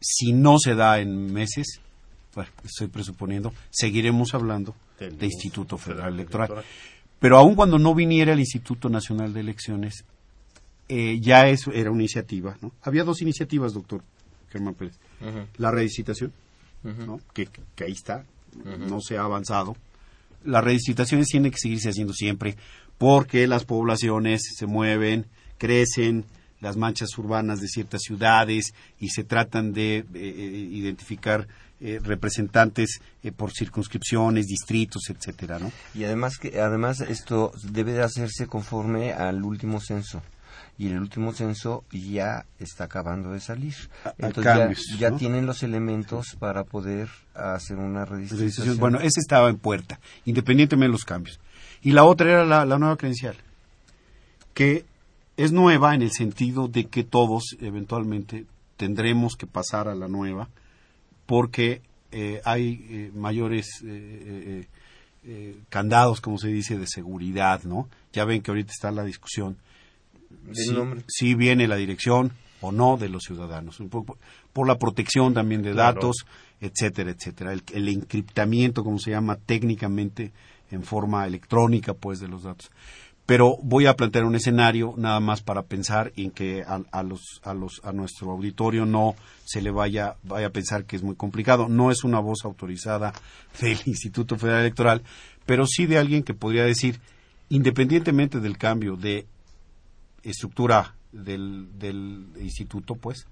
Si 0.00 0.32
no 0.32 0.58
se 0.58 0.74
da 0.74 0.98
en 0.98 1.32
meses, 1.32 1.80
bueno, 2.34 2.50
estoy 2.64 2.88
presuponiendo, 2.88 3.52
seguiremos 3.70 4.34
hablando 4.34 4.74
de 4.98 5.26
Instituto 5.26 5.78
Federal 5.78 6.14
Electoral. 6.14 6.64
Pero 7.18 7.36
aun 7.36 7.54
cuando 7.54 7.78
no 7.78 7.94
viniera 7.94 8.32
el 8.32 8.40
Instituto 8.40 8.88
Nacional 8.88 9.32
de 9.32 9.40
Elecciones, 9.40 10.04
eh, 10.88 11.20
ya 11.20 11.48
eso 11.48 11.70
era 11.72 11.90
una 11.90 12.00
iniciativa. 12.00 12.56
¿no? 12.60 12.72
Había 12.82 13.04
dos 13.04 13.20
iniciativas, 13.22 13.74
doctor 13.74 14.02
Germán 14.50 14.74
Pérez. 14.74 14.98
La 15.58 15.70
redicitación, 15.70 16.32
¿no? 16.82 17.20
que, 17.34 17.48
ahí 17.84 17.92
está, 17.92 18.24
no 18.64 19.00
se 19.00 19.18
ha 19.18 19.22
avanzado. 19.22 19.76
Las 20.44 20.64
redicitaciones 20.64 21.28
tienen 21.28 21.52
que 21.52 21.58
seguirse 21.58 21.90
haciendo 21.90 22.14
siempre 22.14 22.56
porque 22.96 23.46
las 23.46 23.64
poblaciones 23.64 24.42
se 24.56 24.66
mueven, 24.66 25.26
crecen, 25.58 26.24
las 26.60 26.76
manchas 26.76 27.16
urbanas 27.18 27.60
de 27.60 27.68
ciertas 27.68 28.02
ciudades 28.02 28.74
y 28.98 29.08
se 29.08 29.24
tratan 29.24 29.72
de 29.72 29.98
eh, 29.98 30.04
eh, 30.14 30.68
identificar 30.72 31.46
representantes 32.02 33.00
por 33.38 33.52
circunscripciones, 33.52 34.44
distritos, 34.46 35.04
etcétera, 35.08 35.58
¿no? 35.58 35.72
Y 35.94 36.04
además 36.04 36.36
que 36.36 36.60
además 36.60 37.00
esto 37.00 37.52
debe 37.72 37.92
de 37.92 38.02
hacerse 38.02 38.46
conforme 38.46 39.14
al 39.14 39.42
último 39.42 39.80
censo 39.80 40.20
y 40.80 40.86
el 40.86 40.98
último 40.98 41.34
censo 41.34 41.84
ya 41.92 42.46
está 42.58 42.84
acabando 42.84 43.32
de 43.32 43.40
salir. 43.40 43.74
Entonces 44.16 44.96
ya, 44.98 45.10
tienen 45.10 45.44
los 45.44 45.62
elementos 45.62 46.36
para 46.38 46.64
poder 46.64 47.10
hacer 47.34 47.76
una 47.76 48.06
redistribución. 48.06 48.78
Bueno, 48.78 48.98
ese 48.98 49.20
estaba 49.20 49.50
en 49.50 49.58
puerta, 49.58 50.00
independientemente 50.24 50.88
de 50.88 50.92
los 50.92 51.04
cambios. 51.04 51.38
Y 51.82 51.92
la 51.92 52.04
otra 52.04 52.30
era 52.30 52.46
la, 52.46 52.78
nueva 52.78 52.96
credencial, 52.96 53.36
que 54.54 54.86
es 55.44 55.52
nueva 55.52 55.94
en 55.94 56.02
el 56.02 56.10
sentido 56.10 56.68
de 56.68 56.86
que 56.86 57.04
todos 57.04 57.56
eventualmente 57.60 58.46
tendremos 58.76 59.36
que 59.36 59.46
pasar 59.46 59.88
a 59.88 59.94
la 59.94 60.08
nueva 60.08 60.48
porque 61.26 61.82
eh, 62.12 62.40
hay 62.44 62.86
eh, 62.88 63.10
mayores 63.14 63.66
eh, 63.84 64.66
candados, 65.68 66.20
como 66.20 66.38
se 66.38 66.48
dice, 66.48 66.78
de 66.78 66.86
seguridad, 66.86 67.62
¿no? 67.64 67.88
Ya 68.12 68.24
ven 68.24 68.42
que 68.42 68.50
ahorita 68.50 68.72
está 68.72 68.90
la 68.90 69.04
discusión 69.04 69.56
si, 71.06 71.34
viene 71.34 71.68
la 71.68 71.76
dirección 71.76 72.32
o 72.60 72.72
no 72.72 72.96
de 72.96 73.08
los 73.08 73.24
ciudadanos, 73.24 73.78
por, 74.52 74.66
la 74.66 74.78
protección 74.78 75.34
también 75.34 75.62
de 75.62 75.74
datos, 75.74 76.26
etcétera, 76.60 77.10
etcétera, 77.10 77.52
el, 77.52 77.88
encriptamiento, 77.88 78.84
como 78.84 78.98
se 78.98 79.12
llama 79.12 79.36
técnicamente 79.36 80.32
en 80.70 80.82
forma 80.82 81.26
electrónica, 81.26 81.94
pues, 81.94 82.20
de 82.20 82.28
los 82.28 82.42
datos. 82.42 82.70
Pero 83.30 83.58
voy 83.62 83.86
a 83.86 83.94
plantear 83.94 84.24
un 84.24 84.34
escenario 84.34 84.92
nada 84.96 85.20
más 85.20 85.40
para 85.40 85.62
pensar 85.62 86.12
en 86.16 86.32
que 86.32 86.64
a, 86.66 87.02
los, 87.04 87.40
a, 87.44 87.54
los, 87.54 87.80
a 87.84 87.92
nuestro 87.92 88.32
auditorio 88.32 88.86
no 88.86 89.14
se 89.44 89.62
le 89.62 89.70
vaya, 89.70 90.16
vaya 90.24 90.48
a 90.48 90.50
pensar 90.50 90.84
que 90.84 90.96
es 90.96 91.04
muy 91.04 91.14
complicado. 91.14 91.68
No 91.68 91.92
es 91.92 92.02
una 92.02 92.18
voz 92.18 92.40
autorizada 92.44 93.12
del 93.60 93.78
Instituto 93.86 94.36
Federal 94.36 94.62
Electoral, 94.62 95.04
pero 95.46 95.64
sí 95.64 95.86
de 95.86 95.98
alguien 95.98 96.24
que 96.24 96.34
podría 96.34 96.64
decir, 96.64 96.98
independientemente 97.50 98.40
del 98.40 98.58
cambio 98.58 98.96
de 98.96 99.26
estructura 100.24 100.96
del, 101.12 101.68
del 101.78 102.32
instituto, 102.40 102.96
pues, 102.96 103.28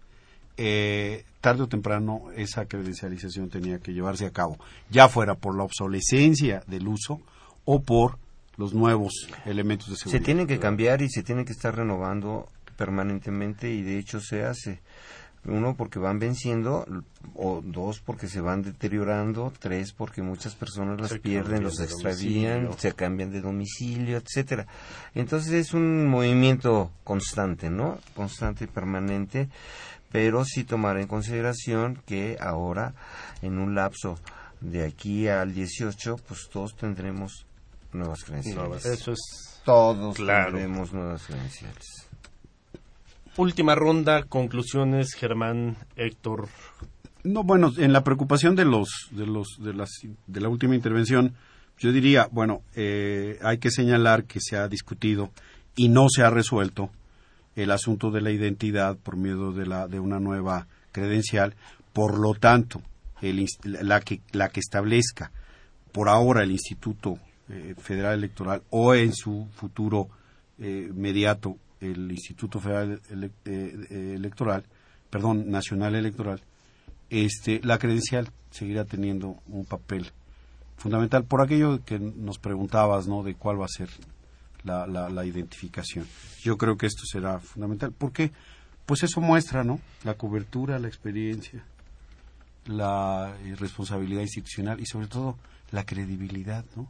eh, 0.58 1.24
tarde 1.40 1.64
o 1.64 1.66
temprano 1.66 2.26
esa 2.36 2.66
credencialización 2.66 3.48
tenía 3.48 3.80
que 3.80 3.92
llevarse 3.92 4.26
a 4.26 4.30
cabo, 4.30 4.58
ya 4.90 5.08
fuera 5.08 5.34
por 5.34 5.56
la 5.56 5.64
obsolescencia 5.64 6.62
del 6.68 6.86
uso 6.86 7.20
o 7.64 7.82
por 7.82 8.16
los 8.58 8.74
nuevos 8.74 9.28
elementos 9.46 9.88
de 9.88 9.96
seguridad. 9.96 10.18
Se 10.18 10.24
tienen 10.24 10.46
que 10.46 10.58
cambiar 10.58 11.00
y 11.00 11.08
se 11.08 11.22
tienen 11.22 11.46
que 11.46 11.52
estar 11.52 11.74
renovando 11.74 12.48
permanentemente 12.76 13.70
y 13.70 13.82
de 13.82 13.98
hecho 13.98 14.20
se 14.20 14.44
hace. 14.44 14.82
Uno, 15.44 15.76
porque 15.76 16.00
van 16.00 16.18
venciendo, 16.18 16.84
o 17.34 17.62
dos, 17.64 18.00
porque 18.00 18.26
se 18.26 18.40
van 18.40 18.60
deteriorando, 18.62 19.52
tres, 19.58 19.92
porque 19.92 20.20
muchas 20.20 20.56
personas 20.56 21.00
las 21.00 21.18
pierden, 21.20 21.62
los 21.62 21.80
extravían, 21.80 22.68
se 22.76 22.92
cambian 22.92 23.30
de 23.30 23.40
domicilio, 23.40 24.18
etcétera. 24.18 24.66
Entonces 25.14 25.52
es 25.52 25.74
un 25.74 26.06
movimiento 26.06 26.90
constante, 27.04 27.70
¿no? 27.70 27.98
Constante 28.14 28.64
y 28.64 28.66
permanente, 28.66 29.48
pero 30.10 30.44
sí 30.44 30.64
tomar 30.64 30.98
en 30.98 31.06
consideración 31.06 32.02
que 32.04 32.36
ahora, 32.40 32.94
en 33.40 33.58
un 33.58 33.74
lapso 33.74 34.18
de 34.60 34.84
aquí 34.84 35.28
al 35.28 35.54
18, 35.54 36.16
pues 36.26 36.48
todos 36.50 36.76
tendremos 36.76 37.46
nuevas 37.98 38.24
credenciales. 38.24 38.86
Eso 38.86 39.12
es 39.12 39.48
todos 39.68 40.16
tendremos 40.16 40.94
nuevas 40.94 41.26
credenciales. 41.26 42.08
Última 43.36 43.74
ronda, 43.74 44.22
conclusiones, 44.22 45.12
Germán, 45.12 45.76
Héctor. 45.94 46.48
No, 47.22 47.44
bueno, 47.44 47.70
en 47.76 47.92
la 47.92 48.02
preocupación 48.02 48.56
de 48.56 48.64
los, 48.64 48.88
de 49.10 49.26
los, 49.26 49.58
de 49.60 49.74
las, 49.74 49.90
de 50.26 50.40
la 50.40 50.48
última 50.48 50.74
intervención, 50.74 51.34
yo 51.78 51.92
diría, 51.92 52.28
bueno, 52.32 52.62
eh, 52.74 53.38
hay 53.42 53.58
que 53.58 53.70
señalar 53.70 54.24
que 54.24 54.40
se 54.40 54.56
ha 54.56 54.68
discutido 54.68 55.30
y 55.76 55.90
no 55.90 56.06
se 56.08 56.22
ha 56.22 56.30
resuelto 56.30 56.90
el 57.54 57.70
asunto 57.70 58.10
de 58.10 58.22
la 58.22 58.30
identidad 58.30 58.96
por 58.96 59.16
miedo 59.16 59.52
de 59.52 59.66
la, 59.66 59.86
de 59.86 60.00
una 60.00 60.18
nueva 60.18 60.66
credencial. 60.92 61.54
Por 61.92 62.18
lo 62.18 62.32
tanto, 62.32 62.80
el, 63.20 63.46
la 63.64 64.00
que, 64.00 64.22
la 64.32 64.48
que 64.48 64.60
establezca 64.60 65.30
por 65.92 66.08
ahora 66.08 66.42
el 66.42 66.52
Instituto 66.52 67.18
eh, 67.48 67.74
Federal 67.78 68.14
Electoral 68.14 68.62
o 68.70 68.94
en 68.94 69.12
su 69.14 69.48
futuro 69.54 70.08
eh, 70.58 70.88
inmediato 70.90 71.56
el 71.80 72.10
Instituto 72.10 72.60
Federal 72.60 73.00
eh, 73.10 73.30
eh, 73.44 74.12
Electoral, 74.16 74.64
perdón, 75.10 75.50
Nacional 75.50 75.94
Electoral, 75.94 76.40
este, 77.10 77.60
la 77.62 77.78
credencial 77.78 78.30
seguirá 78.50 78.84
teniendo 78.84 79.36
un 79.48 79.64
papel 79.64 80.10
fundamental 80.76 81.24
por 81.24 81.40
aquello 81.40 81.84
que 81.84 81.98
nos 81.98 82.38
preguntabas, 82.38 83.06
¿no? 83.06 83.22
De 83.22 83.34
cuál 83.34 83.60
va 83.60 83.64
a 83.64 83.68
ser 83.68 83.88
la, 84.64 84.86
la, 84.86 85.24
identificación. 85.24 86.06
Yo 86.42 86.58
creo 86.58 86.76
que 86.76 86.86
esto 86.86 87.04
será 87.04 87.40
fundamental 87.40 87.92
porque, 87.96 88.32
pues 88.86 89.02
eso 89.02 89.20
muestra, 89.20 89.64
¿no? 89.64 89.80
La 90.04 90.14
cobertura, 90.14 90.78
la 90.78 90.88
experiencia, 90.88 91.64
la 92.66 93.34
eh, 93.44 93.56
responsabilidad 93.56 94.22
institucional 94.22 94.80
y 94.80 94.86
sobre 94.86 95.06
todo 95.06 95.38
la 95.70 95.84
credibilidad 95.84 96.64
¿no? 96.76 96.88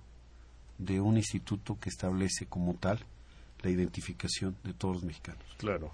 De 0.78 1.00
un 1.00 1.16
instituto 1.16 1.78
que 1.80 1.88
establece 1.90 2.46
como 2.46 2.74
tal 2.74 2.98
la 3.62 3.70
identificación 3.70 4.56
de 4.64 4.72
todos 4.72 4.96
los 4.96 5.04
mexicanos. 5.04 5.42
Claro. 5.58 5.92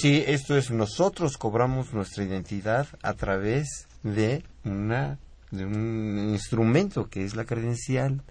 Sí, 0.00 0.24
esto 0.26 0.56
es, 0.56 0.70
nosotros 0.70 1.36
cobramos 1.36 1.92
nuestra 1.92 2.24
identidad 2.24 2.88
a 3.02 3.12
través 3.12 3.86
de 4.02 4.42
una 4.64 5.18
de 5.50 5.64
un 5.64 6.30
instrumento 6.30 7.08
que 7.08 7.24
es 7.24 7.36
la 7.36 7.44
credencial 7.44 8.22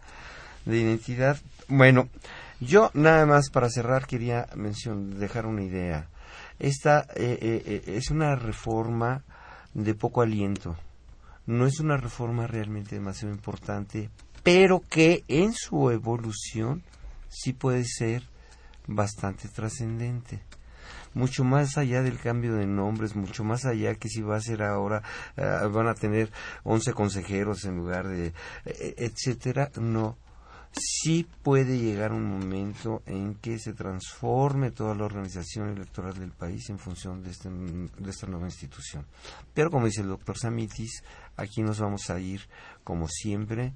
de 0.66 0.80
identidad. 0.80 1.38
Bueno, 1.68 2.10
yo 2.60 2.92
nada 2.94 3.26
más 3.26 3.50
para 3.50 3.70
cerrar 3.70 4.08
quería 4.08 4.48
mencionar, 4.56 5.18
dejar 5.18 5.46
una 5.46 5.64
idea. 5.64 6.08
Esta 6.60 7.02
eh, 7.16 7.38
eh, 7.42 7.64
eh, 7.66 7.84
es 7.98 8.10
una 8.10 8.36
reforma 8.36 9.24
de 9.74 9.94
poco 9.94 10.22
aliento. 10.22 10.76
No 11.46 11.66
es 11.66 11.80
una 11.80 11.98
reforma 11.98 12.48
realmente 12.48 12.96
demasiado 12.96 13.34
importante, 13.34 14.10
pero 14.44 14.82
que 14.90 15.24
en 15.28 15.54
su 15.54 15.90
evolución 15.90 16.84
sí 17.30 17.54
puede 17.54 17.86
ser 17.86 18.24
bastante 18.86 19.48
trascendente 19.48 20.42
mucho 21.14 21.44
más 21.44 21.78
allá 21.78 22.02
del 22.02 22.20
cambio 22.20 22.56
de 22.56 22.66
nombres, 22.66 23.16
mucho 23.16 23.44
más 23.44 23.66
allá 23.66 23.96
que 23.96 24.10
si 24.10 24.22
va 24.22 24.38
a 24.38 24.42
ser 24.42 24.64
ahora, 24.64 25.04
van 25.36 25.88
a 25.88 25.94
tener 25.94 26.32
11 26.64 26.94
consejeros 26.94 27.66
en 27.66 27.78
lugar 27.78 28.08
de, 28.08 28.34
etcétera, 28.66 29.72
no 29.80 30.18
sí 30.76 31.28
puede 31.44 31.78
llegar 31.78 32.14
un 32.14 32.26
momento 32.26 33.04
en 33.06 33.36
que 33.36 33.60
se 33.60 33.74
transforme 33.74 34.72
toda 34.72 34.96
la 34.96 35.06
organización 35.06 35.70
electoral 35.70 36.16
del 36.16 36.32
país 36.32 36.68
en 36.70 36.80
función 36.80 37.22
de, 37.22 37.30
este, 37.30 37.50
de 37.50 38.10
esta 38.10 38.26
nueva 38.26 38.48
institución. 38.48 39.06
Pero 39.54 39.70
como 39.70 39.86
dice 39.86 40.02
el 40.02 40.08
doctor 40.08 40.36
Samitis, 40.38 41.04
aquí 41.38 41.62
nos 41.62 41.80
vamos 41.80 42.10
a 42.10 42.20
ir, 42.20 42.42
como 42.84 43.08
siempre, 43.08 43.74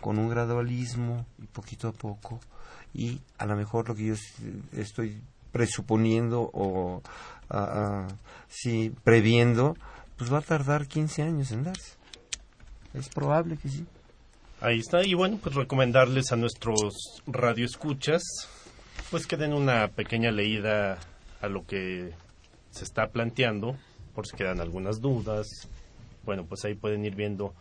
con 0.00 0.18
un 0.18 0.28
gradualismo 0.28 1.26
y 1.42 1.46
poquito 1.46 1.88
a 1.88 1.92
poco, 1.92 2.40
y 2.94 3.20
a 3.38 3.46
lo 3.46 3.56
mejor 3.56 3.88
lo 3.88 3.94
que 3.94 4.06
yo 4.06 4.14
estoy 4.72 5.20
presuponiendo 5.52 6.50
o 6.52 7.02
si 8.48 8.90
previendo, 9.04 9.76
pues 10.16 10.32
va 10.32 10.38
a 10.38 10.42
tardar 10.42 10.86
15 10.86 11.22
años 11.22 11.50
en 11.52 11.64
darse. 11.64 11.94
Es 12.94 13.08
probable 13.08 13.56
que 13.56 13.68
sí. 13.68 13.86
Ahí 14.60 14.78
está. 14.78 15.04
Y 15.04 15.14
bueno, 15.14 15.38
pues 15.42 15.54
recomendarles 15.54 16.32
a 16.32 16.36
nuestros 16.36 17.22
radioescuchas, 17.26 18.22
pues 19.10 19.26
que 19.26 19.36
den 19.36 19.52
una 19.52 19.88
pequeña 19.88 20.30
leída 20.30 20.98
a 21.42 21.48
lo 21.48 21.66
que 21.66 22.14
se 22.70 22.84
está 22.84 23.08
planteando, 23.08 23.76
por 24.14 24.26
si 24.26 24.36
quedan 24.36 24.60
algunas 24.60 25.00
dudas. 25.00 25.46
Bueno, 26.24 26.46
pues 26.46 26.64
ahí 26.64 26.74
pueden 26.74 27.04
ir 27.04 27.14
viendo 27.14 27.54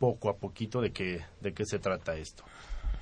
poco 0.00 0.30
a 0.30 0.36
poquito 0.36 0.80
de 0.80 0.90
qué, 0.90 1.20
de 1.40 1.52
qué 1.52 1.64
se 1.64 1.78
trata 1.78 2.16
esto. 2.16 2.42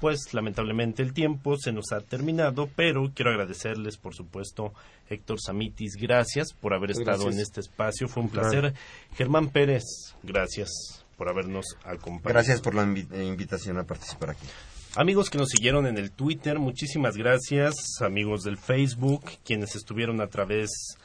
Pues 0.01 0.35
lamentablemente 0.35 1.03
el 1.03 1.13
tiempo 1.13 1.57
se 1.57 1.73
nos 1.73 1.93
ha 1.93 2.01
terminado, 2.01 2.69
pero 2.77 3.11
quiero 3.15 3.31
agradecerles, 3.31 3.97
por 3.97 4.15
supuesto, 4.15 4.75
Héctor 5.09 5.41
Samitis, 5.41 5.95
gracias 5.97 6.53
por 6.53 6.75
haber 6.75 6.91
estado 6.91 7.31
en 7.31 7.41
este 7.41 7.61
espacio, 7.61 8.07
fue 8.09 8.23
un 8.23 8.29
placer. 8.29 8.75
Germán 9.17 9.49
Pérez, 9.49 10.15
gracias 10.23 11.05
por 11.17 11.29
habernos 11.29 11.65
acompañado. 11.85 12.35
Gracias 12.35 12.61
por 12.61 12.75
la 12.75 12.83
eh, 12.83 13.25
invitación 13.25 13.79
a 13.79 13.85
participar 13.85 14.31
aquí. 14.31 14.47
Amigos 14.95 15.31
que 15.31 15.39
nos 15.39 15.51
siguieron 15.51 15.87
en 15.87 15.99
el 15.99 16.11
Twitter, 16.11 16.59
muchísimas 16.59 17.17
gracias. 17.17 17.75
Amigos 18.01 18.43
del 18.43 18.57
Facebook, 18.57 19.25
quienes 19.45 19.75
estuvieron 19.77 20.21
a 20.21 20.29
través 20.29 20.97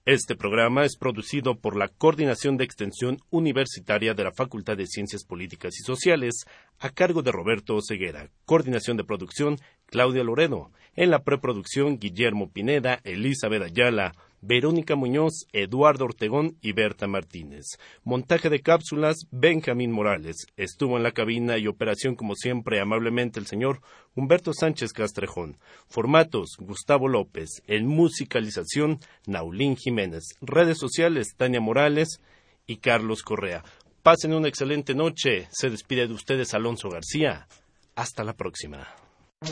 Este 0.06 0.36
programa 0.36 0.84
es 0.84 0.98
producido 0.98 1.54
por 1.54 1.76
la 1.76 1.88
Coordinación 1.88 2.58
de 2.58 2.64
Extensión 2.64 3.16
Universitaria 3.30 4.12
de 4.12 4.22
la 4.22 4.32
Facultad 4.32 4.76
de 4.76 4.86
Ciencias 4.86 5.24
Políticas 5.24 5.80
y 5.80 5.82
Sociales, 5.82 6.44
a 6.78 6.90
cargo 6.90 7.22
de 7.22 7.32
Roberto 7.32 7.78
Ceguera. 7.80 8.28
Coordinación 8.44 8.98
de 8.98 9.04
producción, 9.04 9.56
Claudia 9.86 10.22
Loredo. 10.22 10.70
En 10.94 11.10
la 11.10 11.24
preproducción, 11.24 11.98
Guillermo 11.98 12.52
Pineda, 12.52 13.00
Elizabeth 13.04 13.62
Ayala, 13.62 14.14
Verónica 14.46 14.94
Muñoz, 14.94 15.46
Eduardo 15.52 16.04
Ortegón 16.04 16.58
y 16.60 16.72
Berta 16.72 17.06
Martínez. 17.06 17.64
Montaje 18.02 18.50
de 18.50 18.60
cápsulas, 18.60 19.26
Benjamín 19.30 19.90
Morales. 19.90 20.46
Estuvo 20.58 20.98
en 20.98 21.02
la 21.02 21.12
cabina 21.12 21.56
y 21.56 21.66
operación, 21.66 22.14
como 22.14 22.34
siempre, 22.34 22.78
amablemente 22.78 23.40
el 23.40 23.46
señor 23.46 23.80
Humberto 24.14 24.52
Sánchez 24.52 24.92
Castrejón. 24.92 25.56
Formatos, 25.88 26.56
Gustavo 26.58 27.08
López. 27.08 27.62
En 27.66 27.86
musicalización, 27.86 29.00
Naulín 29.26 29.76
Jiménez. 29.76 30.34
Redes 30.42 30.76
sociales, 30.78 31.34
Tania 31.36 31.62
Morales 31.62 32.20
y 32.66 32.76
Carlos 32.76 33.22
Correa. 33.22 33.64
Pasen 34.02 34.34
una 34.34 34.48
excelente 34.48 34.94
noche. 34.94 35.48
Se 35.52 35.70
despide 35.70 36.06
de 36.06 36.12
ustedes 36.12 36.52
Alonso 36.52 36.90
García. 36.90 37.48
Hasta 37.96 38.24
la 38.24 38.34
próxima. 38.34 38.88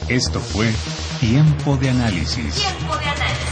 Esto 0.09 0.39
fue 0.39 0.71
Tiempo 1.19 1.79
de 1.79 1.89
Análisis. 1.89 2.57
Tiempo 2.57 2.97
de 2.99 3.05
Análisis 3.05 3.52